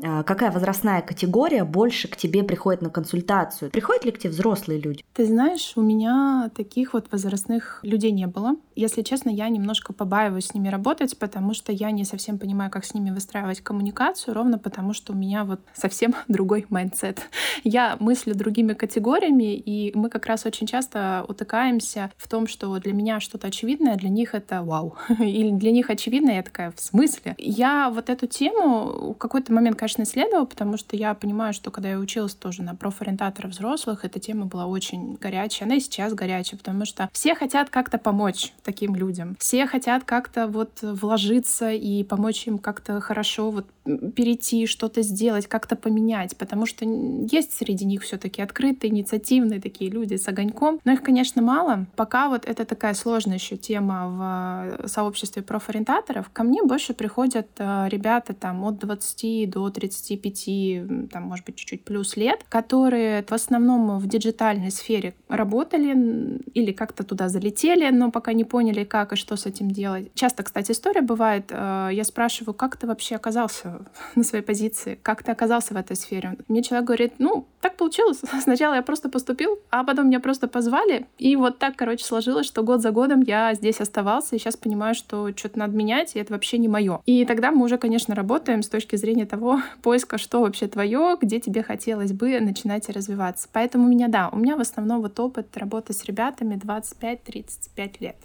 Какая 0.00 0.50
возрастная 0.50 1.02
категория 1.02 1.64
больше 1.64 2.08
к 2.08 2.16
тебе 2.16 2.42
приходит 2.42 2.82
на 2.82 2.90
консультацию? 2.90 3.70
Приходят 3.70 4.04
ли 4.04 4.12
к 4.12 4.18
тебе 4.18 4.30
взрослые 4.30 4.80
люди? 4.80 5.04
Ты 5.14 5.26
знаешь, 5.26 5.72
у 5.76 5.82
меня 5.82 6.50
таких 6.56 6.94
вот 6.94 7.06
возрастных 7.10 7.80
людей 7.82 8.10
не 8.10 8.26
было. 8.26 8.56
Если 8.74 9.02
честно, 9.02 9.30
я 9.30 9.48
немножко 9.48 9.92
побаиваюсь 9.92 10.46
с 10.46 10.54
ними 10.54 10.68
работать, 10.68 11.18
потому 11.18 11.54
что 11.54 11.72
я 11.72 11.90
не 11.90 12.04
совсем 12.04 12.38
понимаю, 12.38 12.70
как 12.70 12.84
с 12.84 12.94
ними 12.94 13.10
выстраивать 13.10 13.60
коммуникацию, 13.60 14.34
ровно 14.34 14.58
потому 14.58 14.94
что 14.94 15.12
у 15.12 15.16
меня 15.16 15.44
вот 15.44 15.60
совсем 15.74 16.14
другой 16.28 16.66
mindset. 16.70 17.20
Я 17.64 17.96
мыслю 18.00 18.34
другими 18.34 18.72
категориями, 18.72 19.54
и 19.54 19.92
мы 19.96 20.08
как 20.08 20.26
раз 20.26 20.46
очень 20.46 20.66
часто 20.66 21.24
утыкаемся 21.28 22.10
в 22.16 22.28
том, 22.28 22.46
что 22.46 22.78
для 22.78 22.92
меня 22.92 23.20
что-то 23.20 23.48
очевидное, 23.48 23.96
для 23.96 24.08
них 24.08 24.34
это 24.34 24.62
вау. 24.62 24.96
Или 25.18 25.50
для 25.50 25.72
них 25.72 25.90
очевидно, 25.90 26.30
я 26.30 26.42
такая, 26.42 26.72
в 26.74 26.80
смысле? 26.80 27.34
Я 27.38 27.90
вот 27.90 28.08
эту 28.08 28.26
тему 28.26 29.12
в 29.12 29.14
какой-то 29.14 29.52
момент, 29.52 29.76
конечно, 29.76 29.89
исследовала, 29.98 30.44
потому 30.44 30.76
что 30.76 30.96
я 30.96 31.14
понимаю, 31.14 31.52
что 31.52 31.70
когда 31.70 31.90
я 31.90 31.98
училась 31.98 32.34
тоже 32.34 32.62
на 32.62 32.74
профориентатора 32.74 33.48
взрослых, 33.48 34.04
эта 34.04 34.20
тема 34.20 34.46
была 34.46 34.66
очень 34.66 35.16
горячая. 35.20 35.66
Она 35.66 35.76
и 35.76 35.80
сейчас 35.80 36.14
горячая, 36.14 36.58
потому 36.58 36.84
что 36.84 37.08
все 37.12 37.34
хотят 37.34 37.70
как-то 37.70 37.98
помочь 37.98 38.52
таким 38.62 38.94
людям. 38.94 39.36
Все 39.38 39.66
хотят 39.66 40.04
как-то 40.04 40.46
вот 40.46 40.78
вложиться 40.82 41.70
и 41.70 42.04
помочь 42.04 42.46
им 42.46 42.58
как-то 42.58 43.00
хорошо 43.00 43.50
вот 43.50 43.66
перейти, 43.84 44.66
что-то 44.66 45.02
сделать, 45.02 45.46
как-то 45.46 45.76
поменять, 45.76 46.36
потому 46.36 46.66
что 46.66 46.84
есть 46.84 47.52
среди 47.52 47.84
них 47.84 48.02
все-таки 48.02 48.42
открытые, 48.42 48.92
инициативные 48.92 49.60
такие 49.60 49.90
люди 49.90 50.16
с 50.16 50.28
огоньком, 50.28 50.80
но 50.84 50.92
их, 50.92 51.02
конечно, 51.02 51.42
мало. 51.42 51.86
Пока 51.96 52.28
вот 52.28 52.44
это 52.46 52.64
такая 52.64 52.94
сложная 52.94 53.36
еще 53.36 53.56
тема 53.56 54.76
в 54.82 54.88
сообществе 54.88 55.42
профориентаторов, 55.42 56.30
ко 56.32 56.42
мне 56.42 56.62
больше 56.62 56.94
приходят 56.94 57.48
э, 57.58 57.86
ребята 57.88 58.34
там 58.34 58.64
от 58.64 58.78
20 58.78 59.50
до 59.50 59.70
35, 59.80 61.10
там, 61.10 61.24
может 61.24 61.44
быть, 61.46 61.56
чуть-чуть 61.56 61.84
плюс 61.84 62.16
лет, 62.16 62.44
которые 62.48 63.24
в 63.28 63.32
основном 63.32 63.98
в 63.98 64.06
диджитальной 64.06 64.70
сфере 64.70 65.14
работали 65.28 66.40
или 66.54 66.72
как-то 66.72 67.04
туда 67.04 67.28
залетели, 67.28 67.88
но 67.90 68.10
пока 68.10 68.32
не 68.32 68.44
поняли, 68.44 68.84
как 68.84 69.12
и 69.12 69.16
что 69.16 69.36
с 69.36 69.46
этим 69.46 69.70
делать. 69.70 70.10
Часто, 70.14 70.42
кстати, 70.42 70.72
история 70.72 71.02
бывает, 71.02 71.46
э, 71.50 71.90
я 71.92 72.04
спрашиваю, 72.04 72.54
как 72.54 72.76
ты 72.76 72.86
вообще 72.86 73.16
оказался 73.16 73.86
на 74.14 74.22
своей 74.22 74.44
позиции, 74.44 74.98
как 75.02 75.22
ты 75.22 75.32
оказался 75.32 75.74
в 75.74 75.76
этой 75.76 75.96
сфере? 75.96 76.36
Мне 76.48 76.62
человек 76.62 76.86
говорит, 76.86 77.14
ну, 77.18 77.46
так 77.60 77.76
получилось. 77.76 78.20
Сначала 78.42 78.74
я 78.74 78.82
просто 78.82 79.08
поступил, 79.08 79.58
а 79.70 79.84
потом 79.84 80.06
меня 80.06 80.20
просто 80.20 80.48
позвали, 80.48 81.06
и 81.18 81.36
вот 81.36 81.58
так, 81.58 81.76
короче, 81.76 82.04
сложилось, 82.04 82.46
что 82.46 82.62
год 82.62 82.80
за 82.80 82.90
годом 82.90 83.22
я 83.22 83.54
здесь 83.54 83.80
оставался, 83.80 84.36
и 84.36 84.38
сейчас 84.38 84.56
понимаю, 84.56 84.94
что 84.94 85.30
что-то 85.36 85.58
надо 85.58 85.76
менять, 85.76 86.16
и 86.16 86.18
это 86.18 86.32
вообще 86.32 86.58
не 86.58 86.68
мое. 86.68 87.00
И 87.06 87.24
тогда 87.24 87.50
мы 87.50 87.64
уже, 87.64 87.78
конечно, 87.78 88.14
работаем 88.14 88.62
с 88.62 88.68
точки 88.68 88.96
зрения 88.96 89.26
того 89.26 89.60
поиска, 89.82 90.18
что 90.18 90.40
вообще 90.40 90.66
твое, 90.66 91.16
где 91.20 91.40
тебе 91.40 91.62
хотелось 91.62 92.12
бы 92.12 92.40
начинать 92.40 92.88
развиваться. 92.88 93.48
Поэтому 93.52 93.86
у 93.86 93.88
меня, 93.88 94.08
да, 94.08 94.28
у 94.30 94.38
меня 94.38 94.56
в 94.56 94.60
основном 94.60 95.02
вот 95.02 95.18
опыт 95.20 95.56
работы 95.56 95.92
с 95.92 96.04
ребятами 96.04 96.54
25-35 96.56 97.96
лет. 98.00 98.16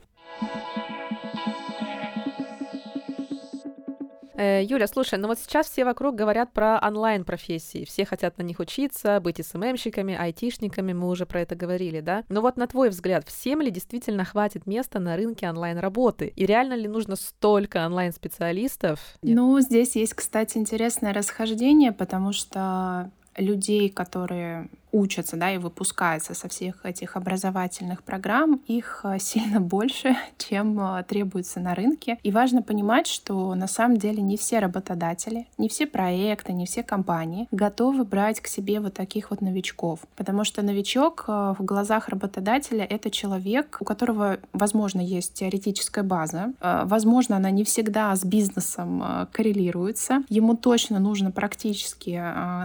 Юля, 4.37 4.87
слушай, 4.87 5.17
ну 5.17 5.27
вот 5.27 5.39
сейчас 5.39 5.69
все 5.69 5.85
вокруг 5.85 6.15
говорят 6.15 6.51
про 6.51 6.77
онлайн-профессии. 6.79 7.85
Все 7.85 8.05
хотят 8.05 8.37
на 8.37 8.43
них 8.43 8.59
учиться, 8.59 9.19
быть 9.21 9.45
СММщиками, 9.45 10.13
айтишниками, 10.13 10.93
мы 10.93 11.07
уже 11.09 11.25
про 11.25 11.41
это 11.41 11.55
говорили, 11.55 12.01
да? 12.01 12.23
Но 12.27 12.41
вот 12.41 12.57
на 12.57 12.67
твой 12.67 12.89
взгляд, 12.89 13.25
всем 13.27 13.61
ли 13.61 13.71
действительно 13.71 14.25
хватит 14.25 14.67
места 14.67 14.99
на 14.99 15.15
рынке 15.15 15.49
онлайн-работы? 15.49 16.33
И 16.35 16.45
реально 16.45 16.73
ли 16.73 16.87
нужно 16.87 17.15
столько 17.15 17.85
онлайн-специалистов? 17.85 18.99
Ну, 19.21 19.59
здесь 19.61 19.95
есть, 19.95 20.13
кстати, 20.13 20.57
интересное 20.57 21.13
расхождение, 21.13 21.91
потому 21.93 22.33
что 22.33 23.11
людей, 23.37 23.89
которые 23.89 24.69
учатся, 24.95 25.35
да, 25.35 25.51
и 25.51 25.57
выпускаются 25.57 26.33
со 26.33 26.47
всех 26.47 26.85
этих 26.85 27.17
образовательных 27.17 28.01
программ, 28.01 28.61
их 28.65 29.01
э, 29.03 29.17
сильно 29.19 29.59
больше, 29.59 30.15
чем 30.37 30.79
э, 30.79 31.03
требуется 31.03 31.59
на 31.59 31.75
рынке. 31.75 32.17
И 32.23 32.31
важно 32.31 32.61
понимать, 32.61 33.07
что 33.07 33.53
на 33.55 33.67
самом 33.67 33.97
деле 33.97 34.21
не 34.21 34.37
все 34.37 34.59
работодатели, 34.59 35.47
не 35.57 35.67
все 35.67 35.85
проекты, 35.85 36.53
не 36.53 36.65
все 36.65 36.81
компании 36.81 37.47
готовы 37.51 38.05
брать 38.05 38.39
к 38.39 38.47
себе 38.47 38.79
вот 38.79 38.93
таких 38.93 39.31
вот 39.31 39.41
новичков. 39.41 39.99
Потому 40.15 40.45
что 40.45 40.61
новичок 40.61 41.25
э, 41.27 41.55
в 41.59 41.63
глазах 41.65 42.07
работодателя— 42.07 42.85
это 42.89 43.11
человек, 43.11 43.77
у 43.81 43.85
которого, 43.85 44.37
возможно, 44.53 45.01
есть 45.01 45.33
теоретическая 45.33 46.03
база, 46.03 46.53
возможно, 46.61 47.35
она 47.35 47.51
не 47.51 47.63
всегда 47.63 48.15
с 48.15 48.23
бизнесом 48.23 49.27
коррелируется, 49.31 50.23
ему 50.29 50.55
точно 50.55 50.99
нужно 50.99 51.31
практически 51.31 52.11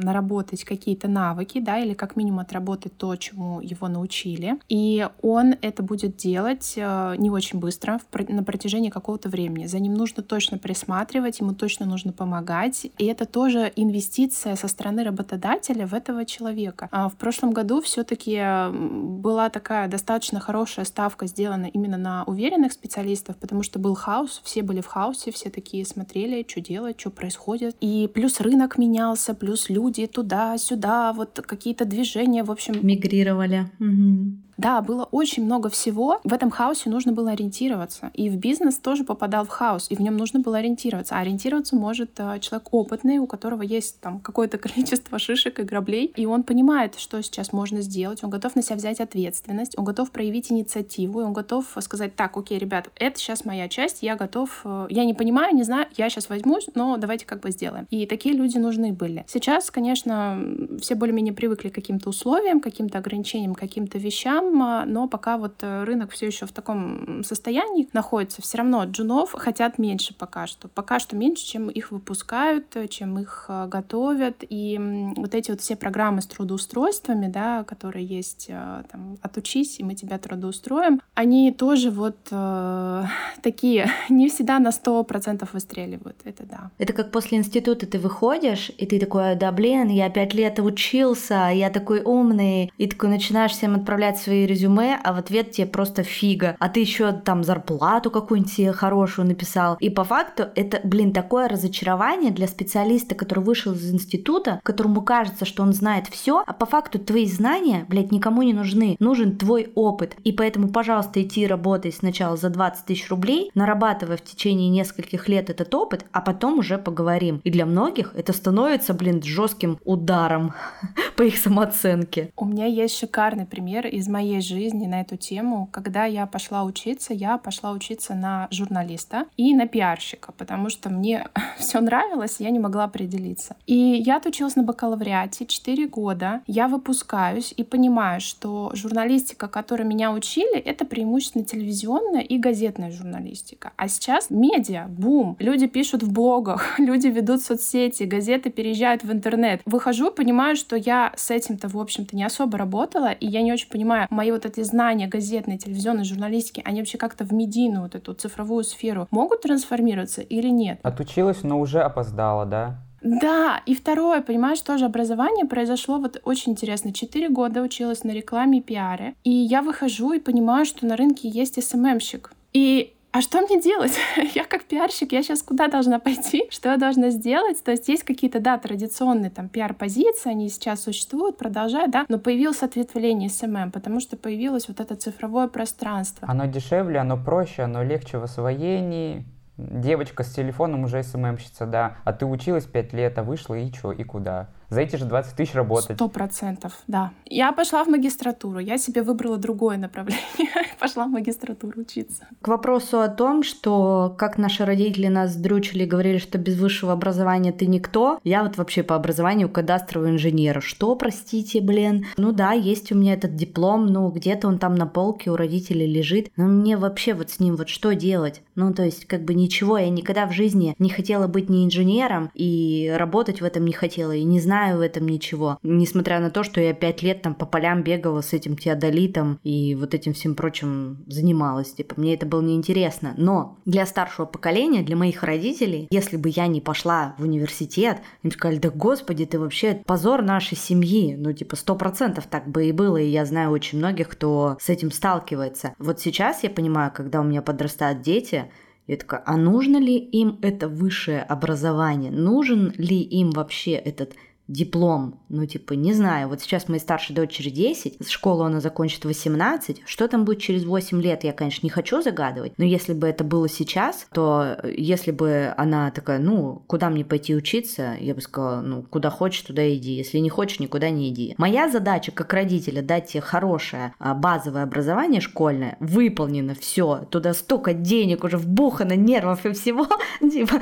наработать 0.03 0.65
какие-то 0.65 1.09
навыки, 1.09 1.61
да, 1.61 1.79
или 1.79 1.95
как 1.95 2.17
минимум 2.21 2.41
отработать 2.41 2.97
то, 2.97 3.17
чему 3.17 3.61
его 3.61 3.89
научили. 3.89 4.59
И 4.69 5.09
он 5.23 5.55
это 5.63 5.83
будет 5.83 6.17
делать 6.17 6.75
э, 6.77 7.15
не 7.17 7.31
очень 7.31 7.59
быстро, 7.59 8.01
на 8.29 8.45
протяжении 8.45 8.91
какого-то 8.91 9.29
времени. 9.29 9.67
За 9.67 9.79
ним 9.79 9.95
нужно 9.95 10.23
точно 10.23 10.59
присматривать, 10.59 11.41
ему 11.41 11.55
точно 11.55 11.87
нужно 11.87 12.13
помогать. 12.13 12.87
И 12.99 13.05
это 13.07 13.25
тоже 13.25 13.73
инвестиция 13.75 14.57
со 14.57 14.69
стороны 14.69 15.03
работодателя 15.03 15.87
в 15.87 15.95
этого 15.95 16.25
человека. 16.27 16.89
А 16.93 17.09
в 17.09 17.15
прошлом 17.15 17.53
году 17.53 17.81
все-таки 17.81 18.39
была 18.71 19.49
такая 19.49 19.89
достаточно 19.89 20.41
хорошая 20.41 20.85
ставка 20.85 21.27
сделана 21.27 21.67
именно 21.67 21.97
на 21.97 22.25
уверенных 22.25 22.73
специалистов, 22.73 23.37
потому 23.37 23.63
что 23.63 23.79
был 23.79 23.95
хаос, 23.95 24.41
все 24.45 24.63
были 24.63 24.83
в 24.83 24.87
хаосе, 24.87 25.33
все 25.33 25.49
такие 25.49 25.87
смотрели, 25.87 26.45
что 26.47 26.61
делать, 26.61 27.01
что 27.01 27.11
происходит. 27.11 27.77
И 27.81 28.11
плюс 28.13 28.41
рынок 28.41 28.77
менялся, 28.77 29.35
плюс 29.35 29.71
люди 29.71 30.07
туда-сюда, 30.07 31.13
вот 31.15 31.41
какие-то 31.47 31.85
движения 31.87 32.10
движения, 32.13 32.43
в 32.45 32.51
общем... 32.51 32.75
Мигрировали. 32.87 33.71
Угу. 33.79 34.37
Да, 34.61 34.83
было 34.83 35.09
очень 35.11 35.47
много 35.47 35.71
всего. 35.71 36.21
В 36.23 36.35
этом 36.35 36.51
хаосе 36.51 36.91
нужно 36.91 37.13
было 37.13 37.31
ориентироваться. 37.31 38.11
И 38.13 38.29
в 38.29 38.37
бизнес 38.37 38.77
тоже 38.77 39.05
попадал 39.05 39.47
в 39.47 39.49
хаос, 39.49 39.87
и 39.89 39.97
в 39.97 40.01
нем 40.01 40.19
нужно 40.19 40.41
было 40.41 40.59
ориентироваться. 40.59 41.17
А 41.17 41.21
ориентироваться 41.21 41.77
может 41.77 42.11
э, 42.19 42.39
человек 42.41 42.69
опытный, 42.71 43.17
у 43.17 43.27
которого 43.27 43.63
есть 43.63 44.01
там 44.01 44.21
какое-то 44.21 44.59
количество 44.67 45.19
шишек 45.19 45.61
и 45.61 45.63
граблей, 45.63 46.13
и 46.15 46.27
он 46.27 46.43
понимает, 46.43 46.99
что 46.99 47.23
сейчас 47.23 47.55
можно 47.55 47.81
сделать, 47.81 48.23
он 48.23 48.29
готов 48.29 48.55
на 48.55 48.63
себя 48.63 48.77
взять 48.77 49.01
ответственность, 49.01 49.79
он 49.79 49.87
готов 49.87 50.11
проявить 50.11 50.53
инициативу, 50.53 51.23
и 51.23 51.25
он 51.25 51.33
готов 51.33 51.65
сказать, 51.81 52.15
так, 52.15 52.37
окей, 52.37 52.59
ребят, 52.59 52.91
это 52.97 53.19
сейчас 53.19 53.47
моя 53.47 53.67
часть, 53.67 54.03
я 54.03 54.15
готов, 54.15 54.61
э, 54.65 54.89
я 54.91 55.07
не 55.07 55.15
понимаю, 55.15 55.57
не 55.57 55.63
знаю, 55.63 55.87
я 55.97 56.11
сейчас 56.11 56.29
возьмусь, 56.29 56.69
но 56.75 56.99
давайте 56.99 57.25
как 57.25 57.41
бы 57.41 57.51
сделаем. 57.51 57.87
И 57.89 58.05
такие 58.05 58.35
люди 58.35 58.59
нужны 58.59 58.93
были. 58.93 59.25
Сейчас, 59.27 59.71
конечно, 59.71 60.39
все 60.83 60.97
более-менее 60.97 61.33
привыкли 61.33 61.71
к 61.71 61.75
каким-то 61.75 62.11
условиям, 62.11 62.61
каким-то 62.61 62.99
ограничениям, 62.99 63.55
каким-то 63.55 63.97
вещам, 63.97 64.50
но 64.53 65.09
пока 65.09 65.37
вот 65.37 65.63
э, 65.63 65.85
рынок 65.85 66.11
все 66.13 66.27
еще 66.27 66.47
в 66.47 66.53
таком 66.53 67.25
состоянии 67.25 67.89
находится, 67.93 68.43
все 68.43 68.59
равно 68.59 68.85
джунов 68.85 69.33
хотят 69.33 69.79
меньше 69.79 70.15
пока 70.15 70.47
что. 70.47 70.69
Пока 70.69 70.99
что 70.99 71.17
меньше, 71.17 71.45
чем 71.45 71.69
их 71.69 71.91
выпускают, 71.91 72.77
э, 72.77 72.89
чем 72.89 73.19
их 73.19 73.47
э, 73.49 73.67
готовят. 73.69 74.45
И 74.49 74.79
вот 75.17 75.35
эти 75.35 75.51
вот 75.51 75.61
все 75.61 75.77
программы 75.77 76.23
с 76.23 76.27
трудоустройствами, 76.27 77.29
да, 77.29 77.65
которые 77.65 78.05
есть, 78.05 78.49
там, 78.49 79.19
отучись, 79.23 79.79
и 79.79 79.85
мы 79.85 79.95
тебя 79.95 80.19
трудоустроим, 80.19 81.01
они 81.15 81.53
тоже 81.53 81.91
вот 81.91 82.17
э, 82.31 83.05
такие, 83.43 83.91
не 84.09 84.29
всегда 84.29 84.59
на 84.59 84.73
сто 84.73 85.03
процентов 85.05 85.53
выстреливают, 85.53 86.17
это 86.25 86.45
да. 86.45 86.71
Это 86.79 86.93
как 86.93 87.11
после 87.11 87.39
института 87.39 87.87
ты 87.87 87.99
выходишь, 87.99 88.71
и 88.77 88.87
ты 88.87 88.99
такой, 88.99 89.37
да 89.37 89.53
блин, 89.53 89.89
я 89.89 90.11
пять 90.11 90.35
лет 90.35 90.59
учился, 90.59 91.51
я 91.53 91.71
такой 91.71 92.03
умный, 92.03 92.73
и 92.79 92.87
такой 92.87 93.09
начинаешь 93.09 93.53
всем 93.53 93.75
отправлять 93.77 94.19
свои 94.19 94.40
свои 94.41 94.47
резюме, 94.47 94.99
а 95.03 95.13
в 95.13 95.19
ответ 95.19 95.53
тебе 95.53 95.67
просто 95.67 96.03
фига. 96.03 96.57
А 96.59 96.69
ты 96.69 96.81
еще 96.81 97.13
там 97.13 97.45
зарплату 97.45 98.11
какую-нибудь 98.11 98.53
себе 98.53 98.73
хорошую 98.73 99.27
написал. 99.27 99.77
И 99.81 99.91
по 99.91 100.05
факту 100.05 100.45
это, 100.55 100.81
блин, 100.85 101.13
такое 101.13 101.49
разочарование 101.49 102.31
для 102.31 102.47
специалиста, 102.47 103.15
который 103.15 103.45
вышел 103.45 103.73
из 103.73 103.93
института, 103.93 104.61
которому 104.63 105.03
кажется, 105.03 105.45
что 105.45 105.63
он 105.63 105.73
знает 105.73 106.07
все, 106.09 106.43
а 106.47 106.53
по 106.53 106.67
факту 106.67 106.99
твои 106.99 107.27
знания, 107.27 107.85
блядь, 107.89 108.13
никому 108.13 108.43
не 108.43 108.53
нужны. 108.53 108.97
Нужен 108.99 109.37
твой 109.37 109.71
опыт. 109.75 110.17
И 110.25 110.33
поэтому, 110.33 110.69
пожалуйста, 110.69 111.23
идти 111.23 111.47
работай 111.47 111.93
сначала 111.93 112.37
за 112.37 112.51
20 112.51 112.87
тысяч 112.87 113.09
рублей, 113.11 113.51
нарабатывая 113.55 114.17
в 114.17 114.23
течение 114.23 114.69
нескольких 114.69 115.29
лет 115.29 115.51
этот 115.51 115.75
опыт, 115.75 116.07
а 116.13 116.21
потом 116.21 116.59
уже 116.59 116.79
поговорим. 116.79 117.41
И 117.45 117.51
для 117.51 117.67
многих 117.67 118.15
это 118.15 118.33
становится, 118.33 118.95
блин, 118.95 119.23
жестким 119.23 119.79
ударом 119.85 120.55
по 121.17 121.23
их 121.23 121.37
самооценке. 121.37 122.33
У 122.37 122.45
меня 122.45 122.67
есть 122.67 122.97
шикарный 122.99 123.47
пример 123.47 123.87
из 123.87 124.09
моей 124.09 124.20
моей 124.21 124.43
жизни 124.43 124.87
на 124.87 125.01
эту 125.01 125.17
тему. 125.17 125.69
Когда 125.73 126.05
я 126.05 126.27
пошла 126.27 126.65
учиться, 126.65 127.15
я 127.15 127.39
пошла 127.39 127.73
учиться 127.73 128.15
на 128.15 128.49
журналиста 128.51 129.25
и 129.39 129.55
на 129.55 129.67
пиарщика, 129.67 130.33
потому 130.33 130.69
что 130.69 130.91
мне 130.91 131.27
все 131.59 131.81
нравилось, 131.81 132.37
я 132.39 132.51
не 132.51 132.59
могла 132.59 132.85
определиться. 132.85 133.57
И 133.67 133.75
я 133.75 134.19
отучилась 134.19 134.57
на 134.57 134.63
бакалавриате 134.63 135.47
4 135.47 135.87
года. 135.87 136.43
Я 136.47 136.69
выпускаюсь 136.69 137.55
и 137.57 137.65
понимаю, 137.65 138.21
что 138.21 138.71
журналистика, 138.75 139.49
которой 139.49 139.85
меня 139.85 140.13
учили, 140.13 140.59
это 140.59 140.85
преимущественно 140.85 141.45
телевизионная 141.45 142.21
и 142.21 142.37
газетная 142.37 142.91
журналистика. 142.91 143.73
А 143.77 143.89
сейчас 143.89 144.29
медиа, 144.29 144.85
бум. 144.87 145.37
Люди 145.39 145.67
пишут 145.67 146.03
в 146.03 146.13
блогах, 146.13 146.79
люди 146.79 147.07
ведут 147.07 147.41
соцсети, 147.41 148.03
газеты 148.03 148.51
переезжают 148.51 149.03
в 149.03 149.11
интернет. 149.11 149.63
Выхожу, 149.65 150.11
понимаю, 150.11 150.57
что 150.57 150.77
я 150.77 151.15
с 151.17 151.31
этим-то, 151.31 151.69
в 151.69 151.79
общем-то, 151.79 152.15
не 152.15 152.25
особо 152.25 152.59
работала, 152.59 153.13
и 153.13 153.27
я 153.27 153.41
не 153.41 153.53
очень 153.53 153.71
понимаю, 153.71 154.07
мои 154.11 154.31
вот 154.31 154.45
эти 154.45 154.63
знания 154.63 155.07
газетной, 155.07 155.59
телевизионной 155.59 156.05
журналистики, 156.05 156.63
они 156.65 156.81
вообще 156.81 156.99
как-то 156.99 157.25
в 157.25 157.33
медийную 157.33 157.83
вот 157.83 157.95
эту 157.95 158.15
цифровую 158.15 158.65
сферу 158.65 159.09
могут 159.11 159.43
трансформироваться 159.43 160.21
или 160.23 160.49
нет? 160.49 160.81
Отучилась, 160.83 161.43
но 161.43 161.61
уже 161.61 161.81
опоздала, 161.81 162.45
да? 162.45 162.79
Да, 163.03 163.63
и 163.65 163.75
второе, 163.75 164.21
понимаешь, 164.21 164.61
тоже 164.61 164.85
образование 164.85 165.47
произошло 165.47 165.99
вот 165.99 166.21
очень 166.25 166.53
интересно. 166.53 166.93
Четыре 166.93 167.31
года 167.31 167.63
училась 167.63 168.05
на 168.05 168.11
рекламе 168.11 168.59
и 168.59 168.63
пиаре, 168.63 169.15
и 169.25 169.31
я 169.31 169.63
выхожу 169.63 170.13
и 170.13 170.21
понимаю, 170.21 170.67
что 170.67 170.87
на 170.87 170.97
рынке 170.97 171.29
есть 171.29 171.63
SMM 171.63 171.84
щик. 171.84 172.33
И 172.53 172.93
а 173.13 173.21
что 173.23 173.41
мне 173.41 173.61
делать? 173.61 173.93
я 174.35 174.45
как 174.45 174.65
пиарщик, 174.65 175.13
я 175.13 175.23
сейчас 175.23 175.43
куда 175.43 175.69
должна 175.69 175.99
пойти? 175.99 176.47
Что 176.51 176.71
я 176.71 176.77
должна 176.77 177.11
сделать? 177.11 177.63
То 177.63 177.73
есть 177.73 177.89
есть 177.89 178.05
какие-то, 178.05 178.41
да, 178.41 178.57
традиционные 178.59 179.31
там 179.31 179.49
пиар-позиции, 179.49 180.31
они 180.31 180.49
сейчас 180.49 180.83
существуют, 180.83 181.37
продолжают, 181.37 181.91
да, 181.91 182.07
но 182.09 182.19
появилось 182.19 182.63
ответвление 182.63 183.29
SMM, 183.29 183.73
потому 183.73 184.01
что 184.01 184.17
появилось 184.17 184.69
вот 184.69 184.81
это 184.81 184.95
цифровое 184.95 185.49
пространство. 185.49 186.29
Оно 186.31 186.47
дешевле, 186.47 186.99
оно 186.99 187.17
проще, 187.17 187.63
оно 187.63 187.83
легче 187.83 188.19
в 188.19 188.25
освоении, 188.25 189.25
девочка 189.57 190.23
с 190.23 190.33
телефоном 190.33 190.85
уже 190.85 191.03
СММщица, 191.03 191.67
да, 191.67 191.97
а 192.05 192.13
ты 192.13 192.27
училась 192.27 192.65
пять 192.65 192.93
лет, 192.93 193.19
а 193.19 193.23
вышла 193.23 193.55
и 193.55 193.71
чё, 193.73 193.93
и 193.93 194.05
куда? 194.05 194.49
За 194.71 194.83
эти 194.83 194.95
же 194.95 195.05
20 195.05 195.35
тысяч 195.35 195.55
работать. 195.55 195.97
Сто 195.97 196.09
процентов, 196.09 196.73
да. 196.87 197.11
Я 197.27 197.53
пошла 197.53 197.85
в 197.85 197.89
магистратуру, 197.89 198.61
я 198.61 198.79
себе 198.79 199.03
выбрала 199.03 199.37
другое 199.37 199.77
направление, 199.77 200.23
пошла 200.81 201.07
в 201.07 201.11
магистратуру 201.11 201.81
учиться. 201.81 202.29
К 202.41 202.49
вопросу 202.49 203.01
о 203.01 203.09
том, 203.09 203.43
что 203.43 204.15
как 204.17 204.39
наши 204.39 204.65
родители 204.65 205.09
нас 205.09 205.35
дрючили 205.35 205.83
и 205.83 205.87
говорили, 205.87 206.19
что 206.19 206.39
без 206.39 206.57
высшего 206.57 206.93
образования 206.93 207.53
ты 207.53 207.67
никто, 207.67 208.21
я 208.23 208.45
вот 208.45 208.57
вообще 208.59 208.85
по 208.85 208.95
образованию 208.95 209.49
кадастровый 209.49 210.11
инженер. 210.11 210.63
Что, 210.63 210.95
простите, 210.95 211.61
блин? 211.61 212.07
Ну 212.17 212.31
да, 212.31 212.53
есть 212.53 212.93
у 212.93 212.95
меня 212.95 213.15
этот 213.15 213.35
диплом, 213.35 213.87
ну 213.87 214.09
где-то 214.11 214.47
он 214.47 214.61
там 214.61 214.77
на 214.77 214.87
полке 214.87 215.31
у 215.31 215.37
родителей 215.37 215.93
лежит, 215.93 216.31
но 216.37 216.45
мне 216.45 216.77
вообще 216.77 217.15
вот 217.15 217.31
с 217.31 217.41
ним 217.41 217.57
вот 217.57 217.69
что 217.69 217.95
делать? 217.97 218.43
Ну 218.55 218.73
то 218.73 218.85
есть 218.85 219.07
как 219.07 219.25
бы 219.25 219.35
ничего, 219.35 219.79
я 219.79 219.91
никогда 219.91 220.27
в 220.27 220.33
жизни 220.33 220.77
не 220.79 220.91
хотела 220.91 221.27
быть 221.27 221.49
ни 221.49 221.65
инженером 221.65 222.31
и 222.35 222.95
работать 222.97 223.41
в 223.41 223.45
этом 223.45 223.65
не 223.65 223.73
хотела, 223.73 224.13
и 224.13 224.23
не 224.23 224.39
знаю, 224.39 224.60
знаю 224.61 224.79
в 224.79 224.81
этом 224.83 225.07
ничего. 225.09 225.59
Несмотря 225.63 226.21
на 226.21 226.31
то, 226.31 226.45
что 226.45 226.61
я 226.61 226.75
пять 226.75 227.03
лет 227.03 227.23
там 227.23 227.35
по 227.35 227.47
полям 227.47 227.83
бегала 227.83 228.21
с 228.21 228.35
этим 228.35 228.57
теодолитом 228.57 229.41
и 229.43 229.75
вот 229.75 229.95
этим 229.95 230.13
всем 230.13 230.35
прочим 230.35 230.99
занималась. 231.07 231.73
Типа, 231.73 231.95
мне 231.97 232.15
это 232.15 232.27
было 232.27 232.43
неинтересно. 232.43 233.15
Но 233.17 233.57
для 233.65 233.87
старшего 233.87 234.27
поколения, 234.27 234.83
для 234.83 234.97
моих 234.97 235.23
родителей, 235.23 235.89
если 235.91 236.19
бы 236.19 236.29
я 236.29 236.47
не 236.47 236.61
пошла 236.61 237.15
в 237.19 237.23
университет, 237.23 238.03
им 238.23 238.31
сказали, 238.31 238.59
да 238.59 238.71
господи, 238.71 239.25
ты 239.25 239.39
вообще 239.39 239.83
позор 239.87 240.23
нашей 240.23 240.59
семьи. 240.59 241.17
Ну, 241.17 241.33
типа, 241.33 241.57
сто 241.57 241.75
процентов 241.75 242.27
так 242.27 242.47
бы 242.47 242.67
и 242.67 242.73
было, 242.73 242.99
и 242.99 243.09
я 243.09 243.25
знаю 243.25 243.51
очень 243.51 243.79
многих, 243.79 244.09
кто 244.09 244.59
с 244.61 244.69
этим 244.69 244.93
сталкивается. 244.93 245.75
Вот 245.79 246.01
сейчас 246.01 246.43
я 246.43 246.51
понимаю, 246.51 246.93
когда 246.95 247.21
у 247.21 247.25
меня 247.25 247.41
подрастают 247.41 248.03
дети, 248.03 248.51
я 248.91 248.97
такая, 248.97 249.23
а 249.25 249.37
нужно 249.37 249.77
ли 249.77 249.97
им 249.97 250.41
это 250.43 250.69
высшее 250.69 251.23
образование? 251.23 252.11
Нужен 252.11 252.75
ли 252.77 253.01
им 253.01 253.31
вообще 253.31 253.75
этот 253.75 254.15
диплом, 254.51 255.21
ну, 255.29 255.47
типа, 255.47 255.75
не 255.75 255.95
знаю, 255.95 256.29
вот 256.29 256.41
сейчас 256.41 256.69
моей 256.69 256.81
старшей 256.81 257.15
дочери 257.15 257.51
10, 257.51 258.09
школу 258.09 258.43
она 258.43 258.61
закончит 258.61 259.05
18, 259.05 259.83
что 259.87 260.09
там 260.09 260.25
будет 260.25 260.41
через 260.41 260.65
8 260.65 261.01
лет, 261.01 261.23
я, 261.23 261.33
конечно, 261.33 261.65
не 261.65 261.71
хочу 261.71 262.03
загадывать, 262.03 262.53
но 262.59 262.65
если 262.65 262.93
бы 262.93 263.07
это 263.07 263.23
было 263.23 263.49
сейчас, 263.49 264.07
то 264.13 264.57
если 264.65 265.13
бы 265.13 265.55
она 265.57 265.91
такая, 265.93 266.19
ну, 266.19 266.65
куда 266.67 266.91
мне 266.91 267.05
пойти 267.05 267.35
учиться, 267.35 267.97
я 268.01 268.15
бы 268.15 268.21
сказала, 268.21 268.61
ну, 268.61 268.83
куда 268.83 269.09
хочешь, 269.09 269.43
туда 269.43 269.73
иди, 269.73 269.93
если 269.93 270.19
не 270.19 270.31
хочешь, 270.31 270.59
никуда 270.59 270.91
не 270.91 271.11
иди. 271.11 271.35
Моя 271.39 271.71
задача 271.71 272.11
как 272.11 272.33
родителя 272.33 272.83
дать 272.83 273.07
тебе 273.07 273.21
хорошее 273.21 273.95
а, 274.01 274.15
базовое 274.15 274.65
образование 274.65 275.21
школьное, 275.21 275.77
выполнено 275.79 276.55
все, 276.55 277.07
туда 277.11 277.35
столько 277.35 277.73
денег 277.73 278.25
уже 278.25 278.37
вбухано, 278.37 278.97
нервов 278.97 279.47
и 279.47 279.53
всего, 279.53 279.87
типа, 280.21 280.61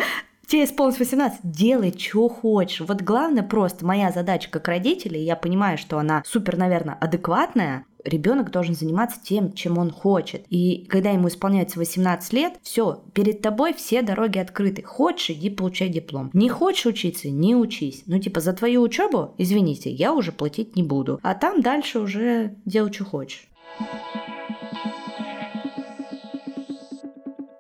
тебе 0.49 0.65
исполнилось 0.65 0.99
18, 0.99 1.41
делай, 1.45 1.95
что 1.97 2.29
хочешь. 2.29 2.81
Вот 2.81 3.03
главное 3.03 3.43
просто, 3.43 3.87
моя 3.87 4.11
задача 4.11 4.51
как 4.51 4.67
родителя, 4.67 5.19
я 5.19 5.37
понимаю, 5.37 5.79
что 5.79 5.99
она 5.99 6.23
супер, 6.27 6.57
наверное, 6.57 6.95
адекватная, 6.95 7.85
ребенок 8.05 8.51
должен 8.51 8.75
заниматься 8.75 9.21
тем, 9.23 9.53
чем 9.53 9.79
он 9.79 9.91
хочет. 9.91 10.45
И 10.49 10.87
когда 10.89 11.11
ему 11.11 11.29
исполняется 11.29 11.79
18 11.79 12.33
лет, 12.33 12.55
все, 12.63 13.05
перед 13.13 13.43
тобой 13.43 13.75
все 13.75 14.03
дороги 14.03 14.39
открыты. 14.39 14.83
Хочешь, 14.83 15.31
иди 15.31 15.51
получай 15.51 15.89
диплом. 15.89 16.31
Не 16.33 16.49
хочешь 16.49 16.87
учиться, 16.87 17.29
не 17.29 17.55
учись. 17.55 18.03
Ну, 18.07 18.19
типа, 18.19 18.41
за 18.41 18.53
твою 18.53 18.83
учебу, 18.83 19.35
извините, 19.39 19.91
я 19.91 20.15
уже 20.15 20.33
платить 20.33 20.77
не 20.77 20.83
буду. 20.83 21.21
А 21.23 21.35
там 21.35 21.61
дальше 21.61 22.01
уже 22.01 22.57
делай, 22.65 22.93
что 22.93 23.05
хочешь. 23.05 23.49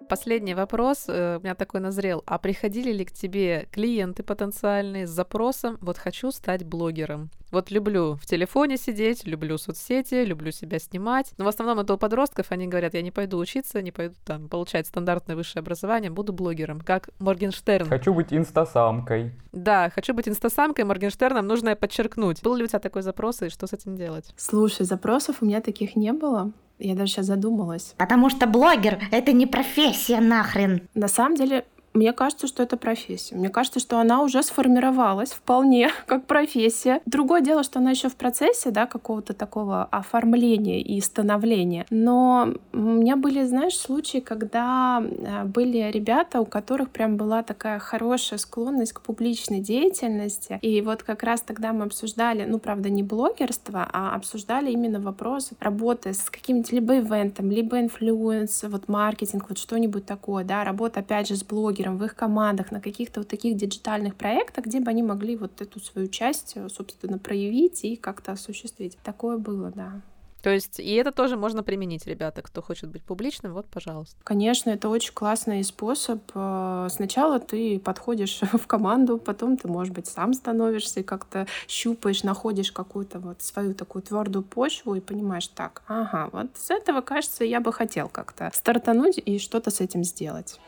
Последний 0.08 0.54
вопрос 0.54 1.04
э, 1.08 1.36
у 1.36 1.40
меня 1.40 1.54
такой 1.54 1.80
назрел. 1.80 2.22
А 2.26 2.38
приходили 2.38 2.92
ли 2.92 3.04
к 3.04 3.12
тебе 3.12 3.68
клиенты 3.70 4.22
потенциальные 4.22 5.06
с 5.06 5.10
запросом 5.10 5.76
«Вот 5.82 5.98
хочу 5.98 6.30
стать 6.30 6.64
блогером»? 6.64 7.30
Вот 7.50 7.70
люблю 7.70 8.16
в 8.16 8.26
телефоне 8.26 8.76
сидеть, 8.76 9.26
люблю 9.26 9.58
соцсети, 9.58 10.24
люблю 10.24 10.50
себя 10.50 10.78
снимать. 10.78 11.32
Но 11.38 11.44
в 11.44 11.48
основном 11.48 11.80
это 11.80 11.94
у 11.94 11.98
подростков, 11.98 12.46
они 12.50 12.66
говорят, 12.66 12.94
я 12.94 13.02
не 13.02 13.10
пойду 13.10 13.38
учиться, 13.38 13.80
не 13.82 13.90
пойду 13.90 14.14
там 14.24 14.48
получать 14.48 14.86
стандартное 14.86 15.36
высшее 15.36 15.60
образование, 15.60 16.10
буду 16.10 16.32
блогером, 16.32 16.80
как 16.80 17.10
Моргенштерн. 17.18 17.88
Хочу 17.88 18.12
быть 18.12 18.32
инстасамкой. 18.32 19.32
Да, 19.52 19.90
хочу 19.90 20.14
быть 20.14 20.28
инстасамкой, 20.28 20.84
Моргенштерном 20.84 21.46
нужно 21.46 21.74
подчеркнуть. 21.76 22.42
Был 22.42 22.54
ли 22.54 22.64
у 22.64 22.66
тебя 22.66 22.78
такой 22.78 23.02
запрос 23.02 23.42
и 23.42 23.48
что 23.48 23.66
с 23.66 23.72
этим 23.72 23.96
делать? 23.96 24.32
Слушай, 24.36 24.84
запросов 24.84 25.36
у 25.40 25.46
меня 25.46 25.60
таких 25.60 25.96
не 25.96 26.12
было. 26.12 26.52
Я 26.78 26.94
даже 26.94 27.12
сейчас 27.12 27.26
задумалась. 27.26 27.94
Потому 27.96 28.30
что 28.30 28.46
блогер— 28.46 29.00
это 29.10 29.32
не 29.32 29.46
профессия 29.46 30.20
нахрен. 30.20 30.88
На 30.94 31.08
самом 31.08 31.36
деле, 31.36 31.64
мне 31.98 32.12
кажется, 32.12 32.46
что 32.46 32.62
это 32.62 32.76
профессия. 32.76 33.34
Мне 33.34 33.48
кажется, 33.48 33.80
что 33.80 33.98
она 33.98 34.22
уже 34.22 34.42
сформировалась 34.42 35.30
вполне 35.30 35.90
как 36.06 36.26
профессия. 36.26 37.00
Другое 37.06 37.40
дело, 37.40 37.64
что 37.64 37.80
она 37.80 37.90
еще 37.90 38.08
в 38.08 38.14
процессе, 38.14 38.70
да, 38.70 38.86
какого-то 38.86 39.34
такого 39.34 39.84
оформления 39.84 40.80
и 40.80 41.00
становления. 41.00 41.86
Но 41.90 42.54
у 42.72 42.78
меня 42.78 43.16
были, 43.16 43.44
знаешь, 43.44 43.76
случаи, 43.76 44.18
когда 44.18 45.02
э, 45.02 45.44
были 45.44 45.90
ребята, 45.90 46.40
у 46.40 46.46
которых 46.46 46.90
прям 46.90 47.16
была 47.16 47.42
такая 47.42 47.80
хорошая 47.80 48.38
склонность 48.38 48.92
к 48.92 49.00
публичной 49.00 49.60
деятельности. 49.60 50.58
И 50.62 50.80
вот 50.82 51.02
как 51.02 51.24
раз 51.24 51.40
тогда 51.40 51.72
мы 51.72 51.84
обсуждали, 51.84 52.44
ну, 52.44 52.60
правда, 52.60 52.90
не 52.90 53.02
блогерство, 53.02 53.88
а 53.92 54.14
обсуждали 54.14 54.70
именно 54.70 55.00
вопрос 55.00 55.50
работы 55.58 56.12
с 56.12 56.30
каким-нибудь 56.30 56.70
либо 56.72 56.98
event 56.98 57.31
ом, 57.31 57.50
либо 57.50 57.80
influence, 57.80 58.64
вот 58.68 58.88
маркетинг, 58.88 59.46
вот 59.48 59.58
что-нибудь 59.58 60.06
такое, 60.06 60.44
да, 60.44 60.62
работа 60.62 61.00
опять 61.00 61.28
же 61.28 61.34
с 61.34 61.42
блогером, 61.42 61.87
блогерам 61.88 61.98
в 61.98 62.04
их 62.04 62.14
командах 62.14 62.70
на 62.72 62.80
каких-то 62.80 63.20
вот 63.20 63.28
таких 63.28 63.56
диджитальных 63.56 64.14
проектах, 64.14 64.66
где 64.66 64.80
бы 64.80 64.90
они 64.90 65.02
могли 65.02 65.36
вот 65.36 65.60
эту 65.60 65.80
свою 65.80 66.08
часть, 66.08 66.56
э, 66.56 66.68
собственно, 66.68 67.18
проявить 67.18 67.84
и 67.84 67.96
как-то 67.96 68.32
осуществить. 68.32 68.98
Такое 69.02 69.38
было, 69.38 69.70
да. 69.70 70.00
То 70.42 70.50
есть 70.50 70.78
и 70.78 70.94
это 70.94 71.12
тоже 71.12 71.36
можно 71.36 71.62
применить, 71.62 72.06
ребята, 72.06 72.42
кто 72.42 72.62
хочет 72.62 72.90
быть 72.90 73.02
публичным, 73.02 73.52
вот, 73.52 73.66
пожалуйста. 73.66 74.16
Конечно, 74.24 74.70
это 74.70 74.88
очень 74.88 75.12
классный 75.12 75.64
способ. 75.64 76.22
Э, 76.34 76.88
сначала 76.90 77.40
ты 77.40 77.80
подходишь 77.80 78.40
в 78.52 78.66
команду, 78.66 79.18
потом 79.18 79.56
ты, 79.56 79.68
может 79.68 79.94
быть, 79.94 80.06
сам 80.06 80.34
становишься 80.34 81.00
и 81.00 81.02
как-то 81.02 81.46
щупаешь, 81.66 82.22
находишь 82.22 82.72
какую-то 82.72 83.18
вот 83.18 83.42
свою 83.42 83.74
такую 83.74 84.02
твердую 84.02 84.44
почву 84.44 84.94
и 84.94 85.00
понимаешь, 85.00 85.48
так, 85.48 85.82
ага, 85.88 86.30
вот 86.32 86.48
с 86.56 86.70
этого, 86.70 87.00
кажется, 87.00 87.44
я 87.44 87.60
бы 87.60 87.72
хотел 87.72 88.08
как-то 88.08 88.50
стартануть 88.54 89.18
и 89.24 89.38
что-то 89.38 89.70
с 89.70 89.80
этим 89.80 90.04
сделать. 90.04 90.60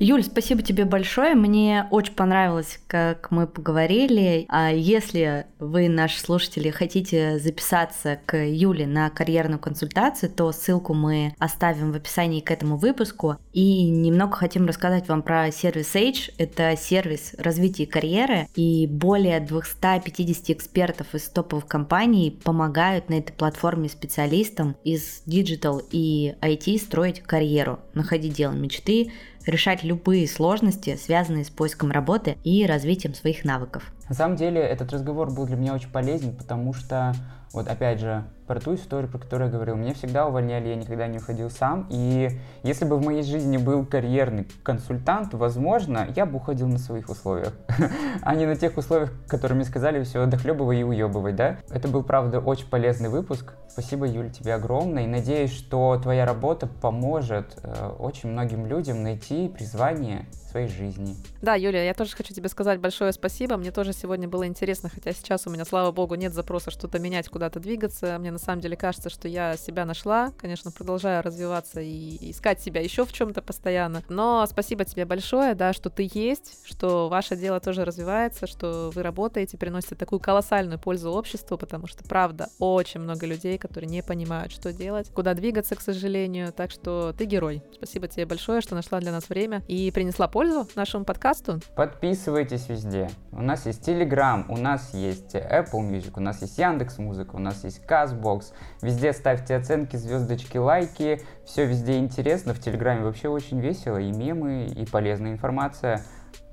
Юль, 0.00 0.22
спасибо 0.22 0.62
тебе 0.62 0.84
большое. 0.84 1.34
Мне 1.34 1.88
очень 1.90 2.12
понравилось, 2.12 2.78
как 2.86 3.32
мы 3.32 3.48
поговорили. 3.48 4.46
А 4.48 4.70
если 4.70 5.46
вы, 5.58 5.88
наши 5.88 6.20
слушатели, 6.20 6.70
хотите 6.70 7.40
записаться 7.40 8.20
к 8.24 8.36
Юле 8.36 8.86
на 8.86 9.10
карьерную 9.10 9.58
консультацию, 9.58 10.30
то 10.30 10.52
ссылку 10.52 10.94
мы 10.94 11.34
оставим 11.40 11.90
в 11.90 11.96
описании 11.96 12.40
к 12.40 12.52
этому 12.52 12.76
выпуску. 12.76 13.38
И 13.52 13.90
немного 13.90 14.36
хотим 14.36 14.66
рассказать 14.66 15.08
вам 15.08 15.22
про 15.22 15.50
сервис 15.50 15.92
Age. 15.96 16.32
Это 16.38 16.76
сервис 16.76 17.34
развития 17.36 17.86
карьеры, 17.86 18.46
и 18.54 18.86
более 18.86 19.40
250 19.40 20.50
экспертов 20.50 21.12
из 21.16 21.24
топовых 21.24 21.66
компаний 21.66 22.38
помогают 22.44 23.08
на 23.08 23.14
этой 23.14 23.32
платформе 23.32 23.88
специалистам 23.88 24.76
из 24.84 25.24
Digital 25.26 25.82
и 25.90 26.36
IT 26.40 26.78
строить 26.78 27.20
карьеру, 27.20 27.80
находить 27.94 28.34
дело 28.34 28.52
мечты, 28.52 29.10
решать 29.48 29.82
любые 29.82 30.28
сложности, 30.28 30.96
связанные 30.96 31.44
с 31.44 31.50
поиском 31.50 31.90
работы 31.90 32.36
и 32.44 32.66
развитием 32.66 33.14
своих 33.14 33.44
навыков. 33.44 33.84
На 34.08 34.14
самом 34.14 34.36
деле 34.36 34.60
этот 34.60 34.92
разговор 34.92 35.30
был 35.32 35.46
для 35.46 35.56
меня 35.56 35.74
очень 35.74 35.90
полезен, 35.90 36.34
потому 36.36 36.72
что, 36.74 37.14
вот 37.52 37.68
опять 37.68 38.00
же, 38.00 38.24
про 38.48 38.60
ту 38.60 38.74
историю, 38.74 39.10
про 39.10 39.18
которую 39.18 39.48
я 39.48 39.52
говорил. 39.52 39.76
Меня 39.76 39.94
всегда 39.94 40.26
увольняли, 40.26 40.68
я 40.68 40.74
никогда 40.74 41.06
не 41.06 41.18
уходил 41.18 41.50
сам. 41.50 41.86
И 41.90 42.30
если 42.62 42.86
бы 42.86 42.96
в 42.96 43.04
моей 43.04 43.22
жизни 43.22 43.58
был 43.58 43.84
карьерный 43.84 44.46
консультант, 44.62 45.34
возможно, 45.34 46.08
я 46.16 46.24
бы 46.24 46.36
уходил 46.36 46.66
на 46.66 46.78
своих 46.78 47.10
условиях, 47.10 47.52
а 48.22 48.34
не 48.34 48.46
на 48.46 48.56
тех 48.56 48.76
условиях, 48.76 49.12
которые 49.28 49.56
мне 49.56 49.66
сказали, 49.66 50.02
все, 50.02 50.24
дохлебывай 50.26 50.80
и 50.80 50.82
уебывай, 50.82 51.34
да? 51.34 51.58
Это 51.70 51.88
был, 51.88 52.02
правда, 52.02 52.40
очень 52.40 52.68
полезный 52.68 53.10
выпуск. 53.10 53.52
Спасибо, 53.68 54.06
Юля, 54.06 54.30
тебе 54.30 54.54
огромное. 54.54 55.04
И 55.04 55.06
надеюсь, 55.06 55.52
что 55.52 56.00
твоя 56.02 56.24
работа 56.24 56.66
поможет 56.66 57.58
э, 57.62 57.90
очень 57.98 58.30
многим 58.30 58.66
людям 58.66 59.02
найти 59.02 59.48
призвание 59.48 60.26
своей 60.48 60.68
жизни. 60.68 61.16
Да, 61.42 61.54
Юля, 61.54 61.84
я 61.84 61.94
тоже 61.94 62.16
хочу 62.16 62.34
тебе 62.34 62.48
сказать 62.48 62.80
большое 62.80 63.12
спасибо. 63.12 63.56
Мне 63.56 63.70
тоже 63.70 63.92
сегодня 63.92 64.28
было 64.28 64.46
интересно, 64.46 64.88
хотя 64.88 65.12
сейчас 65.12 65.46
у 65.46 65.50
меня, 65.50 65.64
слава 65.64 65.92
богу, 65.92 66.14
нет 66.14 66.32
запроса 66.32 66.70
что-то 66.70 66.98
менять, 66.98 67.28
куда-то 67.28 67.60
двигаться. 67.60 68.16
Мне 68.18 68.30
на 68.30 68.38
самом 68.38 68.60
деле 68.60 68.76
кажется, 68.76 69.10
что 69.10 69.28
я 69.28 69.56
себя 69.56 69.84
нашла, 69.84 70.32
конечно, 70.38 70.70
продолжаю 70.70 71.22
развиваться 71.22 71.80
и 71.80 72.30
искать 72.30 72.60
себя 72.60 72.80
еще 72.80 73.04
в 73.04 73.12
чем-то 73.12 73.42
постоянно. 73.42 74.02
Но 74.08 74.46
спасибо 74.46 74.84
тебе 74.84 75.04
большое, 75.04 75.54
да, 75.54 75.72
что 75.72 75.90
ты 75.90 76.08
есть, 76.12 76.58
что 76.64 77.08
ваше 77.08 77.36
дело 77.36 77.60
тоже 77.60 77.84
развивается, 77.84 78.46
что 78.46 78.90
вы 78.94 79.02
работаете, 79.02 79.58
приносите 79.58 79.94
такую 79.94 80.20
колоссальную 80.20 80.78
пользу 80.78 81.10
обществу, 81.10 81.58
потому 81.58 81.86
что, 81.86 82.04
правда, 82.04 82.48
очень 82.58 83.00
много 83.00 83.26
людей, 83.26 83.58
которые 83.58 83.90
не 83.90 84.02
понимают, 84.02 84.52
что 84.52 84.72
делать, 84.72 85.10
куда 85.14 85.34
двигаться, 85.34 85.76
к 85.76 85.80
сожалению. 85.80 86.52
Так 86.52 86.70
что 86.70 87.12
ты 87.16 87.24
герой. 87.26 87.62
Спасибо 87.74 88.08
тебе 88.08 88.26
большое, 88.26 88.60
что 88.60 88.74
нашла 88.74 89.00
для 89.00 89.12
нас 89.12 89.28
время 89.28 89.62
и 89.68 89.90
принесла 89.90 90.26
пользу 90.26 90.37
нашему 90.76 91.04
подкасту. 91.04 91.60
Подписывайтесь 91.74 92.68
везде. 92.68 93.10
У 93.32 93.42
нас 93.42 93.66
есть 93.66 93.88
Telegram, 93.88 94.44
у 94.48 94.56
нас 94.56 94.94
есть 94.94 95.34
Apple 95.34 95.80
Music, 95.80 96.12
у 96.16 96.20
нас 96.20 96.42
есть 96.42 96.58
Яндекс 96.58 96.98
Музыка, 96.98 97.36
у 97.36 97.38
нас 97.38 97.64
есть 97.64 97.82
Castbox. 97.84 98.52
Везде 98.80 99.12
ставьте 99.12 99.56
оценки, 99.56 99.96
звездочки, 99.96 100.56
лайки. 100.56 101.22
Все 101.44 101.66
везде 101.66 101.98
интересно. 101.98 102.54
В 102.54 102.60
Телеграме 102.60 103.02
вообще 103.02 103.28
очень 103.28 103.60
весело. 103.60 103.98
И 103.98 104.12
мемы, 104.12 104.66
и 104.66 104.86
полезная 104.86 105.32
информация. 105.32 106.02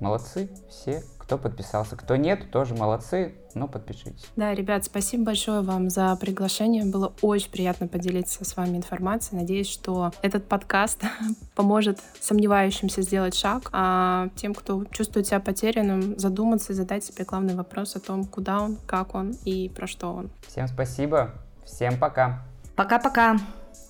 Молодцы 0.00 0.50
все, 0.68 1.02
кто 1.26 1.38
подписался. 1.38 1.96
Кто 1.96 2.14
нет, 2.14 2.52
тоже 2.52 2.74
молодцы, 2.74 3.34
но 3.54 3.66
подпишитесь. 3.66 4.26
Да, 4.36 4.54
ребят, 4.54 4.84
спасибо 4.84 5.24
большое 5.24 5.60
вам 5.60 5.90
за 5.90 6.14
приглашение. 6.16 6.84
Было 6.84 7.12
очень 7.20 7.50
приятно 7.50 7.88
поделиться 7.88 8.44
с 8.44 8.56
вами 8.56 8.76
информацией. 8.76 9.40
Надеюсь, 9.40 9.68
что 9.68 10.12
этот 10.22 10.46
подкаст 10.46 11.02
поможет 11.56 11.98
сомневающимся 12.20 13.02
сделать 13.02 13.34
шаг, 13.34 13.70
а 13.72 14.28
тем, 14.36 14.54
кто 14.54 14.84
чувствует 14.84 15.26
себя 15.26 15.40
потерянным, 15.40 16.16
задуматься 16.16 16.72
и 16.72 16.76
задать 16.76 17.04
себе 17.04 17.24
главный 17.24 17.56
вопрос 17.56 17.96
о 17.96 18.00
том, 18.00 18.24
куда 18.24 18.60
он, 18.60 18.76
как 18.86 19.16
он 19.16 19.32
и 19.44 19.68
про 19.68 19.88
что 19.88 20.12
он. 20.12 20.30
Всем 20.46 20.68
спасибо. 20.68 21.32
Всем 21.64 21.98
пока. 21.98 22.44
Пока-пока. 22.76 23.36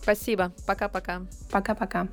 Спасибо. 0.03 0.53
Пока-пока. 0.67 1.21
Пока-пока. 1.51 2.09